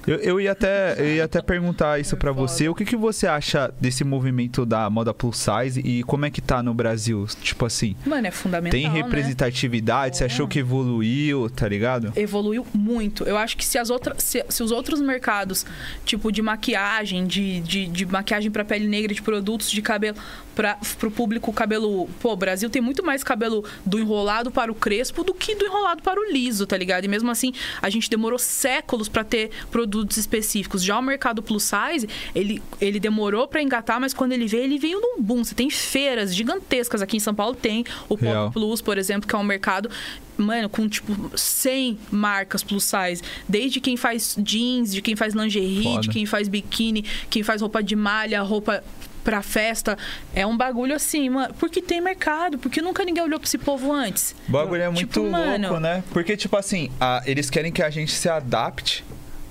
[0.09, 2.69] Eu, eu ia até, eu ia até perguntar isso pra você.
[2.69, 6.41] O que, que você acha desse movimento da moda plus size e como é que
[6.41, 7.27] tá no Brasil?
[7.43, 8.79] Tipo assim, Mano, é fundamental.
[8.79, 9.03] tem né?
[9.03, 10.17] representatividade?
[10.17, 12.13] Você achou que evoluiu, tá ligado?
[12.17, 13.25] evoluiu muito.
[13.25, 15.67] Eu acho que se, as outras, se, se os outros mercados,
[16.05, 20.17] tipo de maquiagem, de, de, de maquiagem para pele negra, de produtos de cabelo,
[20.59, 22.09] para o público cabelo.
[22.21, 25.65] Pô, o Brasil tem muito mais cabelo do enrolado para o crespo do que do
[25.65, 27.05] enrolado para o liso, tá ligado?
[27.05, 30.83] E mesmo assim, a gente demorou séculos para ter produtos específicos.
[30.83, 34.79] Já o mercado plus size, ele, ele demorou para engatar, mas quando ele veio, ele
[34.79, 35.45] veio num boom.
[35.45, 38.51] Você tem feiras gigantescas aqui em São Paulo, tem o Pop Real.
[38.51, 39.89] Plus, por exemplo, que é um mercado,
[40.37, 43.23] mano, com tipo 100 marcas plus size.
[43.49, 46.01] Desde quem faz jeans, de quem faz lingerie, Foda.
[46.01, 48.83] de quem faz biquíni, quem faz roupa de malha, roupa
[49.29, 49.99] pra festa.
[50.35, 51.53] É um bagulho assim, mano.
[51.61, 54.35] Porque tem mercado, porque nunca ninguém olhou pra esse povo antes.
[54.49, 56.03] O bagulho é muito Tipo, louco, mano- né?
[56.13, 59.05] Porque, tipo assim, a- eles querem que a gente se adapte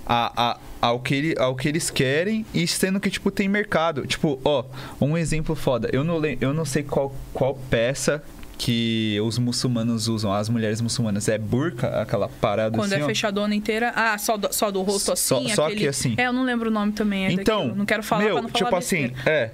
[0.03, 4.07] a, a- ao, que ele- ao que eles querem e sendo que, tipo, tem mercado.
[4.07, 4.63] Tipo, ó,
[4.99, 5.87] um exemplo foda.
[5.93, 8.23] Eu não, eu não sei qual, qual peça
[8.57, 11.27] que os muçulmanos usam, as mulheres muçulmanas.
[11.29, 13.07] É burca, aquela parada Quando assim, é ó?
[13.07, 13.91] fechadona inteira.
[13.95, 15.49] Ah, só do, só do rosto Só- assim?
[15.53, 15.79] só aquele...
[15.81, 16.15] aqui, assim.
[16.17, 17.25] É, eu não lembro o nome também.
[17.27, 17.75] É Então, daquilo.
[17.77, 19.29] não quero falar meu, pra não falar tipo assim, besteira.
[19.31, 19.51] é.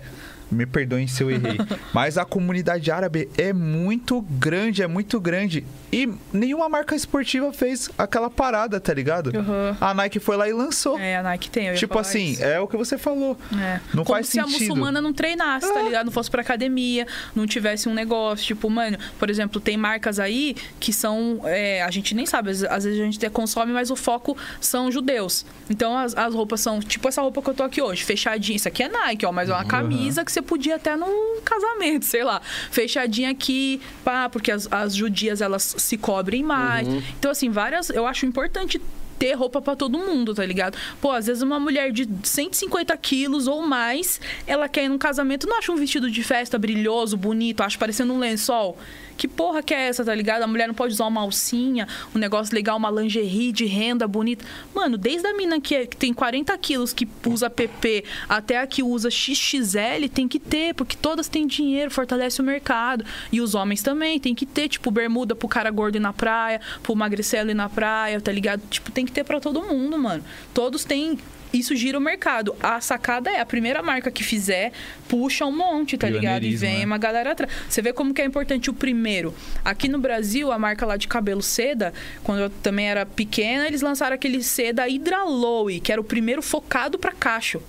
[0.52, 1.58] Me perdoem se eu errei.
[1.94, 5.66] mas a comunidade árabe é muito grande, é muito grande.
[5.94, 9.28] E nenhuma marca esportiva fez aquela parada, tá ligado?
[9.28, 9.76] Uhum.
[9.80, 10.98] A Nike foi lá e lançou.
[11.00, 11.74] É, a Nike tem.
[11.76, 12.44] tipo assim, isso.
[12.44, 13.38] é o que você falou.
[13.58, 13.80] É.
[13.94, 14.62] Não Como faz se a sentido.
[14.62, 15.84] muçulmana não treinasse, tá É.
[15.84, 16.06] ligado?
[16.06, 18.46] Não fosse pra academia, não tivesse um negócio.
[18.46, 21.42] Tipo, mano, por exemplo, tem marcas aí que são.
[21.46, 24.92] é, a gente nem sabe, às, vezes a gente até consome, mas o foco são
[24.92, 25.46] judeus.
[25.70, 28.56] Então as, as roupas são, tipo essa roupa que eu tô aqui hoje, fechadinha.
[28.56, 32.06] Isso aqui é Nike, ó, mas é uma camisa que você podia até num casamento,
[32.06, 32.42] sei lá.
[32.72, 36.88] Fechadinha aqui, pá, porque as, as judias elas se cobrem mais.
[37.20, 37.90] Então, assim, várias.
[37.90, 38.82] Eu acho importante
[39.20, 40.78] ter roupa pra todo mundo, tá ligado?
[41.00, 45.48] Pô, às vezes uma mulher de 150 quilos ou mais, ela quer ir num casamento,
[45.48, 48.78] não acha um vestido de festa brilhoso, bonito, acha parecendo um lençol.
[49.16, 50.42] Que porra que é essa, tá ligado?
[50.44, 54.44] A mulher não pode usar uma alcinha, um negócio legal, uma lingerie de renda bonita.
[54.74, 58.68] Mano, desde a mina que, é- que tem 40 quilos, que usa PP, até a
[58.68, 63.06] que usa XXL, tem que ter, porque todas têm dinheiro, fortalece o mercado.
[63.32, 66.60] E os homens também, tem que ter, tipo, bermuda pro cara gordo ir na praia,
[66.82, 68.62] pro magricelo ir na praia, tá ligado?
[68.70, 70.24] Tipo, tem que ter pra todo mundo, mano.
[70.54, 71.18] Todos têm
[71.54, 72.56] isso gira o mercado.
[72.62, 74.72] A sacada é a primeira marca que fizer,
[75.08, 76.44] puxa um monte, tá ligado?
[76.44, 76.86] E vem né?
[76.86, 77.52] uma galera atrás.
[77.70, 79.34] Você vê como que é importante o primeiro.
[79.64, 81.94] Aqui no Brasil, a marca lá de cabelo seda,
[82.24, 86.98] quando eu também era pequena, eles lançaram aquele seda Hidraloe, que era o primeiro focado
[86.98, 87.62] pra cacho.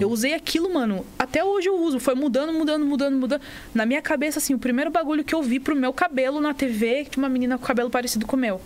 [0.00, 1.06] Eu usei aquilo, mano.
[1.18, 1.98] Até hoje eu uso.
[1.98, 3.40] Foi mudando, mudando, mudando, mudando.
[3.74, 7.06] Na minha cabeça, assim, o primeiro bagulho que eu vi pro meu cabelo na TV,
[7.10, 8.60] tinha uma menina com cabelo parecido com o meu.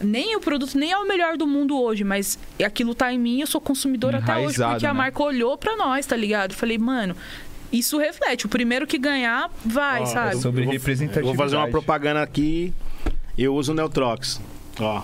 [0.00, 3.40] Nem o produto nem é o melhor do mundo hoje, mas aquilo tá em mim,
[3.40, 4.98] eu sou consumidora até hoje, Enraizado, porque a né?
[4.98, 6.54] marca olhou pra nós, tá ligado?
[6.54, 7.14] Falei, mano,
[7.72, 8.46] isso reflete.
[8.46, 10.34] O primeiro que ganhar, vai, Ó, sabe?
[10.34, 11.26] eu- Sobre eu vou- representatividade.
[11.28, 12.72] Eu vou fazer uma propaganda aqui.
[13.36, 14.40] Eu uso o Neutrox.
[14.80, 15.02] Ó.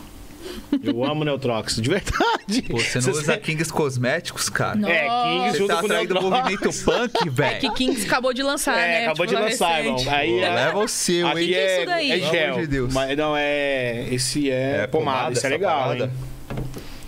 [0.83, 2.63] Eu amo Neutrox, de verdade.
[2.69, 4.75] Pô, você não Vocês- usa Kings Cosméticos, cara?
[4.77, 4.89] Não.
[4.89, 6.43] É, Kings Você junto tá com o saindo do Neutrox.
[6.85, 7.57] movimento punk, velho.
[7.57, 9.05] É que Kings acabou de lançar, É, né?
[9.07, 10.05] acabou Tipo, de lançar, irmão.
[10.09, 11.55] Aí Pô, é, leva o seu, aqui hein?
[11.55, 12.11] é é, isso daí?
[12.13, 12.49] é Pelo gel.
[12.53, 12.95] amor de Deus.
[12.95, 14.07] Mas não é.
[14.11, 16.05] Esse é, É pomada, pomada, isso é legal, parada.
[16.05, 16.11] hein?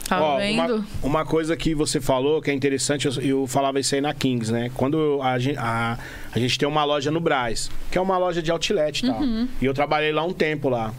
[0.08, 0.76] Tá Ó, vendo?
[0.76, 4.14] Uma, uma coisa que você falou que é interessante, eu, eu falava isso aí na
[4.14, 4.70] Kings, né?
[4.74, 5.98] Quando a, a,
[6.32, 9.20] a gente tem uma loja no Brás, que é uma loja de outlet e tal.
[9.20, 9.46] Uhum.
[9.60, 10.94] E eu trabalhei lá um tempo lá.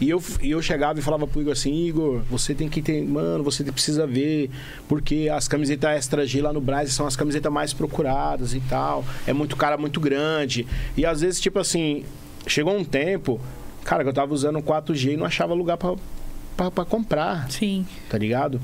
[0.00, 3.04] E eu, e eu chegava e falava pro Igor assim, Igor, você tem que ter.
[3.04, 4.50] Mano, você precisa ver.
[4.88, 9.04] Porque as camisetas extra G lá no Brás são as camisetas mais procuradas e tal.
[9.26, 10.66] É muito cara muito grande.
[10.96, 12.04] E às vezes, tipo assim,
[12.46, 13.38] chegou um tempo,
[13.84, 17.86] cara, que eu tava usando 4G e não achava lugar pra comprar Sim.
[18.08, 18.60] tá ligado?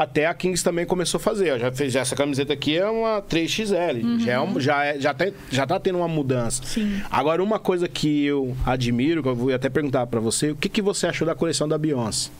[0.00, 1.52] Até a Kings também começou a fazer.
[1.54, 4.20] ó, Já fez essa camiseta aqui é uma 3XL.
[4.20, 6.62] Já, é um- já, é- já, tem, já tá tendo uma mudança.
[6.64, 7.00] Sim.
[7.10, 10.68] Agora, uma coisa que eu admiro, que eu vou até perguntar pra você, o que,
[10.68, 12.30] que você achou da coleção da Beyoncé?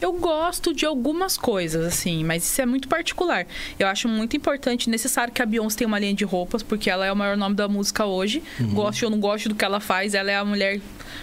[0.00, 3.46] Eu gosto de algumas coisas, assim, mas isso é muito particular.
[3.78, 7.06] Eu acho muito importante, necessário que a Beyoncé tenha uma linha de roupas, porque ela
[7.06, 8.42] é o maior nome da música hoje.
[8.72, 10.80] Gosto ou não gosto do que ela faz, ela é a mulher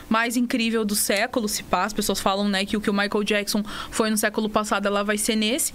[0.09, 1.88] mais incrível do século, se passa.
[1.88, 5.03] As pessoas falam, né, que o que o Michael Jackson foi no século passado, ela
[5.03, 5.73] vai ser nesse.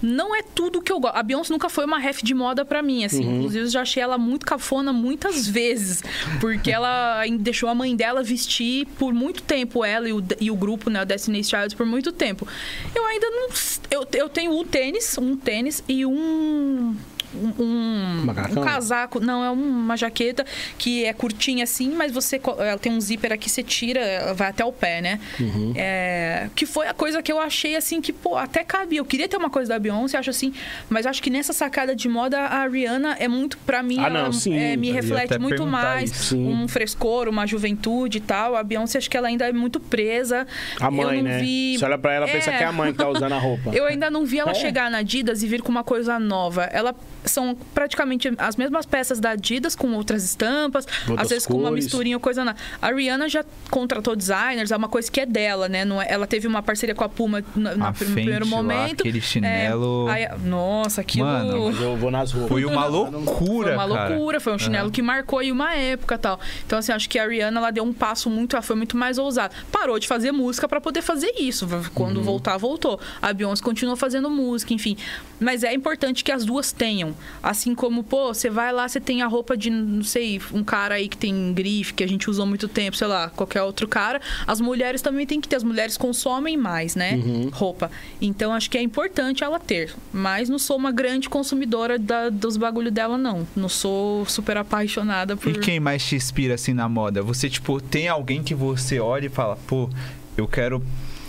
[0.00, 1.16] Não é tudo que eu gosto.
[1.16, 3.24] A Beyoncé nunca foi uma ref de moda pra mim, assim.
[3.24, 6.02] Inclusive, eu já achei ela muito cafona muitas vezes.
[6.40, 10.56] Porque ela deixou a mãe dela vestir por muito tempo, ela e o, e o
[10.56, 12.46] grupo, né, o Destiny's Child, por muito tempo.
[12.94, 13.48] Eu ainda não.
[13.90, 16.94] Eu, eu tenho um tênis, um tênis e um.
[17.34, 20.44] Um, um, casaco, não, é uma jaqueta
[20.78, 24.48] que é curtinha assim, mas você ela tem um zíper aqui, você tira, ela vai
[24.48, 25.20] até o pé, né?
[25.38, 25.72] Uhum.
[25.76, 28.98] É, que foi a coisa que eu achei assim que, pô, até cabia.
[29.00, 30.52] Eu queria ter uma coisa da Beyoncé, acho assim,
[30.88, 34.32] mas acho que nessa sacada de moda a Rihanna é muito pra mim, Ah, não,
[34.32, 34.56] sim.
[34.56, 36.36] é, me reflete muito mais isso.
[36.38, 38.56] Um frescor, uma juventude e tal.
[38.56, 40.46] A Beyoncé acho que ela ainda é muito presa.
[40.80, 41.38] A mãe, né?
[41.38, 41.78] Vi...
[41.78, 42.56] Você olha pra ela e pensa É.
[42.58, 43.70] que é a mãe que tá usando a roupa.
[43.76, 44.54] Eu ainda não vi ela É.
[44.54, 46.64] chegar na Adidas e vir com uma coisa nova.
[46.64, 46.94] Ela
[47.28, 51.68] são praticamente as mesmas peças da Adidas com outras estampas, Outras às vezes com uma
[51.68, 51.84] cores.
[51.84, 52.58] misturinha ou coisa nada.
[52.80, 55.84] A Rihanna já contratou designers, é uma coisa que é dela, né?
[55.84, 59.00] Não é- ela teve uma parceria com a Puma no, no primeiro Fenty lá, momento.
[59.02, 60.08] aquele chinelo.
[60.08, 62.48] É, aí- nossa, aquilo Mano, Mas eu vou nas roupas.
[62.48, 64.08] Foi uma loucura, foi uma cara.
[64.14, 66.40] loucura, foi um chinelo que marcou aí uma época e tal.
[66.66, 69.18] Então, assim, acho que a Rihanna ela deu um passo muito, ela foi muito mais
[69.18, 69.54] ousada.
[69.70, 71.66] Parou de fazer música pra poder fazer isso.
[71.94, 72.98] Quando voltar, voltou.
[73.20, 74.96] A Beyoncé continuou fazendo música, enfim.
[75.40, 77.14] Mas é importante que as duas tenham.
[77.42, 80.96] Assim como, pô, você vai lá, você tem a roupa de, não sei, um cara
[80.96, 84.20] aí que tem grife, que a gente usou muito tempo, sei lá, qualquer outro cara.
[84.46, 85.56] As mulheres também tem que ter.
[85.56, 87.20] As mulheres consomem mais, né?
[87.52, 87.90] Roupa.
[88.20, 89.94] Então, acho que é importante ela ter.
[90.12, 93.46] Mas não sou uma grande consumidora da- dos bagulho dela, não.
[93.56, 95.50] Não sou super apaixonada por.
[95.50, 97.22] E quem mais te inspira assim na moda?
[97.22, 99.88] Você, tipo, tem alguém que você olha e fala, pô,
[100.36, 100.82] eu quero.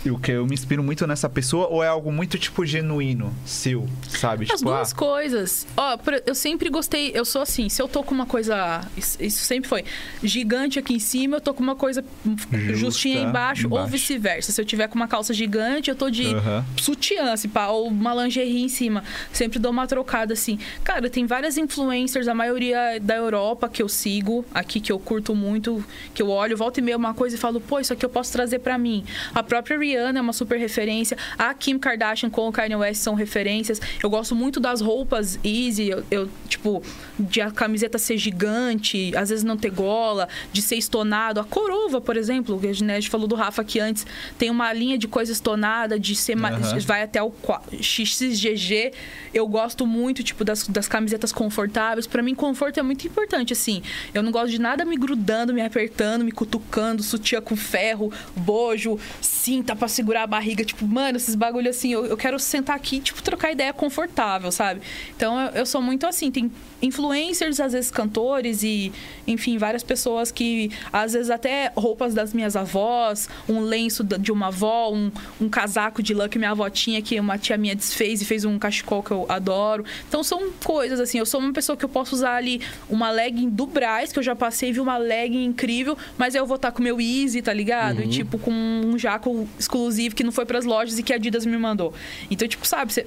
[0.04, 3.88] Eu, que eu me inspiro muito nessa pessoa, ou é algo muito, tipo, genuíno, seu,
[4.08, 4.44] sabe?
[4.44, 5.66] As tipo, duas ah, coisas.
[5.76, 9.68] Ó, eu sempre gostei, eu sou assim, se eu tô com uma coisa, isso sempre
[9.68, 9.84] foi,
[10.22, 12.04] gigante aqui em cima, eu tô com uma coisa
[12.50, 13.92] Justa justinha embaixo, ou embaixo.
[13.92, 14.52] vice-versa.
[14.52, 16.64] Se eu tiver com uma calça gigante, eu tô de Aham.
[16.76, 19.04] sutiã, se pá, ou uma lingerie em cima.
[19.32, 20.58] Sempre dou uma trocada assim.
[20.82, 25.34] Cara, tem várias influencers, a maioria da Europa que eu sigo, aqui que eu curto
[25.34, 28.10] muito, que eu olho, volta e meia uma coisa e falo, pô, isso aqui eu
[28.10, 29.04] posso trazer pra mim.
[29.34, 31.16] A própria Rihanna é uma super referência.
[31.36, 33.80] A Kim Kardashian com o Kanye West são referências.
[34.02, 36.82] Eu gosto muito das roupas easy, eu, eu, tipo,
[37.18, 41.40] de a camiseta ser gigante, às vezes não ter gola, de ser estonado.
[41.40, 44.06] A Corova, por exemplo, que a Ginete falou do Rafa aqui antes,
[44.38, 46.80] tem uma linha de coisa estonada, de ser mais, Aham.
[46.80, 47.32] vai até o
[47.80, 48.92] XXGG.
[49.32, 52.06] Eu gosto muito, tipo, das, das camisetas confortáveis.
[52.06, 53.82] Pra mim, conforto é muito importante, assim.
[54.14, 58.98] Eu não gosto de nada me grudando, me apertando, me cutucando, sutiã com ferro, bojo,
[59.20, 60.64] cinta, pra segurar a barriga.
[60.64, 64.52] Tipo, mano, esses bagulho assim, eu, eu quero sentar aqui e, tipo, trocar ideia confortável,
[64.52, 64.82] sabe?
[65.16, 66.30] Então eu, eu sou muito assim.
[66.30, 66.52] Tem
[66.82, 68.92] influencers, às vezes cantores e,
[69.26, 74.48] enfim, várias pessoas que, às vezes, até roupas das minhas avós, um lenço de uma
[74.48, 78.20] avó, um, um casaco de lã que minha avó tinha, que uma tia minha desfez
[78.20, 79.84] e fez um cachecol que eu adoro.
[80.08, 81.18] Então são coisas assim.
[81.18, 84.22] Eu sou uma pessoa que eu posso usar ali uma legging do Braz, que eu
[84.22, 87.52] já passei, vi uma legging incrível, mas eu vou estar com o meu Easy, tá
[87.52, 88.02] ligado?
[88.02, 91.46] E tipo, com um jaco exclusivo que não foi pras lojas e que a Adidas
[91.46, 91.94] me mandou.
[92.30, 93.06] Então, tipo, sabe, você-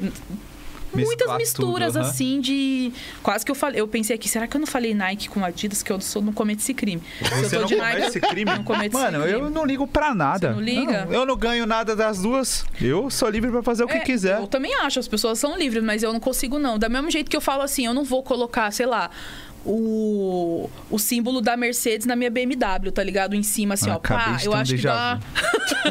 [0.93, 2.09] muitas Mesclar misturas tudo, aham.
[2.09, 2.91] assim de
[3.23, 5.81] quase que eu falei eu pensei aqui será que eu não falei Nike com Adidas
[5.81, 8.07] que eu sou não cometo esse crime Se eu Você tô não de comete Nike,
[8.09, 8.45] esse crime?
[8.51, 9.39] não cometo esse Mano, crime.
[9.39, 10.49] eu não ligo pra nada.
[10.49, 11.07] Você não liga?
[11.09, 12.63] eu não ganho nada das duas.
[12.79, 14.39] Eu sou livre pra fazer o que É, quiser.
[14.39, 16.77] Eu também acho, as pessoas são livres, mas eu não consigo, não.
[16.77, 19.09] Da mesmo jeito que eu falo assim, eu não vou colocar, sei lá,
[19.65, 23.35] o, o símbolo da Mercedes na minha BMW, tá ligado?
[23.35, 23.99] Em cima, assim, Ah, ó.
[23.99, 25.19] Pá, eu acho que dá.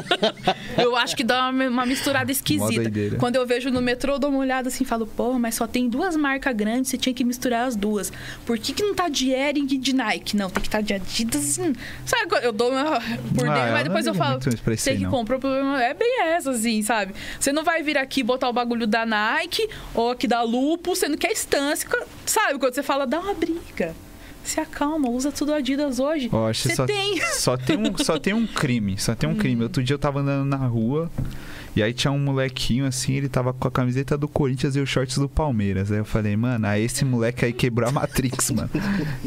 [0.78, 2.90] eu acho que dá uma, uma misturada esquisita.
[3.18, 5.66] Quando eu vejo no metrô, eu dou uma olhada assim e falo, pô, mas só
[5.66, 8.12] tem duas marcas grandes, você tinha que misturar as duas.
[8.44, 10.36] Por que, que não tá de Ering e de Nike?
[10.36, 11.58] Não, tem que estar de Adidas.
[11.58, 11.72] hum.
[12.04, 13.00] Sabe, eu dou uma
[13.34, 16.22] por Ah, dentro, eu mas depois eu falo, você que comprou, o problema é bem
[16.24, 17.14] essa, assim, sabe?
[17.38, 20.94] Você não vai vir aqui e botar o bagulho da Nike ou aqui da Lupo,
[20.94, 21.88] sendo que é estância,
[22.26, 22.58] sabe?
[22.58, 23.61] Quando você fala, dá uma briga.
[24.44, 26.28] Se acalma, usa tudo Adidas hoje.
[26.28, 27.20] Você só, tem.
[27.32, 29.62] Só tem, um, só tem um crime, só tem um crime.
[29.62, 31.10] Outro dia eu tava andando na rua
[31.74, 34.88] e aí tinha um molequinho assim, ele tava com a camiseta do Corinthians e os
[34.88, 35.90] shorts do Palmeiras.
[35.90, 38.70] Aí eu falei, mano, aí esse moleque aí quebrou a Matrix, mano.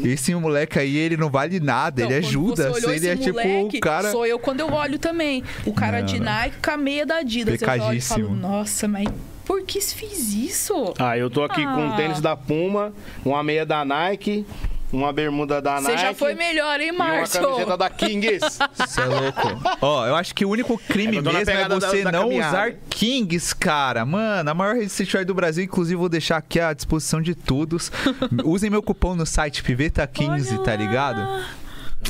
[0.02, 3.16] Esse moleque aí, ele não vale nada, Então, ele é Judas, você olhou ele é
[3.16, 4.12] tipo o cara.
[4.12, 5.42] Sou eu quando eu olho também.
[5.64, 6.26] O cara Não, de não.
[6.26, 7.60] Nike com a meia da Adidas.
[7.60, 9.08] Eu olho e falo, nossa, mas
[9.46, 10.92] por que fiz isso?
[10.98, 11.96] Ah, eu tô aqui com um Ah.
[11.96, 12.92] tênis da Puma,
[13.24, 14.44] uma meia da Nike,
[14.92, 16.00] uma bermuda da Você Nike.
[16.02, 17.40] já foi melhor, hein, e uma Márcio?
[17.40, 18.40] camiseta da Kings.
[18.74, 19.60] Você é louco.
[19.80, 22.56] Ó, eu acho que o único crime É, mesmo é da- você da não caminhada.
[22.56, 24.04] usar Kings, cara.
[24.04, 27.90] Mano, a maior rede streetwear do Brasil, inclusive vou deixar aqui à disposição de todos.
[28.44, 31.44] Usem meu cupom no site Piveta15, Olha tá ligado?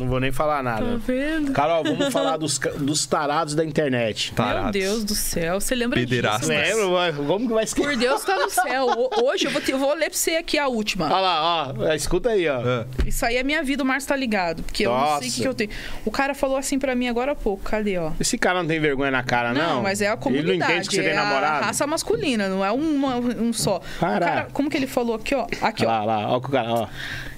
[0.01, 0.99] Não vou nem falar Tá nada.
[0.99, 1.53] vendo?
[1.53, 4.33] Carol, vamos falar dos, dos tarados da internet.
[4.37, 4.73] Meu Tarados.
[4.73, 6.49] Deus do céu, você lembra Pederastas.
[6.49, 6.77] disso?
[6.77, 6.89] Lembra?
[6.89, 7.89] vai- Como que vai esquecer?
[7.89, 8.87] Por Deus, tá no céu.
[9.25, 11.07] Hoje eu vou, te- eu vou ler pra você aqui a última.
[11.07, 11.93] Olha lá, ó.
[11.95, 12.61] Escuta aí, ó.
[12.61, 14.63] Ah, Isso aí é minha vida, o Márcio tá ligado.
[14.63, 15.43] Porque eu não sei o que, Nossa.
[15.43, 15.71] que eu tenho.
[16.05, 17.63] O cara falou assim pra mim agora há pouco.
[17.65, 18.13] Cadê, ó?
[18.21, 19.77] Esse cara não tem vergonha na cara, não?
[19.77, 20.51] Não, mas é a comunidade.
[20.53, 21.65] Ele não entende que você é tem namorado?
[21.65, 23.81] a raça masculina, não é uma- um só.
[23.99, 25.47] Cara, como que ele falou aqui, ó?
[25.63, 25.89] Aqui, ó.
[25.89, 26.87] Lá, lá, ó, o cara, ó.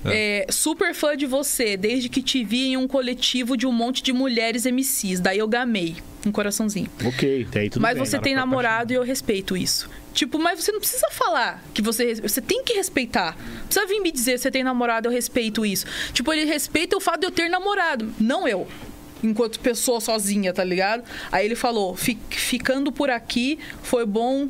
[0.05, 4.03] É, super fã de você, desde que te vi em um coletivo de um monte
[4.03, 5.21] de mulheres MCs.
[5.21, 5.97] Daí eu gamei.
[6.27, 6.89] Um coraçãozinho.
[7.05, 8.05] Ok, aí tudo mas bem.
[8.05, 9.89] você tem namorado e eu respeito isso.
[10.13, 12.15] Tipo, mas você não precisa falar que você.
[12.17, 13.37] Você tem que respeitar.
[13.39, 15.87] Não precisa vir me dizer você tem namorado, eu respeito isso.
[16.13, 18.67] Tipo, ele respeita o fato de eu ter namorado, não eu.
[19.23, 21.03] Enquanto pessoa sozinha, tá ligado?
[21.31, 24.49] Aí ele falou: "Fi- ficando por aqui, foi bom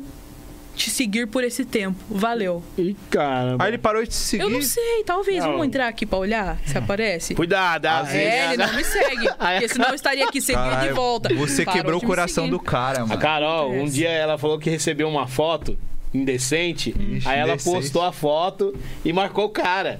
[0.79, 1.97] te seguir por esse tempo.
[2.09, 2.63] Valeu.
[2.77, 3.63] Ih, caramba.
[3.63, 4.43] Aí ele parou de te seguir.
[4.43, 5.43] Eu não sei, talvez.
[5.43, 5.51] Não.
[5.51, 7.35] Vamos entrar aqui pra olhar se aparece.
[7.35, 8.27] Cuidado, às vezes.
[8.27, 9.27] É, ele não me segue.
[9.37, 11.33] Porque senão eu estaria aqui seguindo de volta.
[11.35, 12.51] Você Parou quebrou o coração seguir.
[12.57, 13.21] do cara, A mano.
[13.21, 15.77] Carol, um dia ela falou que recebeu uma foto
[16.13, 16.89] indecente.
[16.97, 17.75] Ixi, aí ela indecente.
[17.75, 18.73] postou a foto
[19.03, 19.99] e marcou o cara.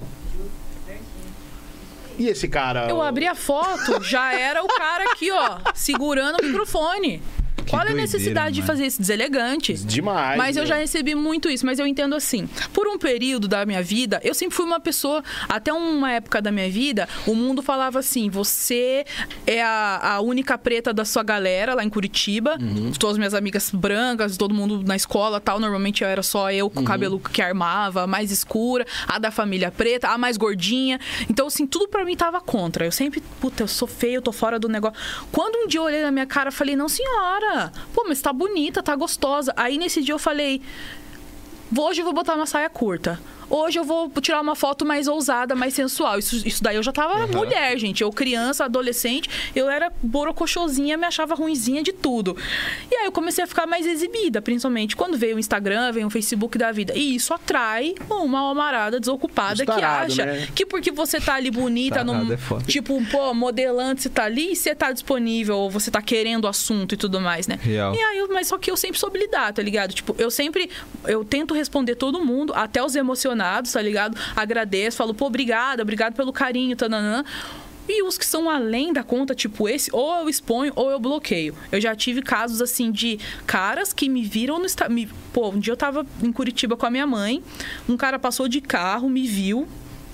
[2.17, 2.87] E esse cara?
[2.89, 7.21] Eu abri a foto, já era o cara aqui, ó, segurando o microfone.
[7.69, 8.67] Qual é a necessidade de mano.
[8.73, 8.99] fazer isso?
[8.99, 9.73] Deselegante.
[9.73, 10.37] Demais.
[10.37, 10.67] Mas eu meu.
[10.69, 12.47] já recebi muito isso, mas eu entendo assim.
[12.73, 16.51] Por um período da minha vida, eu sempre fui uma pessoa, até uma época da
[16.51, 19.05] minha vida, o mundo falava assim: você
[19.45, 22.57] é a, a única preta da sua galera lá em Curitiba.
[22.59, 22.91] Uhum.
[22.97, 25.59] Todas as minhas amigas brancas, todo mundo na escola tal.
[25.59, 26.69] Normalmente era só eu Uhum.
[26.69, 30.99] com o cabelo que armava, mais escura, a da família preta, a mais gordinha.
[31.29, 32.85] Então, assim, tudo pra mim tava contra.
[32.85, 34.97] Eu sempre, puta, eu sou feio, eu tô fora do negócio.
[35.31, 37.58] Quando um dia eu olhei na minha cara, eu falei: não, senhora,
[37.93, 39.53] pô, mas tá bonita, tá gostosa.
[39.55, 40.61] Aí nesse dia eu falei.
[41.75, 43.19] Hoje eu vou botar uma saia curta.
[43.49, 46.19] Hoje eu vou tirar uma foto mais ousada, mais sensual.
[46.19, 48.01] Isso, isso daí eu já tava mulher, gente.
[48.03, 52.35] Eu criança, adolescente, eu era borocochosinha, me achava ruinzinha de tudo.
[52.91, 56.09] E aí eu comecei a ficar mais exibida, principalmente quando veio o Instagram, veio o
[56.09, 56.93] Facebook da vida.
[56.95, 60.47] E isso atrai uma almarada desocupada que acha né?
[60.53, 64.75] que porque você tá ali bonita, num, é tipo, pô, modelando, você tá ali, você
[64.75, 67.57] tá disponível, ou você tá querendo o assunto e tudo mais, né?
[67.61, 67.95] Real.
[67.95, 69.93] E aí, eu- mas só que eu sempre soube lidar, tá ligado?
[69.93, 70.69] Tipo, eu sempre,
[71.07, 72.95] eu tento responder todo mundo, até os
[73.39, 74.17] emocionados, tá ligado?
[74.35, 77.23] Agradeço, falo, pô, obrigada, obrigado pelo carinho, tananã.
[77.87, 81.55] E os que são além da conta, tipo esse, ou eu exponho ou eu bloqueio.
[81.71, 85.73] Eu já tive casos assim de caras que me viram no me Pô, um dia
[85.73, 87.41] eu tava em Curitiba com a minha mãe,
[87.87, 89.67] um cara passou de carro, me viu,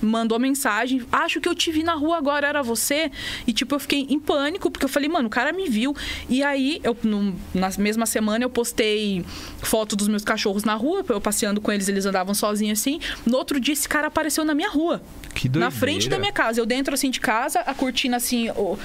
[0.06, 3.10] mandou mensagem, acho que eu te vi na rua agora, era você?
[3.46, 5.94] E tipo, eu fiquei em pânico, porque eu falei, mano, o cara me viu.
[6.28, 9.24] E aí, eu, no- na mesma semana, eu postei
[9.62, 13.00] foto dos meus cachorros na rua, eu passeando com eles, eles andavam sozinhos assim.
[13.26, 15.02] No outro dia, esse cara apareceu na minha rua.
[15.34, 15.70] Que Na doideira.
[15.70, 16.60] frente da minha casa.
[16.60, 18.76] Eu dentro assim de casa, a cortina assim, ó,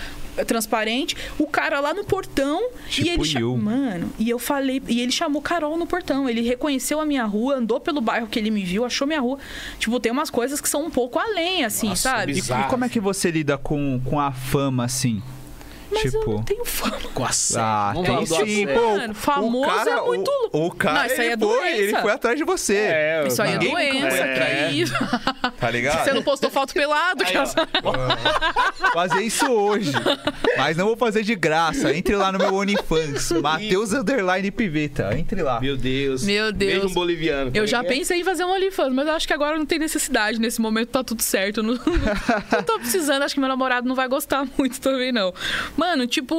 [0.45, 3.56] transparente, o cara lá no portão Tipo e ele cha- eu.
[3.57, 6.27] mano, e eu falei, e ele chamou Carol no portão.
[6.30, 9.38] Ele reconheceu a minha rua, andou pelo bairro que ele me viu, achou minha rua.
[9.80, 12.34] Tipo, tem umas coisas que são um pouco além assim, Nossa, sabe?
[12.34, 15.22] E, e como é que você lida com, com a fama, assim?
[15.92, 16.32] Mas eu tipo.
[16.32, 16.98] não tenho fama.
[17.14, 17.62] Com a série.
[17.64, 18.98] Ah, tem sim, pô.
[18.98, 20.58] Mano, famoso o cara, é muito o, louco.
[20.66, 22.76] o cara, Não, isso aí ele, é foi, ele foi atrás de você.
[22.76, 24.70] É, Isso aí é doença, atrás.
[24.70, 24.94] que isso.
[25.60, 26.04] Tá ligado?
[26.04, 27.34] Você não postou foto pelado, que
[28.94, 29.92] fazer isso hoje.
[30.58, 31.94] Mas não vou fazer de graça.
[31.94, 33.32] Entre lá no meu OnlyFans.
[33.42, 35.16] Matheus Underline Piveta.
[35.18, 35.60] Entre lá.
[35.60, 36.24] Meu Deus.
[36.24, 36.92] Meu Deus.
[36.92, 37.52] Um boliviano.
[37.54, 37.88] Eu já é é?
[37.88, 40.40] pensei em fazer um OnlyFans, mas eu acho que agora não tem necessidade.
[40.40, 41.60] Nesse momento tá tudo certo.
[41.60, 45.34] Eu Não, não tô precisando, acho que meu namorado não vai gostar muito também, não.
[45.82, 46.36] Mano, tipo.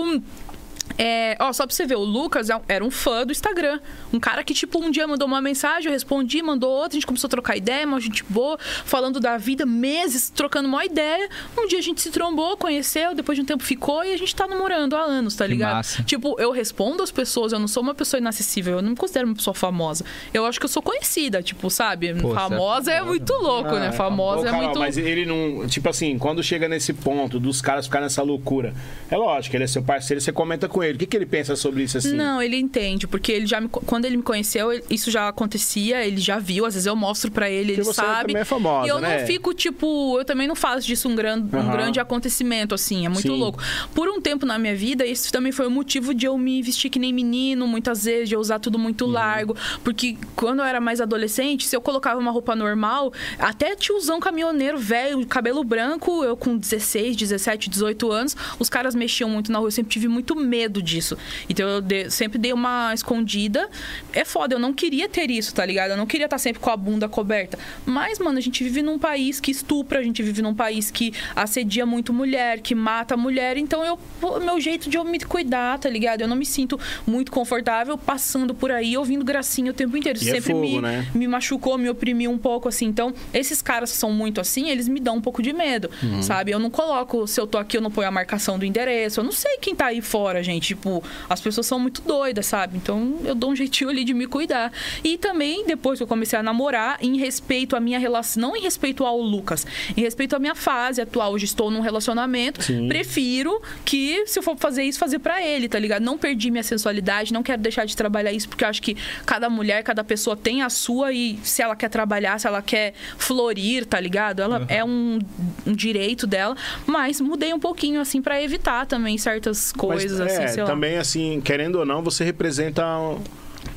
[0.98, 3.81] É, ó, só pra você ver, o Lucas é era um fã do Instagram.
[4.12, 7.06] Um cara que, tipo, um dia mandou uma mensagem, eu respondi, mandou outra, a gente
[7.06, 11.28] começou a trocar ideia, uma gente boa, falando da vida, meses, trocando uma ideia.
[11.59, 14.35] Um dia a gente se trombou, conheceu, depois de um tempo ficou e a gente
[14.35, 15.77] tá namorando há anos, tá Que ligado?
[15.77, 16.02] massa.
[16.02, 19.27] Tipo, eu respondo às pessoas, eu não sou uma pessoa inacessível, eu não me considero
[19.27, 20.05] uma pessoa famosa.
[20.32, 22.14] Eu acho que eu sou conhecida, tipo, sabe?
[22.14, 23.93] Pô, é famosa é, muito louco, né?
[23.93, 24.78] Famosa Ô, é muito.
[24.78, 25.66] Mas ele não.
[25.66, 28.74] Tipo assim, quando chega nesse ponto dos caras ficarem nessa loucura,
[29.10, 30.96] é lógico, ele é seu parceiro, você comenta com ele.
[30.96, 32.14] O que, que ele pensa sobre isso assim?
[32.14, 36.18] Não, ele entende, porque ele já me, quando ele me conheceu, isso já acontecia, ele
[36.18, 38.28] já viu, às vezes eu mostro pra ele, Porque ele você sabe.
[38.28, 39.18] também é famosa, e eu né?
[39.20, 41.70] não fico tipo, eu também não faço disso um, gran, um Aham.
[41.72, 43.38] grande acontecimento assim, é muito Sim.
[43.38, 43.62] louco.
[43.94, 46.88] Por um tempo na minha vida, isso também foi o motivo de eu me vestir
[46.90, 49.10] que nem menino, muitas vezes, de eu usar tudo muito Uhum.
[49.12, 54.20] largo, porque quando eu era mais adolescente, se eu colocava uma roupa normal, até tiozão
[54.20, 59.59] caminhoneiro velho, cabelo branco, eu com 16, 17, 18 anos, os caras mexiam muito na
[59.59, 61.19] rua, eu sempre tive muito medo disso.
[61.49, 63.69] Então eu de- sempre dei uma escondida.
[64.12, 65.90] É foda, eu não queria ter isso, tá ligado?
[65.90, 67.59] Eu não queria estar sempre com a bunda coberta.
[67.85, 71.12] Mas, mano, a gente vive num país que estupra, a gente vive num país que
[71.35, 73.57] assedia muito mulher, que mata mulher.
[73.57, 76.20] Então, eu, pô, meu jeito de eu me cuidar, tá ligado?
[76.20, 80.19] Eu não me sinto muito confortável passando por aí ouvindo gracinha o tempo inteiro.
[80.19, 81.07] Isso é sempre fogo, me, né?
[81.15, 82.86] me machucou, me oprimiu um pouco, assim.
[82.86, 86.23] Então, esses caras que são muito assim, eles me dão um pouco de medo, Uhum.
[86.23, 86.51] sabe?
[86.53, 89.20] Eu não coloco, se eu tô aqui, eu não ponho a marcação do endereço.
[89.20, 90.61] Eu não sei quem tá aí fora, gente.
[90.62, 92.76] Tipo, as pessoas são muito doidas, sabe?
[92.76, 94.72] Então, eu dou um jeitinho ali de me cuidar.
[95.02, 98.62] E também, depois que eu comecei a namorar, em respeito à minha relação, não em
[98.62, 99.66] respeito ao Lucas,
[99.97, 102.89] em respeito à minha fase atual, hoje estou num relacionamento, Sim.
[102.89, 106.02] prefiro que, se eu for fazer isso, fazer pra ele, tá ligado?
[106.02, 109.48] Não perdi minha sensualidade, não quero deixar de trabalhar isso, porque eu acho que cada
[109.51, 113.86] mulher, cada pessoa tem a sua e se ela quer trabalhar, se ela quer florir,
[113.86, 114.40] tá ligado?
[114.40, 115.18] Ela é um,
[115.66, 116.56] um direito dela,
[116.86, 120.66] mas mudei um pouquinho, assim, pra evitar também certas coisas, Mas, assim, é, lá.
[120.66, 122.83] também, assim, querendo ou não, você representa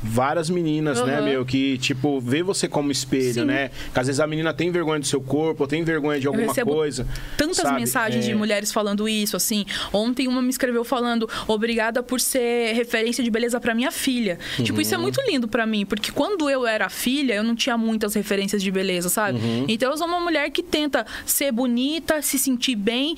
[0.02, 1.24] várias meninas, né, Aham.
[1.24, 1.44] meu?
[1.44, 3.44] Que, tipo, vê você como espelho, Sim.
[3.44, 3.70] né?
[3.92, 6.52] Que às vezes a menina tem vergonha do seu corpo, ou tem vergonha de alguma
[6.54, 7.06] coisa.
[7.36, 7.76] tantas sabe?
[7.80, 8.28] mensagens É.
[8.28, 9.64] de mulheres falando isso, assim.
[9.92, 14.38] Ontem uma me escreveu falando: "Obrigada por ser referência de beleza pra minha filha".
[14.62, 17.78] Tipo, isso é muito lindo pra mim, porque quando eu era filha, eu não tinha
[17.78, 19.38] muitas referências de beleza, sabe?
[19.68, 23.16] Então eu sou uma mulher que tenta ser bonita, se sentir bem,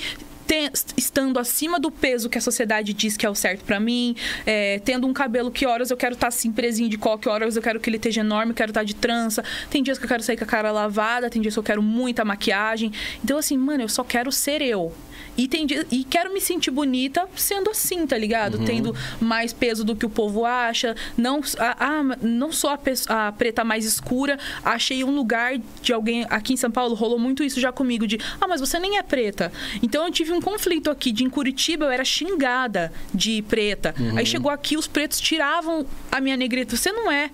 [0.97, 4.17] estando acima do peso que a sociedade diz que é o certo pra mim,
[4.47, 7.63] é, tendo um cabelo que horas eu quero estar assim presinho de coque, horas eu
[7.63, 9.45] quero que ele esteja enorme, quero estar de trança.
[9.71, 11.83] Tem dias que eu quero sair com a cara lavada, tem dias que eu quero
[11.83, 12.93] muita maquiagem.
[13.23, 14.93] Então assim, mano, eu só quero ser eu.
[15.39, 18.59] E, tem e quero me sentir bonita sendo assim, tá ligado?
[18.65, 20.97] Tendo mais peso do que o povo acha.
[21.17, 22.79] Não, ah, ah, não sou a,
[23.09, 24.37] a preta mais escura.
[24.65, 26.27] Achei um lugar de alguém.
[26.29, 29.03] Aqui em São Paulo rolou muito isso já comigo: de ah, mas você nem é
[29.03, 29.53] preta.
[29.81, 31.13] Então eu tive um conflito aqui.
[31.13, 33.95] De em Curitiba eu era xingada de preta.
[34.17, 36.77] Aí chegou aqui, os pretos tiravam a minha negrita.
[36.77, 37.31] Você não é.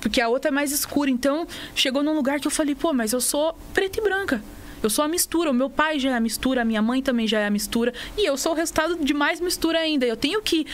[0.00, 1.10] Porque a outra é mais escura.
[1.10, 4.42] Então, chegou num lugar que eu falei, pô, mas eu sou preta e branca.
[4.84, 5.50] Eu sou a mistura.
[5.50, 7.92] O meu pai já é a mistura, a minha mãe também já é a mistura.
[8.18, 10.04] E eu sou o resultado de mais mistura ainda.
[10.04, 10.66] Eu tenho que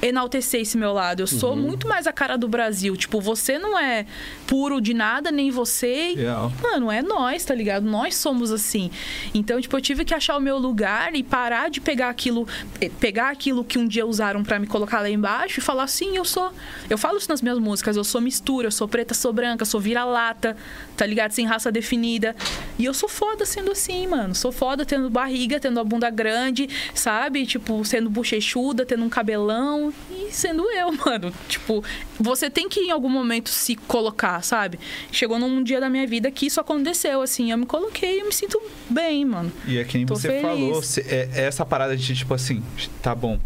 [0.00, 1.20] enaltecer esse meu lado.
[1.20, 2.96] Eu sou muito mais a cara do Brasil.
[2.96, 4.06] Tipo, você não é
[4.46, 6.14] puro de nada, nem você.
[6.14, 6.52] Real.
[6.62, 7.84] Mano, é nós, tá ligado?
[7.84, 8.90] Nós somos assim.
[9.34, 12.46] Então, tipo, eu tive que achar o meu lugar e parar de pegar aquilo,
[12.80, 16.16] eh, pegar aquilo que um dia usaram pra me colocar lá embaixo e falar assim,
[16.16, 16.52] eu sou.
[16.88, 19.80] Eu falo isso nas minhas músicas, eu sou mistura, eu sou preta, sou branca, sou
[19.80, 20.56] vira-lata,
[20.96, 21.32] tá ligado?
[21.32, 22.36] Sem raça definida.
[22.78, 24.34] E eu sou foda sendo assim, mano.
[24.34, 27.44] Sou foda tendo barriga, tendo a bunda grande, sabe?
[27.44, 29.87] Tipo, sendo bochechuda, tendo um cabelão.
[30.10, 31.32] E sendo eu, mano.
[31.48, 31.82] Tipo,
[32.18, 34.78] você tem que em algum momento se colocar, sabe?
[35.10, 37.50] Chegou num dia da minha vida que isso aconteceu, assim.
[37.50, 39.52] Eu me coloquei e eu me sinto bem, mano.
[39.66, 40.42] E é que nem Tô você feliz.
[40.42, 42.62] falou, é, é essa parada de tipo assim,
[43.02, 43.38] tá bom.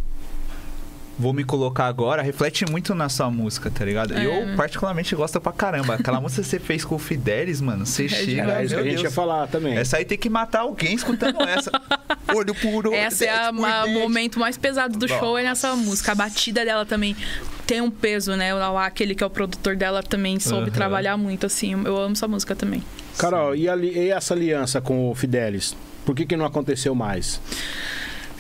[1.23, 4.13] Vou me colocar agora, reflete muito na sua música, tá ligado?
[4.13, 4.25] É.
[4.27, 5.95] Eu particularmente gosto pra caramba.
[5.95, 8.43] Aquela música que você fez com o Fidelis, mano, você chega.
[8.43, 9.77] Era isso que a gente ia falar também.
[9.77, 11.71] Essa aí tem que matar alguém escutando essa.
[12.35, 12.95] olho por olho.
[12.97, 16.11] Essa é o momento mais pesado do show é nessa música.
[16.11, 17.15] A batida dela também
[17.69, 18.53] tem um peso, né?
[18.53, 20.71] O aquele que é o produtor dela, também soube Aham.
[20.73, 21.71] trabalhar muito, assim.
[21.85, 22.83] Eu amo essa música também.
[23.17, 25.77] Carol, e, ali- e essa aliança com o Fidelis?
[26.05, 27.41] Por que, que não aconteceu mais?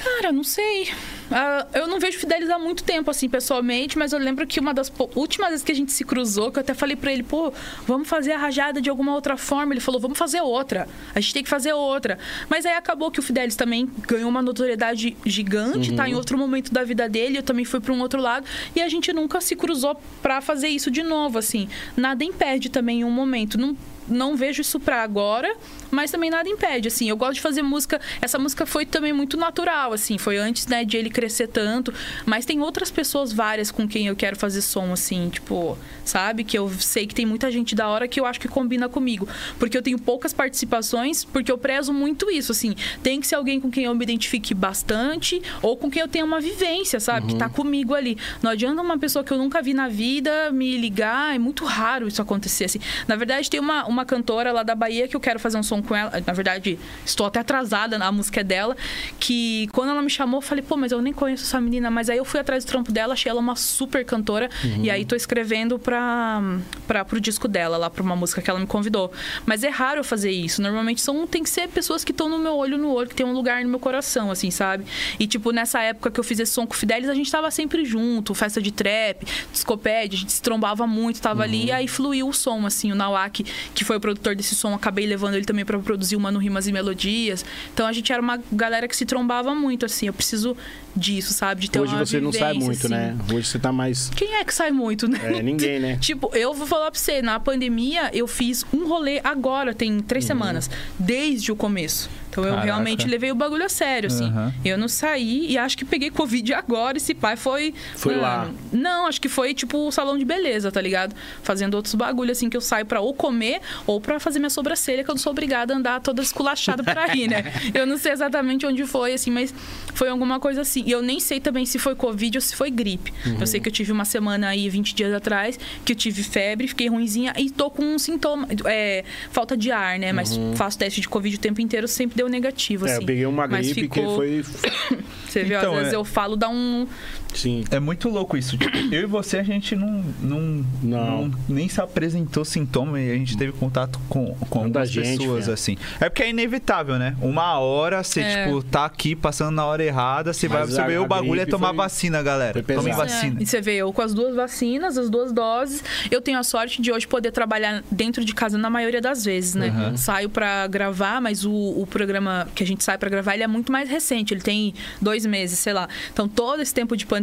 [0.03, 0.91] Cara, não sei.
[1.31, 4.75] Ah, eu não vejo Fidelis há muito tempo, assim, pessoalmente, mas eu lembro que uma
[4.75, 7.53] das últimas vezes que a gente se cruzou, que eu até falei pra ele, pô,
[7.87, 9.73] vamos fazer a rajada de alguma outra forma.
[9.73, 10.89] Ele falou, vamos fazer outra.
[11.15, 12.19] A gente tem que fazer outra.
[12.49, 16.73] Mas aí acabou que o Fidelis também ganhou uma notoriedade gigante, tá em outro momento
[16.73, 19.55] da vida dele, eu também fui pra um outro lado, e a gente nunca se
[19.55, 21.69] cruzou pra fazer isso de novo, assim.
[21.97, 23.57] Nada impede também em um momento.
[23.57, 23.77] Não
[24.09, 25.55] não vejo isso pra agora,
[25.91, 27.09] mas também nada impede, assim.
[27.09, 28.01] Eu gosto de fazer música.
[28.21, 30.19] Essa música foi também muito natural, assim.
[30.19, 31.93] Foi antes, né, de ele crescer tanto.
[32.25, 36.45] Mas tem outras pessoas várias com quem eu quero fazer som, assim, tipo, sabe?
[36.45, 39.29] Que eu sei que tem muita gente da hora que eu acho que combina comigo.
[39.59, 42.75] Porque eu tenho poucas participações, porque eu prezo muito isso, assim.
[43.03, 46.25] Tem que ser alguém com quem eu me identifique bastante ou com quem eu tenha
[46.25, 47.29] uma vivência, sabe?
[47.29, 48.17] Que tá comigo ali.
[48.43, 51.35] Não adianta uma pessoa que eu nunca vi na vida me ligar.
[51.35, 52.81] É muito raro isso acontecer, assim.
[53.07, 55.83] Na verdade, tem uma, uma cantora lá da Bahia que eu quero fazer um som
[55.83, 56.13] com ela.
[56.27, 58.77] Na verdade, estou até atrasada na música dela.
[59.19, 61.91] Que quando ela me chamou, eu falei, pô, mas eu nem conheço essa menina.
[61.91, 64.49] Mas aí eu fui atrás do trampo dela, achei ela uma super cantora.
[64.83, 66.41] E aí tô escrevendo pra,
[66.87, 69.13] pra, pro disco dela, lá pra uma música que ela me convidou.
[69.47, 70.63] Mas é raro eu fazer isso.
[70.63, 73.27] Normalmente são, tem que ser pessoas que estão no meu olho no olho, que tem
[73.27, 74.85] um lugar no meu coração, assim, sabe?
[75.19, 77.51] E tipo, nessa época que eu fiz esse som com o Fidelis, a gente tava
[77.51, 81.89] sempre junto, festa de trap, discopédia, a gente se trombava muito, tava ali, e aí
[81.89, 83.45] fluiu o som, assim, o Nawak,
[83.75, 86.67] que foi o produtor desse som, acabei levando ele também pra produzir o Mano Rimas
[86.67, 87.45] e Melodias.
[87.73, 90.57] Então a gente era uma galera que se trombava muito, assim, eu preciso
[90.95, 91.63] disso, sabe?
[91.63, 92.95] De ter Hoje uma você não sai vivência, muito, assim.
[92.95, 93.17] né?
[93.33, 94.11] Hoje você tá mais.
[94.11, 95.19] Quem é que sai muito, né?
[95.23, 95.97] É, ninguém, né?
[96.03, 100.25] Tipo, eu vou falar pra você, na pandemia eu fiz um rolê agora, tem três
[100.25, 102.11] semanas, desde o começo.
[102.33, 102.65] Então eu Caraca.
[102.65, 104.29] realmente levei o bagulho a sério, assim.
[104.31, 104.55] Aham.
[104.65, 106.97] Eu não saí e acho que peguei Covid agora.
[106.97, 107.75] Esse pai foi.
[107.95, 108.51] Foi lá.
[108.73, 111.15] Não, acho que foi tipo o salão de beleza, tá ligado?
[111.43, 115.05] Fazendo outros bagulhos, assim, que eu saio pra ou comer ou pra fazer minha sobrancelha,
[115.05, 117.45] que eu não sou obrigada a andar toda esculachada por aí, né?
[117.75, 119.55] Eu não sei exatamente onde foi, assim, mas
[119.95, 120.83] foi alguma coisa assim.
[120.87, 123.13] E eu nem sei também se foi Covid ou se foi gripe.
[123.39, 126.69] Eu sei que eu tive uma semana aí, 20 dias atrás, que eu tive febre,
[126.69, 130.13] fiquei ruimzinha e tô com um sintoma, é, falta de ar, né?
[130.13, 133.01] Mas faço teste de Covid o tempo inteiro, sempre deu negativo, É, assim.
[133.03, 134.43] eu peguei uma gripe que ficou- foi.
[135.29, 136.87] Você viu, Então, às vezes é- eu falo, dá um...
[137.35, 137.65] Sim.
[137.71, 138.57] É muito louco isso.
[138.59, 140.41] Tipo, eu e você, a gente não, não,
[140.83, 141.29] Não.
[141.29, 145.45] não- nem se apresentou sintoma e a gente teve contato com, com algumas gente, pessoas,
[145.47, 145.55] velho.
[145.55, 145.77] assim.
[146.01, 147.17] É porque é inevitável, né?
[147.21, 148.45] Uma hora você, É.
[148.47, 151.07] tipo, tá aqui passando na hora errada, você vai Mas você a- vê a o
[151.07, 152.63] bagulho é tomar foi- vacina, galera.
[152.63, 153.39] Tome vacina.
[153.39, 156.43] É, e você vê, eu com as duas vacinas, as duas doses, eu tenho a
[156.43, 159.69] sorte de hoje poder trabalhar dentro de casa na maioria das vezes, né?
[159.71, 159.97] Uhum.
[159.97, 163.47] Saio pra gravar, mas o, o programa que a gente sai pra gravar, ele é
[163.47, 165.89] muito mais recente, ele tem dois meses, sei lá.
[166.13, 167.22] Então, todo esse tempo de pandemia,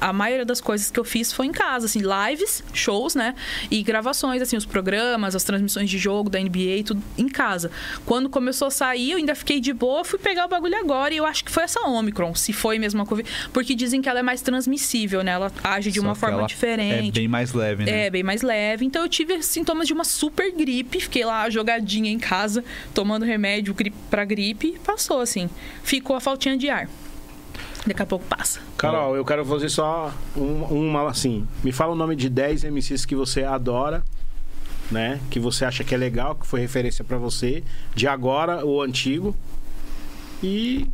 [0.00, 3.34] a maioria das coisas que eu fiz foi em casa, assim, lives, shows, né?
[3.70, 7.70] E gravações, assim, os programas, as transmissões de jogo da NBA, tudo em casa.
[8.04, 11.16] Quando começou a sair, eu ainda fiquei de boa, fui pegar o bagulho agora e
[11.16, 14.20] eu acho que foi essa Omicron, se foi mesmo a Covid, porque dizem que ela
[14.20, 15.32] é mais transmissível, né?
[15.32, 17.08] Ela age de Só uma forma diferente.
[17.08, 18.06] É bem mais leve, né?
[18.06, 18.84] É, bem mais leve.
[18.84, 21.00] Então eu tive sintomas de uma super gripe.
[21.00, 22.64] Fiquei lá jogadinha em casa,
[22.94, 23.74] tomando remédio
[24.10, 24.74] pra gripe.
[24.76, 25.48] e Passou, assim.
[25.82, 26.88] Ficou a faltinha de ar.
[27.86, 28.60] Daqui a pouco passa.
[28.78, 31.46] Carol, eu quero fazer só um- uma assim.
[31.64, 34.02] Me fala o nome de 10 MCs que você adora,
[34.90, 35.18] né?
[35.30, 37.64] Que você acha que é legal, que foi referência pra você,
[37.94, 39.34] de agora ou antigo.
[40.42, 40.86] E.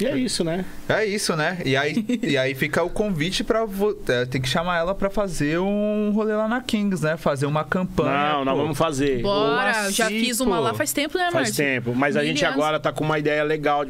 [0.00, 0.64] E é isso, né?
[0.88, 1.58] É isso, né?
[1.64, 3.64] E aí, e aí fica o convite pra.
[3.64, 7.16] vo- é, Tem que chamar ela pra fazer um rolê lá na Kings, né?
[7.16, 8.32] Fazer uma campanha.
[8.34, 9.22] Não, nós vamos fazer.
[9.22, 9.90] Bora!
[9.92, 10.62] Já fiz uma pô?
[10.62, 11.56] lá faz tempo, né, Faz Márcio?
[11.56, 11.94] tempo.
[11.94, 13.84] Mas a Mil gente agora tá com uma ideia legal.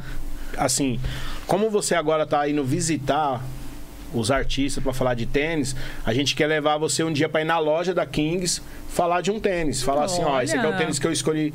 [0.59, 1.01] Assim,
[1.47, 3.43] como você agora tá indo visitar
[4.15, 5.75] os artistas pra falar de tênis,
[6.05, 9.31] a gente quer levar você um dia pra ir na loja da Kings falar de
[9.31, 9.83] um tênis.
[9.83, 10.79] Falar assim, ó, esse aqui é o Olha.
[10.79, 11.55] tênis que eu escolhi.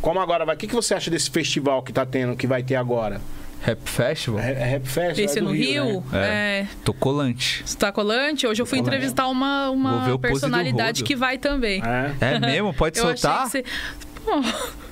[0.00, 0.54] Como agora vai?
[0.54, 3.20] O que, que você acha desse festival que tá tendo, que vai ter agora?
[3.60, 4.40] Rap Festival?
[4.40, 5.18] É, é Rap Fest?
[5.18, 6.60] Esse é no Rio, né?
[6.60, 6.66] é.
[6.84, 7.62] Tô colante.
[7.66, 8.46] Você tá colante?
[8.46, 8.96] Hoje eu fui Colante.
[8.96, 11.82] entrevistar uma, uma personalidade que vai também.
[11.84, 12.34] É.
[12.36, 12.72] É mesmo?
[12.72, 13.46] Pode Eu soltar?
[13.46, 14.20] achei que você...
[14.24, 14.87] Pô.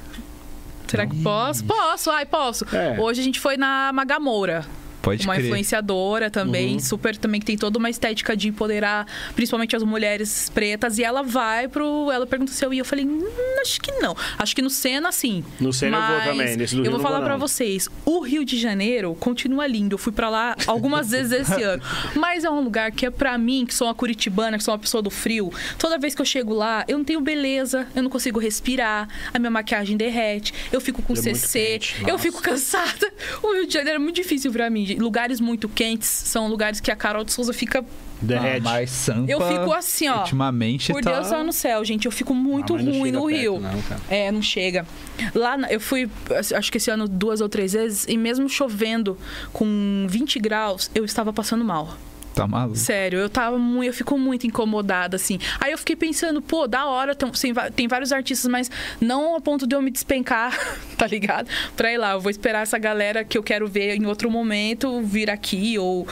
[0.87, 1.65] Será que posso?
[1.65, 2.65] Posso, ai, posso.
[2.75, 2.99] É.
[3.01, 4.65] Hoje a gente foi na Magamoura.
[5.07, 5.47] Pode uma crer.
[5.47, 6.81] influenciadora também, Uhum.
[6.81, 10.99] super também que tem toda uma estética de empoderar, principalmente as mulheres pretas.
[10.99, 12.11] E ela vai pro.
[12.11, 12.81] Ela pergunta se eu ia.
[12.81, 13.25] Eu falei, hum,
[13.63, 14.17] acho que não.
[14.39, 15.45] Acho que no Senna, sim.
[15.61, 17.39] No Senna eu vou também, nesse do Eu vou falar não.
[17.39, 19.95] vocês: o Rio de Janeiro continua lindo.
[19.95, 21.83] Eu fui pra lá algumas vezes esse ano.
[22.17, 24.79] Mas é um lugar que é pra mim, que sou uma curitibana, que sou uma
[24.81, 25.53] pessoa do frio.
[25.79, 29.39] Toda vez que eu chego lá, eu não tenho beleza, eu não consigo respirar, a
[29.39, 33.07] minha maquiagem derrete, eu fico com É CC, quente, eu fico cansada.
[33.43, 34.96] O Rio de Janeiro é muito difícil pra mim.
[34.99, 37.85] Lugares muito quentes são lugares que a Carol de Souza fica.
[38.21, 38.59] Derrete.
[38.59, 40.21] Ah, mas Sampa, Eu fico assim, ó.
[40.21, 41.13] Ultimamente Por tá...
[41.13, 42.07] Deus só no céu, gente.
[42.07, 43.61] Eu fico muito Ah, ruim no perto, Rio.
[43.61, 44.01] não, cara.
[44.09, 44.87] É, não chega.
[45.35, 46.09] Lá, eu fui,
[46.57, 49.19] acho que esse ano duas ou três vezes, e mesmo chovendo
[49.53, 51.97] com 20 graus, eu estava passando mal.
[52.37, 52.77] Tá maluco.
[52.77, 55.39] Sério, eu tava muito, eu fico muito incomodada, assim.
[55.59, 57.31] Aí eu fiquei pensando, pô, da hora, tem,
[57.75, 60.55] tem vários artistas, mas não ao ponto de eu me despencar,
[60.99, 61.49] tá ligado?
[61.75, 62.13] Pra ir lá.
[62.13, 66.07] Eu vou esperar essa galera que eu quero ver em outro momento vir aqui, ou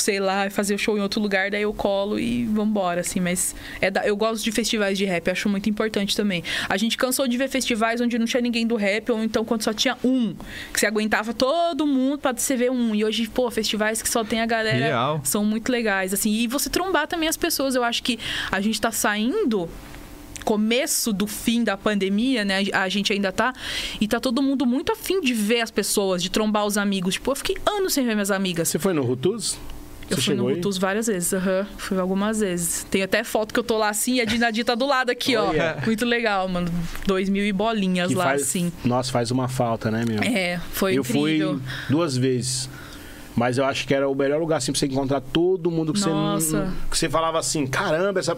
[0.00, 3.20] sei lá, fazer o show em outro lugar, daí eu colo e vambora, assim.
[3.20, 6.42] Mas é da- eu gosto de festivais de rap, acho muito importante também.
[6.68, 9.62] A gente cansou de ver festivais onde não tinha ninguém do rap, ou então quando
[9.62, 10.34] só tinha um,
[10.72, 12.94] que você aguentava todo mundo pra você ver um.
[12.94, 15.20] E hoje, pô, festivais que só tem a galera Real.
[15.24, 16.30] são muito legais, assim.
[16.32, 17.74] E você trombar também as pessoas.
[17.74, 18.18] Eu acho que
[18.50, 19.68] a gente tá saindo
[20.44, 22.64] começo do fim da pandemia, né?
[22.72, 23.52] A gente ainda tá.
[24.00, 27.14] E tá todo mundo muito afim de ver as pessoas, de trombar os amigos.
[27.14, 28.68] Tipo, eu fiquei anos sem ver minhas amigas.
[28.68, 29.58] Você foi no Rutuz?
[30.10, 30.54] Eu Você fui no aí?
[30.56, 31.66] Rutus várias vezes, aham.
[31.78, 32.84] Fui algumas vezes.
[32.90, 35.36] Tem até foto que eu tô lá assim e a Dinadi tá do lado aqui,
[35.36, 35.52] ó.
[35.86, 36.68] Muito legal, mano.
[37.06, 38.42] Dois mil e bolinhas Que lá, faz...
[38.42, 38.72] assim.
[38.84, 40.20] Nossa, faz uma falta, né, meu?
[40.22, 41.54] É, foi eu incrível.
[41.54, 42.68] fui duas vezes.
[43.36, 46.00] Mas eu acho que era o melhor lugar assim, pra você encontrar todo mundo que
[46.00, 46.44] Nossa.
[46.46, 46.56] você.
[46.56, 48.36] não- Que você falava assim, caramba, essa.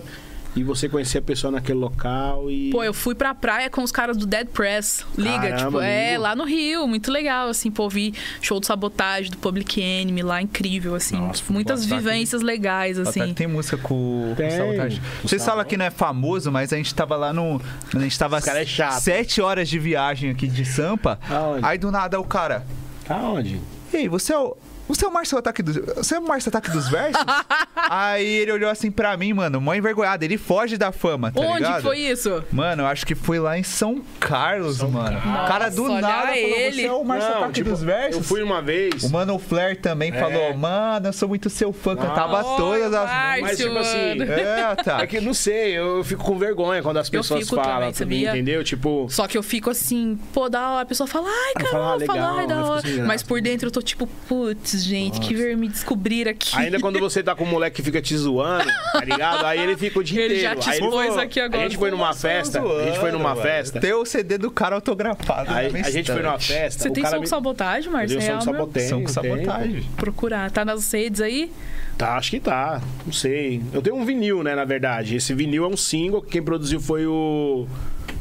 [0.55, 2.71] E você conhecia a pessoa naquele local e.
[2.71, 5.05] Pô, eu fui pra praia com os caras do Dead Press.
[5.17, 6.23] Liga, Caramba, tipo, é, amigo.
[6.23, 8.13] lá no Rio, muito legal, assim, pô, vi
[8.43, 11.17] show de sabotagem do Public Enemy lá, incrível, assim.
[11.17, 13.33] Nossa, muitas vivências legais, Até assim.
[13.35, 14.51] tem música com, com Tem.
[14.51, 15.01] sabotagem.
[15.23, 15.71] Com Vocês falam sabotagem.
[15.71, 17.59] que não é famoso, mas a gente tava lá no.
[17.95, 19.01] A gente tava é chato.
[19.01, 21.19] sete horas de viagem aqui de Sampa.
[21.31, 21.65] Aonde?
[21.65, 22.67] Aí do nada o cara.
[23.09, 23.59] Aonde?
[23.93, 24.55] Ei, você é o.
[24.95, 25.77] Você é o Márcio Ataque dos.
[25.97, 27.23] Você é o Márcio Ataque dos Versos?
[27.77, 30.25] Aí ele olhou assim pra mim, mano, mó envergonhado.
[30.25, 31.83] Ele foge da fama, tá Onde ligado?
[31.83, 32.45] foi isso?
[32.53, 35.19] Mano, eu acho que foi lá em São Carlos, mano.
[35.19, 36.73] o cara do Nossa, nada falou: ele.
[36.83, 38.17] Você é o Márcio Não, Ataque tipo, dos Versos?
[38.17, 39.03] Eu fui uma vez.
[39.05, 40.19] O Mano Flair também É.
[40.19, 44.23] falou: Mano, eu sou muito seu fã, cantava Nossa, todas as Márcio, Mas, tipo assim.
[44.23, 45.01] É, tá.
[45.03, 48.31] É que não sei, eu fico com vergonha quando as Eu pessoas falam, também, sabia?
[48.31, 48.63] entendeu?
[48.65, 50.83] Tipo, Só que eu fico assim, pô, da hora.
[50.83, 52.83] A pessoa fala, ai, Carol, fala, ah, fala, legal, ai, da fico hora.
[52.83, 53.05] graça.
[53.07, 56.57] Mas por dentro eu tô tipo, putz, gente, que ver me descobrir aqui.
[56.57, 59.45] ainda quando você tá com um moleque que fica te zoando, tá ligado?
[59.47, 60.55] Aí ele fica o dia Ele inteiro.
[60.55, 61.61] já te Aí ele expôs falou- aqui agora.
[61.61, 63.81] A gente foi numa festa, a gente foi numa festa.
[63.81, 65.51] Tem o CD do cara autografado.
[65.53, 66.83] Aí, a gente foi numa festa.
[66.83, 67.27] Você o tem cara som me...
[67.27, 68.21] com sabotagem, Marcelo?
[68.21, 68.89] um som com sabotagem.
[68.89, 69.83] São com tem, sabotagem.
[69.97, 70.51] Procurar.
[70.51, 71.51] Tá nas redes aí?
[71.97, 72.81] Tá, acho que tá.
[73.05, 73.63] Não sei.
[73.73, 75.17] Eu tenho um vinil, né, na verdade.
[75.17, 76.23] Esse vinil é um single.
[76.23, 77.67] Quem produziu foi o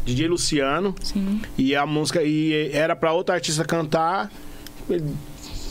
[0.05, 0.93] DJ Luciano.
[1.01, 1.41] Sim.
[1.57, 2.21] E a música.
[2.23, 4.29] E era pra outra artista cantar.
[4.89, 5.03] Ele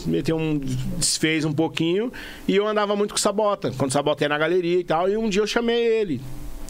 [0.05, 0.57] meteu um.
[0.97, 2.11] desfez um pouquinho.
[2.47, 3.71] E eu andava muito com o Sabota.
[3.77, 5.09] Quando o Sabota ia na galeria e tal.
[5.09, 6.21] E um dia eu chamei ele.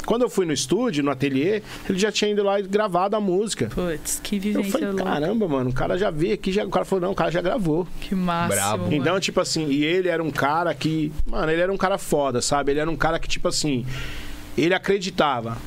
[0.05, 3.19] Quando eu fui no estúdio, no ateliê, ele já tinha ido lá e gravado a
[3.21, 3.69] música.
[3.73, 5.03] Putz, que Eu vivência falei, louca.
[5.03, 6.65] caramba, mano, o cara já veio aqui, já...
[6.65, 7.87] o cara falou, não, o cara já gravou.
[7.99, 8.15] Que.
[8.15, 8.85] Brabo.
[8.85, 8.95] mano.
[8.95, 11.11] Então, tipo assim, e ele era um cara que.
[11.25, 12.71] Mano, ele era um cara foda, sabe?
[12.71, 13.85] Ele era um cara que, tipo assim.
[14.57, 15.57] Ele acreditava.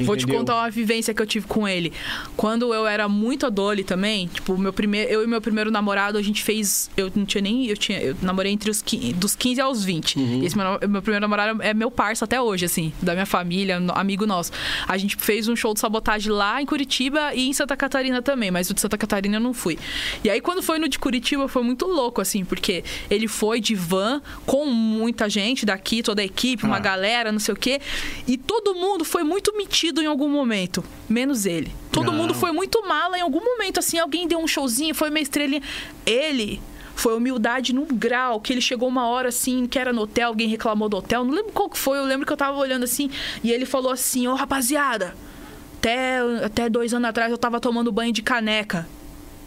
[0.00, 0.40] Vou te entendeu?
[0.40, 1.92] contar uma vivência que eu tive com ele.
[2.36, 6.22] Quando eu era muito adole também, tipo, meu primeiro, eu e meu primeiro namorado, a
[6.22, 6.90] gente fez.
[6.96, 7.66] Eu não tinha nem.
[7.66, 10.16] Eu, tinha, eu namorei entre os qui- dos 15 aos 20.
[10.18, 10.42] Uhum.
[10.42, 13.80] E esse meu, meu primeiro namorado é meu parça até hoje, assim, da minha família,
[13.94, 14.52] amigo nosso.
[14.86, 18.50] A gente fez um show de sabotagem lá em Curitiba e em Santa Catarina também,
[18.50, 19.78] mas o de Santa Catarina eu não fui.
[20.22, 23.74] E aí, quando foi no de Curitiba, foi muito louco, assim, porque ele foi de
[23.74, 26.80] van com muita gente daqui, toda a equipe, uma Ah.
[26.80, 27.80] galera, não sei o quê.
[28.26, 31.74] E todo mundo foi muito metido em algum momento, menos ele.
[31.90, 32.14] Todo Não.
[32.14, 35.62] mundo foi muito mala em algum momento, assim, alguém deu um showzinho, foi meio estrelinha.
[36.04, 36.60] Ele
[36.94, 40.48] foi humildade num grau, que ele chegou uma hora assim, que era no hotel, alguém
[40.48, 43.10] reclamou do hotel, não lembro qual que foi, eu lembro que eu tava olhando assim,
[43.42, 45.16] e ele falou assim, ô rapaziada,
[45.78, 48.86] até, até dois anos atrás eu tava tomando banho de caneca.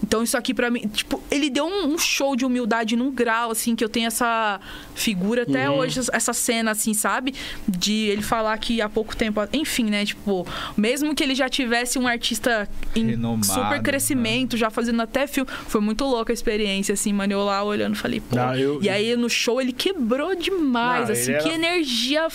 [0.04, 3.52] Então isso aqui pra mim, tipo, ele deu um, um show de humildade num grau,
[3.52, 4.60] assim, que eu tenho essa
[4.96, 5.78] figura até Uhum.
[5.78, 7.34] hoje, essa cena, assim, sabe?
[7.68, 10.06] De ele falar que há pouco tempo, enfim, né?
[10.06, 10.46] Tipo,
[10.78, 15.50] mesmo que ele já tivesse um artista em Renomado, super crescimento, já fazendo até filme,
[15.68, 17.34] foi muito louca a experiência, assim, mano.
[17.34, 18.36] Eu lá olhando, falei, pô.
[18.36, 22.28] Não, eu- E aí no show ele quebrou demais, Não, assim, ele que era- energia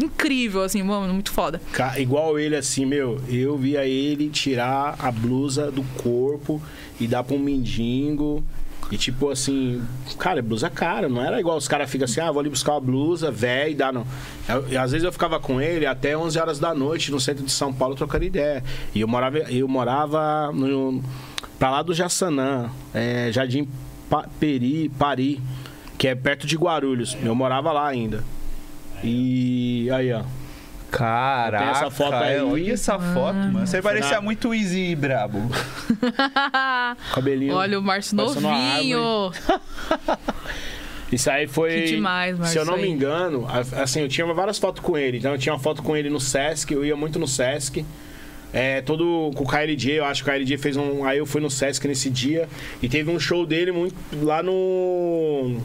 [0.00, 1.60] incrível, assim, mano, muito foda.
[1.98, 6.60] Igual ele, assim, meu, eu via ele tirar a blusa do corpo
[7.00, 8.44] e dar pra um mendigo.
[8.92, 9.80] E tipo assim,
[10.18, 12.72] cara, é blusa cara, não era igual os caras ficam assim, ah, vou ali buscar
[12.72, 14.04] uma blusa, velho, dá não.
[14.48, 17.44] Eu- e às vezes eu ficava com ele até 11 horas da noite no centro
[17.44, 18.64] de São Paulo trocando ideia.
[18.92, 21.02] E eu morava, eu morava no,
[21.56, 23.68] pra lá do Jaçanã, é, Jardim
[24.08, 25.40] Pa- Peri, Pari,
[25.96, 27.16] que é perto de Guarulhos.
[27.22, 28.24] Eu morava lá ainda.
[29.04, 30.22] E aí, ó.
[30.90, 32.40] Caraca, Tem essa foto aí.
[32.40, 33.66] olha essa foto, mano.
[33.66, 35.38] Você parecia na- muito easy brabo.
[37.14, 37.54] Cabelinho.
[37.54, 39.30] Olha o Márcio novinho.
[41.12, 41.70] Isso aí foi.
[41.82, 43.46] Que demais, Se Márcio, eu não me engano,
[43.82, 45.18] assim, eu tinha várias fotos com ele.
[45.18, 47.84] Então eu tinha uma foto com ele no Sesc, eu ia muito no Sesc.
[48.52, 51.04] É, todo com o KLJ, eu acho que o KLJ fez um.
[51.04, 52.48] Aí eu fui no Sesc nesse dia
[52.82, 55.60] e teve um show dele muito lá no.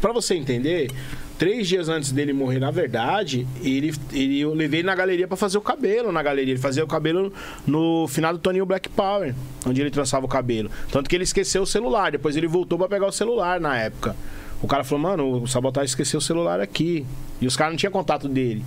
[0.00, 0.90] Pra você entender,
[1.38, 5.36] três dias antes dele morrer, na verdade, ele, ele, eu levei ele na galeria pra
[5.36, 6.52] fazer o cabelo na galeria.
[6.52, 7.32] Ele fazia o cabelo
[7.66, 9.34] no final do Toninho Black Power,
[9.66, 10.70] onde ele trançava o cabelo.
[10.90, 14.16] Tanto que ele esqueceu o celular, depois ele voltou pra pegar o celular na época.
[14.62, 17.04] O cara falou, mano, o Sabotagem esqueceu o celular aqui.
[17.40, 18.64] E os caras não tinham contato dele.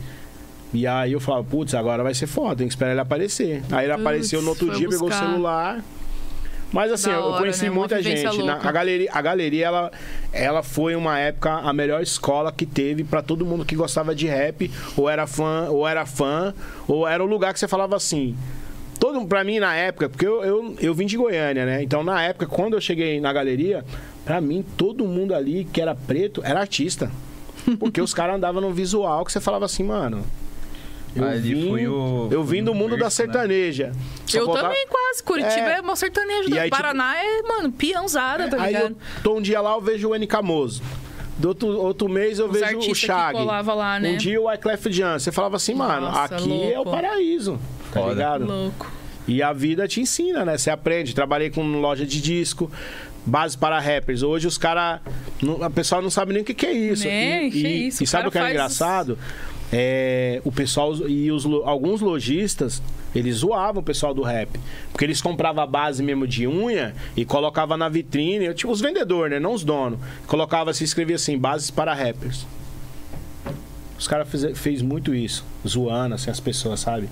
[0.71, 3.63] E aí eu falava, putz, agora vai ser foda, tem que esperar ele aparecer.
[3.71, 5.25] Aí ele Putz, apareceu no outro dia, pegou o buscar.
[5.27, 5.83] celular.
[6.71, 7.69] Mas assim, Da eu hora, conheci né?
[7.71, 8.23] Muita gente.
[8.23, 8.69] Na- louca.
[8.69, 9.91] a galeria, a galeria ela,
[10.31, 14.27] ela foi uma época a melhor escola que teve pra todo mundo que gostava de
[14.27, 16.53] rap, ou era fã, ou era fã,
[16.87, 18.35] ou era o lugar que você falava assim.
[18.99, 21.81] Todo, pra mim, na época, porque eu, eu, eu vim de Goiânia, né?
[21.81, 23.83] Então, na época, quando eu cheguei na galeria,
[24.25, 27.09] pra mim, todo mundo ali que era preto era artista.
[27.79, 30.23] Porque os caras andavam no visual que você falava assim, mano.
[31.15, 33.33] Eu Ali vim, foi o- eu vim do mundo da berço, né?
[33.33, 33.91] sertaneja.
[34.27, 35.23] Só Eu também quase.
[35.23, 35.77] Curitiba É.
[35.77, 36.49] é, uma sertaneja.
[36.49, 38.91] E aí, tipo- Paraná é, mano, peãozada, tá Aí ligado?
[38.91, 40.81] eu tô um dia lá, eu vejo o N Camoso.
[41.37, 43.37] Do outro, outro mês eu Os vejo o Chag.
[43.43, 44.11] lá, né?
[44.11, 45.17] Um dia o Wyclef Jean.
[45.17, 46.91] Você falava assim, mano, Nossa, aqui é o louco.
[46.91, 47.59] paraíso.
[47.91, 48.13] Tá Foda.
[48.13, 48.45] ligado?
[48.45, 48.91] Louco.
[49.27, 50.57] E a vida te ensina, né?
[50.57, 51.15] Você aprende.
[51.15, 52.69] Trabalhei com loja de disco,
[53.25, 54.21] base para rappers.
[54.21, 54.99] Hoje os caras.
[55.61, 57.05] A pessoa não sabe nem o que, que é isso.
[57.05, 57.45] Né?
[57.45, 59.17] E, Que e- isso, e sabe o que é engraçado?
[59.71, 62.81] É, o pessoal e os, alguns lojistas
[63.13, 64.59] eles zoavam o pessoal do rap
[64.91, 69.31] porque eles compravam a base mesmo de unha e colocava na vitrine tipo os vendedores
[69.31, 72.47] né não os donos colocava se escrevia assim bases para rappers.
[73.97, 77.07] Os caras fez, fez muito isso zoando assim as pessoas sabe?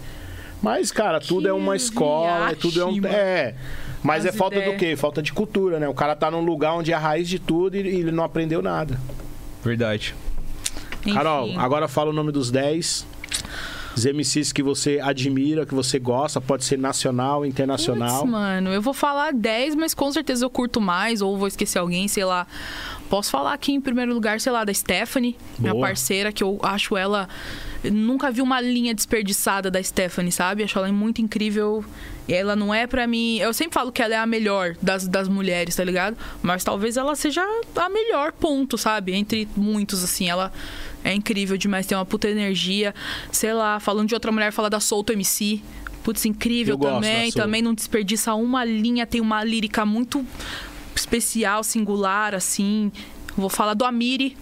[0.60, 3.56] Mas cara tudo Que é uma escola tudo é um viagem, é
[4.04, 4.96] mas As é falta do quê?
[4.96, 5.88] Falta de cultura né?
[5.88, 8.24] O cara tá num lugar onde é a raiz de tudo e, e ele não
[8.24, 9.00] aprendeu nada.
[9.64, 10.16] Verdade.
[11.02, 11.14] Enfim.
[11.14, 13.06] Carol, agora fala o nome dos 10.
[13.98, 18.20] Os MCs que você admira, que você gosta, pode ser nacional, internacional.
[18.20, 21.80] Puts, mano, eu vou falar 10, mas com certeza eu curto mais, ou vou esquecer
[21.80, 22.46] alguém, sei lá.
[23.10, 25.88] Posso falar aqui em primeiro lugar, sei lá, da Stephanie, minha Boa.
[25.88, 27.28] parceira, que eu acho ela.
[27.84, 30.64] eu nunca vi uma linha desperdiçada da Stephanie, sabe?
[30.64, 31.84] Acho ela muito incrível.
[32.28, 33.38] E ela não é pra mim.
[33.38, 36.16] Eu sempre falo que ela é a melhor das, das mulheres, tá ligado?
[36.44, 37.44] Mas talvez ela seja
[37.76, 39.14] a melhor, ponto, sabe?
[39.14, 40.30] Entre muitos, assim.
[40.30, 40.52] Ela
[41.08, 42.94] é incrível demais, tem uma puta energia.
[43.32, 45.62] Sei lá, falando de outra mulher, fala da Solto MC.
[46.04, 47.32] Putz, incrível Eu também.
[47.32, 50.26] Também não desperdiça uma linha, tem uma lírica muito
[50.94, 52.92] especial, singular, assim.
[53.38, 54.36] Vou falar do Amiri.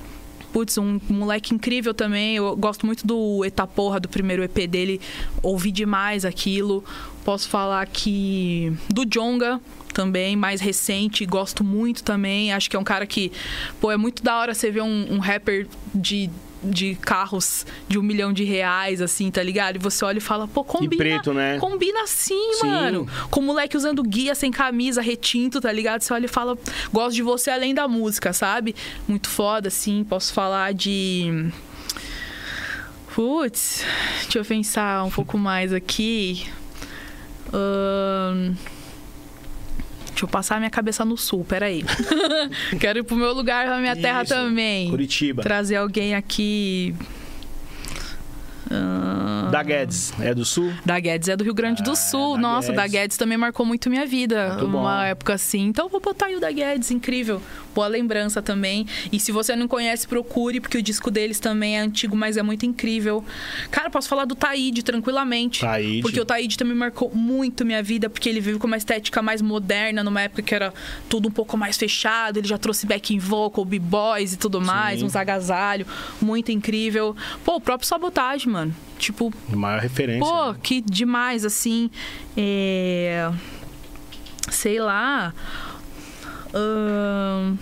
[0.51, 2.37] Putz, um moleque incrível também.
[2.37, 4.99] Eu gosto muito do Eta Porra, do primeiro EP dele.
[5.43, 6.83] Ouvi demais aquilo.
[7.23, 8.73] Posso falar que.
[8.89, 9.61] Do Jonga
[9.93, 11.25] também, mais recente.
[11.25, 12.53] Gosto muito também.
[12.53, 13.31] Acho que é um cara que.
[13.79, 16.29] Pô, é muito da hora você ver um, um rapper de.
[16.63, 19.75] De carros de um milhão de reais, assim, tá ligado?
[19.75, 20.97] E você olha e fala, pô, combina.
[20.97, 21.59] preto, né?
[21.59, 22.67] Combina sim, Sim.
[22.67, 23.07] mano.
[23.29, 26.01] Com o moleque usando guia sem camisa, retinto, tá ligado?
[26.01, 26.57] Você olha e fala,
[26.91, 28.75] gosto de você além da música, sabe?
[29.07, 30.03] Muito foda, assim.
[30.03, 31.51] Posso falar de.
[33.13, 33.85] Putz,
[34.23, 36.45] deixa eu pensar um pouco mais aqui.
[37.53, 38.53] Ahn,
[40.15, 41.83] Deixa eu passar a minha cabeça no sul, peraí.
[42.79, 44.89] Quero ir pro meu lugar, pra minha terra Isso, também.
[44.89, 45.43] Curitiba.
[45.43, 46.95] Trazer alguém aqui.
[48.71, 50.73] Ahn, Da Guedes, é do Sul?
[50.85, 52.35] da Guedes é do Rio Grande do Sul.
[52.35, 52.75] da Nossa, Guedes.
[52.93, 54.53] da Guedes também marcou muito minha vida.
[54.53, 54.81] Muito bom.
[54.81, 55.65] uma época assim.
[55.67, 57.41] Então vou botar aí o da Guedes, incrível.
[57.75, 58.87] Boa lembrança também.
[59.11, 62.41] E se você não conhece, procure, porque o disco deles também é antigo, mas é
[62.41, 63.21] muito incrível.
[63.69, 65.59] Cara, posso falar do Taíde tranquilamente.
[65.59, 66.01] Taíde.
[66.01, 69.41] Porque o Taíde também marcou muito minha vida, porque ele veio com uma estética mais
[69.41, 70.73] moderna, numa época que era
[71.09, 72.37] tudo um pouco mais fechado.
[72.37, 75.07] Ele já trouxe backing vocal, b-boys e tudo mais, Sim.
[75.07, 75.85] uns agasalho.
[76.21, 77.13] Muito incrível.
[77.43, 78.73] Pô, o próprio Sabotagem, mano.
[78.97, 80.25] Tipo, Maior referência.
[80.25, 80.57] Pô, né?
[80.63, 81.91] que demais, assim.
[82.37, 83.29] É...
[84.49, 85.33] Sei lá.
[86.55, 87.59] Ahn,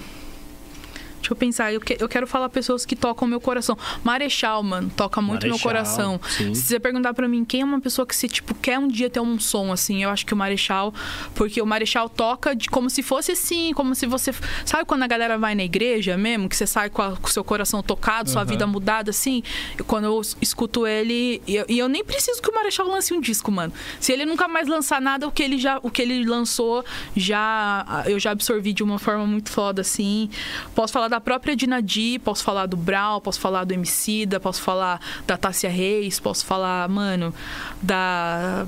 [1.24, 3.78] Deixa eu pensar, eu, que- eu quero falar pessoas que tocam meu coração.
[4.04, 6.20] Marechal, mano, toca muito meu Marechal, coração.
[6.30, 6.54] sim.
[6.54, 9.10] Se você perguntar pra mim quem é uma pessoa que se, tipo, quer um dia
[9.10, 10.94] ter um som assim, eu acho que o Marechal,
[11.34, 14.34] porque o Marechal toca de, como se fosse assim, como se você.
[14.66, 17.82] Sabe quando a galera vai na igreja mesmo, que você sai com, o seu coração
[17.82, 18.50] tocado, sua Aham.
[18.50, 19.42] vida mudada assim?
[19.88, 23.22] Quando eu escuto ele, e eu, e eu nem preciso que o Marechal lance um
[23.22, 23.72] disco, mano.
[24.02, 26.84] Se ele nunca mais lançar nada, o que ele já, o que ele lançou,
[27.16, 30.30] já eu já absorvi de uma forma muito foda assim.
[30.76, 34.60] Posso falar da própria Dina Di, posso falar do Brau, posso falar do Emicida, posso
[34.64, 37.32] falar da Tássia Reis, posso falar, mano,
[37.80, 38.66] da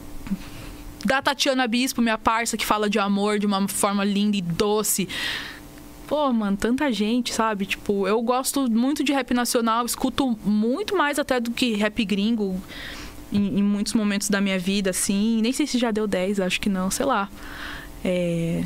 [1.03, 5.07] da Tatiana Bispo, minha parça, que fala de amor de uma forma linda e doce.
[6.05, 7.65] Pô, mano, tanta gente, sabe?
[7.65, 12.61] Tipo, eu gosto muito de rap nacional, escuto muito mais até do que rap gringo
[13.31, 15.41] em, em muitos momentos da minha vida, assim.
[15.41, 17.27] Nem sei se já deu 10, acho que não, sei lá.
[18.03, 18.63] É.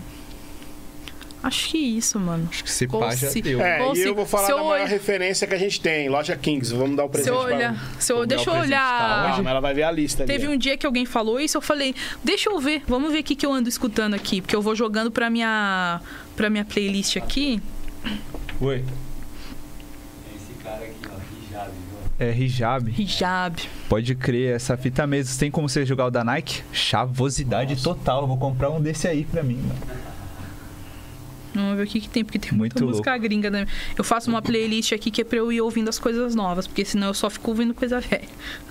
[1.42, 2.48] Acho que isso, mano.
[2.52, 3.62] Acho que se Ou pá já se- deu.
[3.62, 5.80] É, Ou e se- eu vou falar se da eu maior referência que a gente
[5.80, 6.74] tem, Loja Kings.
[6.76, 7.96] Vamos dar o Se presente eu pra olhar.
[8.00, 8.60] Se eu, deixa eu tá?
[8.60, 9.32] olhar.
[9.36, 10.32] Calma, ela vai ver a lista ali.
[10.34, 10.52] Teve ó.
[10.52, 13.36] um dia que alguém falou isso, eu falei, deixa eu ver, vamos ver o que,
[13.36, 16.02] que eu ando escutando aqui, porque eu vou jogando pra minha,
[16.36, 17.62] pra minha playlist aqui.
[18.60, 18.84] Oi.
[20.36, 21.20] Esse cara aqui, ó,
[21.56, 21.72] Hijab,
[22.20, 22.92] É hijab.
[23.02, 23.62] Hijab.
[23.88, 25.40] Pode crer, essa fita mesmo.
[25.40, 26.64] Tem como você jogar o da Nike?
[26.74, 28.22] Chavosidade total.
[28.24, 30.09] Eu vou comprar um desse aí pra mim, mano.
[31.54, 33.50] Vamos ver o que, que tem, porque tem muita Muito música gringa.
[33.50, 33.68] Né?
[33.98, 36.86] Eu faço uma playlist aqui que é pra eu ir ouvindo as coisas novas, porque
[36.86, 38.28] senão eu só fico ouvindo coisa velha.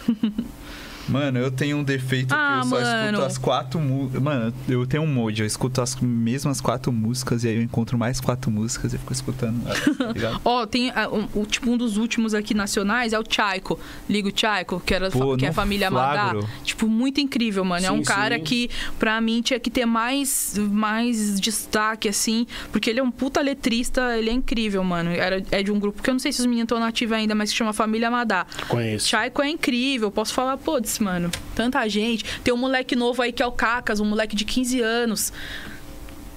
[1.08, 3.06] Mano, eu tenho um defeito Ah, que eu só mano.
[3.08, 4.22] escuto as quatro músicas.
[4.22, 7.96] Mano, eu tenho um mod, eu escuto as mesmas quatro músicas e aí eu encontro
[7.96, 9.64] mais quatro músicas e fico escutando.
[9.64, 10.40] tá?
[10.44, 13.78] Ó, tem ah, um, o, tipo, um dos últimos aqui nacionais é o Chaiko.
[14.08, 16.30] Liga o Chaiko, que, era, Pô, que é a família Madá.
[16.30, 16.48] flagro.
[16.62, 17.86] Tipo, muito incrível, mano.
[17.86, 18.44] é Sim, um cara sim.
[18.44, 23.40] que, pra mim, tinha que ter mais, mais destaque, assim, porque ele é um puta
[23.40, 25.10] letrista, ele é incrível, mano.
[25.10, 27.34] Era, é de um grupo que eu não sei se os meninos estão nativos ainda,
[27.34, 28.46] mas que chama Família Madá.
[28.68, 29.08] Conheço.
[29.08, 30.56] Chaiko é incrível, posso falar,
[31.02, 32.24] mano, tanta gente.
[32.42, 35.32] Tem um moleque novo aí que é o Cacas, um moleque de 15 anos.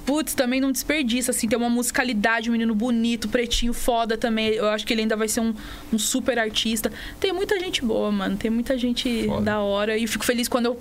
[0.06, 4.50] Putz, também não desperdiça, assim, tem uma musicalidade, um menino bonito, pretinho, foda também.
[4.50, 5.54] Eu acho que ele ainda vai ser um,
[5.94, 6.92] um super artista.
[7.20, 8.36] Tem muita gente boa, mano.
[8.36, 9.42] Tem muita gente Foda.
[9.42, 9.98] da hora.
[9.98, 10.80] E fico feliz quando eu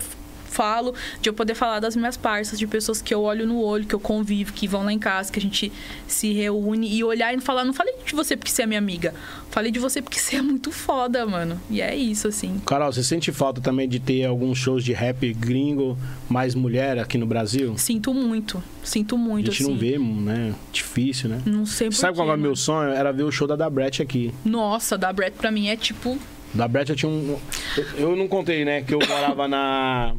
[0.51, 3.86] falo de eu poder falar das minhas parças, de pessoas que eu olho no olho,
[3.86, 5.72] que eu convivo, que vão lá em casa, que a gente
[6.06, 9.14] se reúne e olhar e falar, não falei de você porque você é minha amiga.
[9.51, 11.60] Falei de você porque você é muito foda, mano.
[11.70, 12.60] E é isso, assim.
[12.66, 15.97] Carol, você sente falta também de ter alguns shows de rap gringo
[16.28, 17.77] mais mulher aqui no Brasil?
[17.77, 18.62] Sinto muito.
[18.82, 19.72] Sinto A muito, gente assim.
[19.72, 20.55] não vê, né?
[20.72, 21.40] Difícil, né?
[21.44, 22.90] Não sei por Sabe qual é o meu sonho?
[22.93, 24.32] Era ver o show da Dabret aqui.
[24.44, 26.16] Nossa, da Brett pra mim é tipo.
[26.55, 27.39] Da Dabret eu tinha um.
[27.77, 28.82] eu- Eu não contei, né?
[28.82, 30.14] Que eu morava na.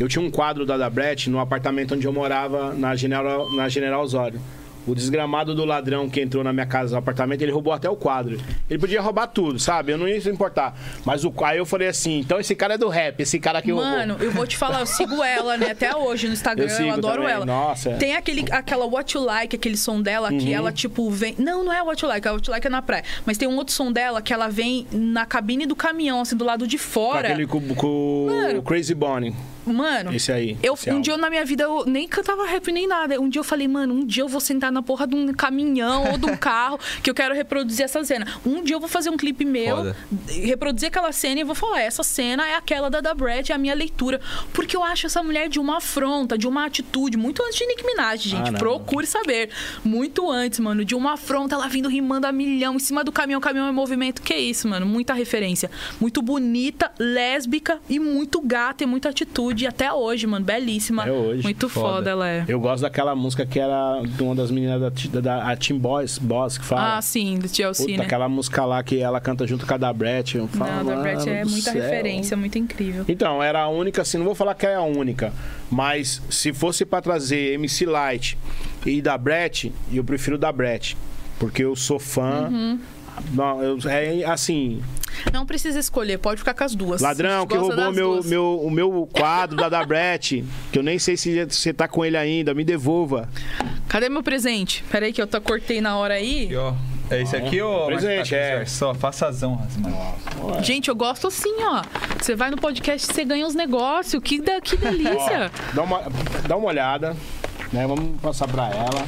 [0.00, 4.02] Eu tinha um quadro da Dabret no apartamento onde eu morava, na General, na General
[4.02, 4.40] Osório.
[4.86, 7.94] O desgramado do ladrão que entrou na minha casa no apartamento, ele roubou até o
[7.94, 8.40] quadro.
[8.68, 9.92] Ele podia roubar tudo, sabe?
[9.92, 10.74] Eu não ia se importar.
[11.04, 14.14] Mas o, aí eu falei assim: então esse cara é do rap, esse cara Mano,
[14.14, 14.26] roubou.
[14.26, 15.72] eu vou te falar, eu sigo ela, né?
[15.72, 17.44] Até hoje no Instagram, Eu eu, adoro também, ela.
[17.44, 17.90] nossa.
[17.96, 20.54] Tem aquele, aquela What You Like, aquele som dela, que Uhum.
[20.54, 21.34] ela, tipo, vem.
[21.38, 23.04] Não, não é What You Like, a What You Like é na praia.
[23.26, 26.44] Mas tem um outro som dela que ela vem na cabine do caminhão, assim, do
[26.44, 27.28] lado de Com fora.
[27.28, 28.58] aquele com, com Mano.
[28.60, 29.34] o Crazy Bonnie.
[29.72, 30.58] Mano, Esse aí.
[30.62, 31.02] Eu, esse um álbum.
[31.02, 33.20] dia eu, na minha vida eu nem cantava rap nem nada.
[33.20, 36.10] Um dia eu falei, mano, um dia eu vou sentar na porra de um caminhão
[36.12, 38.26] ou de um carro que eu quero reproduzir essa cena.
[38.44, 39.96] Um dia eu vou fazer um clipe meu, Foda.
[40.28, 43.58] reproduzir aquela cena e vou falar, essa cena é aquela da da Brett, é a
[43.58, 44.20] minha leitura.
[44.52, 47.84] Porque eu acho essa mulher de uma afronta, de uma atitude, muito antes de Nick
[47.84, 48.50] Minaj, gente.
[48.50, 48.58] Ah.
[48.58, 49.50] Procure saber.
[49.84, 53.40] Muito antes, mano, de uma afronta, ela vindo rimando a milhão, em cima do caminhão,
[53.40, 54.22] caminhão em movimento.
[54.22, 54.86] Que isso, mano?
[54.86, 55.70] Muita referência.
[56.00, 59.59] Muito bonita, lésbica e muito gata e muita atitude.
[59.66, 61.06] Até hoje, mano, belíssima.
[61.06, 61.42] É hoje.
[61.42, 61.88] Muito Foda.
[61.96, 62.44] foda, ela é.
[62.48, 65.78] Eu gosto daquela música que era de uma das meninas da, da, da a Team
[65.78, 66.96] Boys, Boss, que fala.
[66.98, 68.04] Ah, sim, do Chelsea, Puta, né?
[68.04, 70.36] aquela música lá que ela canta junto com a da Brett.
[70.36, 73.04] Eu falo, Não, da Brett é "Mano do muita céu." referência, muito incrível.
[73.08, 75.32] Então, era a única, assim, não vou falar que é a única,
[75.70, 78.36] mas se fosse pra trazer MC Light
[78.86, 80.96] e da Brett, eu prefiro da Brett,
[81.38, 82.48] porque eu sou fã.
[82.50, 82.78] Uhum.
[83.32, 84.80] Não, eu, é assim,
[85.32, 87.00] Não precisa escolher, pode ficar com as duas.
[87.00, 88.26] ladrão que roubou meu, duas.
[88.26, 92.04] meu, o meu quadro da da Brett, que eu nem sei se você tá com
[92.04, 93.28] ele ainda, me devolva.
[93.88, 94.84] Cadê meu presente?
[94.90, 96.48] Peraí que eu tô, cortei na hora aí.
[96.50, 96.74] E, ó,
[97.10, 98.64] é esse aqui ou Presente, é.
[98.64, 100.62] Só faça as honras, mano.
[100.62, 101.82] Gente, eu gosto assim, ó.
[102.20, 104.22] Você vai no podcast e você ganha uns negócios.
[104.22, 105.50] Que, da, que delícia.
[105.52, 106.02] Ó, dá, uma,
[106.46, 107.16] dá uma olhada,
[107.72, 107.86] né?
[107.86, 109.04] Vamos passar pra ela.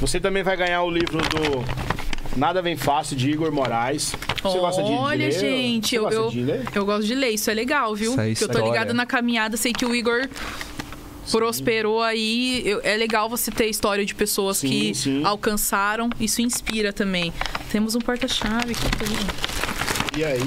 [0.00, 1.64] Você também vai ganhar o livro do
[2.36, 4.14] Nada Vem Fácil, de Igor Moraes.
[4.42, 5.32] Você gosta de, de Olha, ler?
[5.32, 6.64] gente, Você eu, gosta eu, de ler?
[6.74, 7.30] eu gosto de ler.
[7.30, 8.12] Isso é legal, viu?
[8.12, 10.28] Essa Porque eu tô ligada na caminhada, sei que o Igor
[11.30, 12.62] prosperou aí.
[12.64, 15.24] Eu- é legal você ter história de pessoas Sim, que sim.
[15.24, 16.10] alcançaram.
[16.20, 17.32] Isso inspira também.
[17.72, 19.18] Temos um porta-chave aqui também.
[20.16, 20.40] E aí,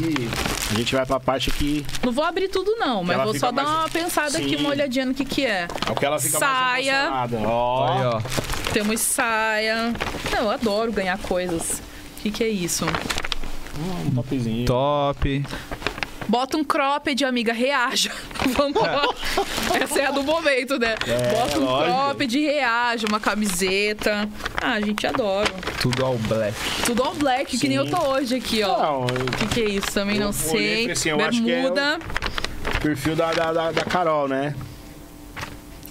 [0.71, 1.85] a gente vai pra parte que.
[2.03, 4.55] Não vou abrir tudo, não, mas vou só dar mais- uma pensada aqui, Sim.
[4.57, 5.67] uma olhadinha no que, que é.
[5.87, 7.09] É o que ela fica Saia.
[7.11, 7.37] mais emocionada.
[7.47, 7.87] Ó.
[7.87, 8.21] Aí, ó.
[8.73, 9.93] Temos saia.
[10.31, 11.81] Não, eu adoro ganhar coisas.
[12.17, 12.85] O que, que é isso?
[14.07, 14.65] Um topzinho.
[14.65, 15.45] Top.
[16.29, 18.11] Bota um cropped, amiga, reaja.
[18.55, 19.01] Vamos lá.
[19.81, 20.95] Essa é a do momento, né?
[21.31, 21.97] Bota um lógico.
[21.97, 24.29] cropped, reaja, uma camiseta.
[24.61, 25.49] Ah, a gente adora.
[25.81, 26.55] Tudo all black.
[26.85, 29.05] Tudo all black, que nem eu tô hoje aqui, ó.
[29.05, 29.07] O
[29.39, 29.87] que, que é isso?
[29.91, 30.91] Também Eu não sei.
[30.91, 31.99] assim, eu é Bermuda,
[32.77, 34.53] o perfil da, da, da, da Carol, né?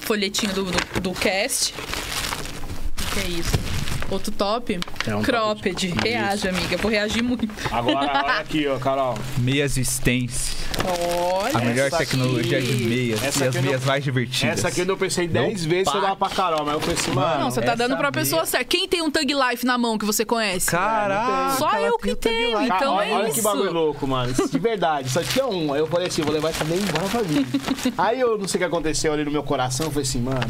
[0.08, 1.74] folhetinho do, do, do cast.
[1.74, 3.67] O que, que é isso?
[4.10, 4.80] Outro top?
[5.06, 5.62] É um Cropped.
[5.62, 6.74] top de- Reage, amiga.
[6.74, 7.46] Eu vou reagir muito.
[7.70, 9.18] Agora, olha aqui, ó, Carol.
[9.38, 10.56] Meias Stance.
[10.84, 11.58] Olha.
[11.58, 13.22] A melhor Essa tecnologia aqui- de meias.
[13.22, 14.58] essa e as meias mais divertidas.
[14.58, 17.40] Essa aqui eu pensei 10 vezes se eu dava pra Carol, mas eu assim, mano.
[17.44, 18.64] Não, você tá dando pra meia- pessoa certa.
[18.64, 20.70] Quem tem um Tug Life na mão que você conhece?
[20.70, 23.34] Caraca, Só eu que tenho, então olha, é olha isso.
[23.34, 24.30] que bagulho louco, mano.
[24.32, 25.10] Isso De verdade.
[25.10, 25.72] Só tinha um.
[25.74, 27.46] Aí eu falei assim, vou levar essa nem embora pra mim.
[27.98, 29.86] Aí eu não sei o que aconteceu ali no meu coração.
[29.86, 30.40] Eu falei assim, mano.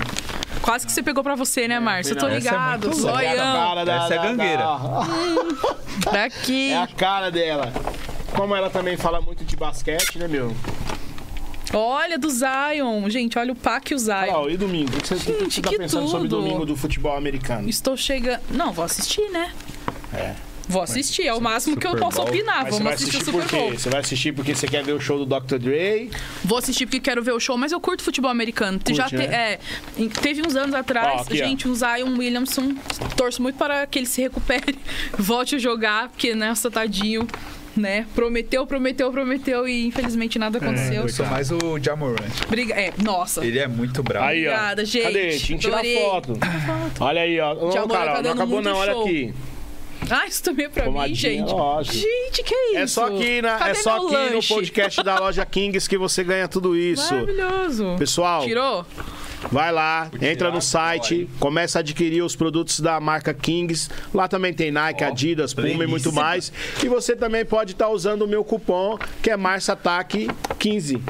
[0.62, 2.12] Quase que você pegou pra você, né, Márcio?
[2.12, 2.90] Eu tô é ligado.
[2.90, 3.36] essa é a Zoião.
[3.56, 4.62] cara da- Essa é da- gangueira.
[4.62, 6.70] da- Daqui.
[6.72, 7.72] É a cara dela.
[8.34, 10.54] Como ela também fala muito de basquete, né, meu?
[11.72, 13.08] Olha, do Zion.
[13.10, 14.14] Gente, olha o Pac e o Zion.
[14.26, 14.96] Carol, e domingo?
[14.96, 16.42] O que você, o que Gente, você tá que pensando sobre tudo.
[16.42, 17.68] domingo do futebol americano?
[17.68, 18.40] Estou chegando.
[18.50, 19.52] Não, vou assistir, né?
[20.14, 20.34] É.
[20.68, 22.28] Vou assistir, é o máximo que eu Super posso Bowl.
[22.28, 22.58] opinar.
[22.64, 23.70] Mas Vamos vai assistir o assistir Super Bowl.
[23.72, 25.56] Você vai assistir porque você quer ver o show do Dr.
[25.58, 26.10] Dre?
[26.44, 28.78] Vou assistir porque quero ver o show, mas eu curto futebol americano.
[28.90, 29.34] Já Curte, te- né?
[29.54, 29.58] é,
[30.20, 31.46] teve uns anos atrás, Ó, aqui, ó.
[31.46, 32.74] gente, o Zion Williamson,
[33.16, 34.78] torço muito para que ele se recupere,
[35.18, 37.26] volte a jogar, porque nessa tadinho,
[37.76, 38.06] né?
[38.14, 41.02] Prometeu, prometeu, prometeu e infelizmente nada aconteceu.
[41.02, 42.28] Eu sou mais o Jamorant.
[42.48, 43.44] Briga, é, nossa.
[43.46, 44.26] Ele é muito bravo.
[44.26, 44.50] Aí, ó.
[44.50, 45.02] Obrigada, gente.
[45.04, 45.38] Cadê?
[45.38, 45.96] Tinha que tirar Adorei.
[46.02, 46.32] foto.
[47.00, 47.54] Olha aí, ó.
[47.54, 48.76] Não, Já Carol, tá não acabou não.
[48.76, 49.04] Olha show.
[49.04, 49.32] aqui.
[50.10, 51.52] Ah, isso também é pra mim, gente.
[51.52, 51.96] lógico.
[51.96, 52.78] Gente, que é isso?
[52.78, 56.24] É só aqui, na, Cadê é só aqui no podcast da loja Kings que você
[56.24, 57.12] ganha tudo isso.
[57.12, 57.96] Maravilhoso.
[57.98, 58.86] Pessoal, Tirou?
[59.52, 63.88] vai lá, entra no site, começa a adquirir os produtos da marca Kings.
[64.12, 66.52] Lá também tem Nike, Ó, Adidas, Puma e muito mais.
[66.82, 71.00] E você também pode estar usando o meu cupom, que é Marça Ataque 15.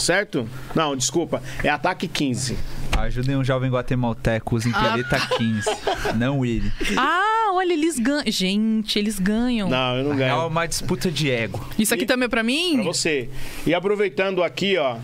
[0.00, 0.48] Certo?
[0.74, 1.42] Não, desculpa.
[1.62, 2.56] É Ataque 15.
[2.98, 5.68] Ajudem um jovem guatemalteco, usem Peleta 15.
[6.16, 6.70] Não ele.
[6.96, 8.24] Ah, olha, eles ganham.
[8.26, 9.68] Gente, eles ganham.
[9.68, 10.46] Não, eu não É ganho.
[10.46, 11.64] uma disputa de ego.
[11.78, 12.74] Isso aqui também é pra mim?
[12.76, 13.28] Pra você.
[13.66, 14.96] E aproveitando aqui, ó,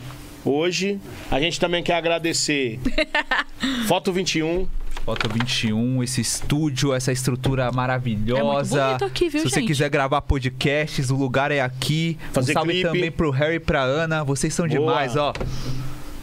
[0.44, 0.98] hoje,
[1.30, 2.78] a gente também quer agradecer
[3.86, 4.66] Foto 21.
[5.04, 8.40] Foto 21, esse estúdio, essa estrutura maravilhosa.
[8.40, 9.68] É muito bonito aqui, viu, Se você gente?
[9.68, 12.16] quiser gravar podcasts, o lugar é aqui.
[12.32, 12.86] Fazer um salve clipe.
[12.88, 14.22] também pro Harry e pra Ana.
[14.22, 14.78] Vocês são Boa.
[14.78, 15.32] demais, ó.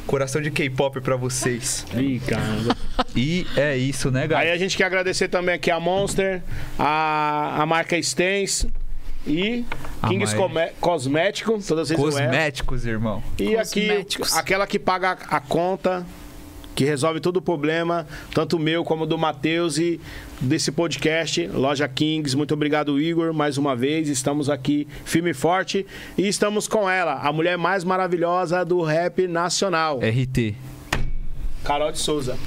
[0.07, 1.85] Coração de K-pop pra vocês.
[1.95, 2.75] Ih, caramba.
[3.15, 4.53] E é isso, né, Aí galera?
[4.53, 6.41] a gente quer agradecer também aqui a Monster,
[6.79, 8.65] a, a marca Stens
[9.27, 9.65] e
[10.01, 10.33] A Kings.
[10.35, 11.97] Come- Cosmético, todas as.
[11.97, 13.21] Cosméticos, irmão.
[13.37, 14.33] E aqui, Cosméticos.
[14.37, 16.05] aquela que paga a conta,
[16.77, 19.99] que resolve todo o problema, tanto o meu como do Matheus e
[20.39, 22.37] desse podcast, Loja Kings.
[22.37, 24.07] Muito obrigado, Igor, mais uma vez.
[24.07, 29.27] Estamos aqui firme e forte e estamos com ela, a mulher mais maravilhosa do rap
[29.27, 30.55] nacional, RT.
[31.63, 32.37] Carol de Souza.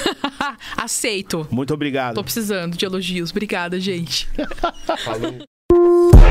[0.76, 1.48] Aceito.
[1.50, 2.14] Muito obrigado.
[2.14, 3.30] Tô precisando de elogios.
[3.30, 4.28] Obrigada, gente.
[5.02, 6.12] Falou.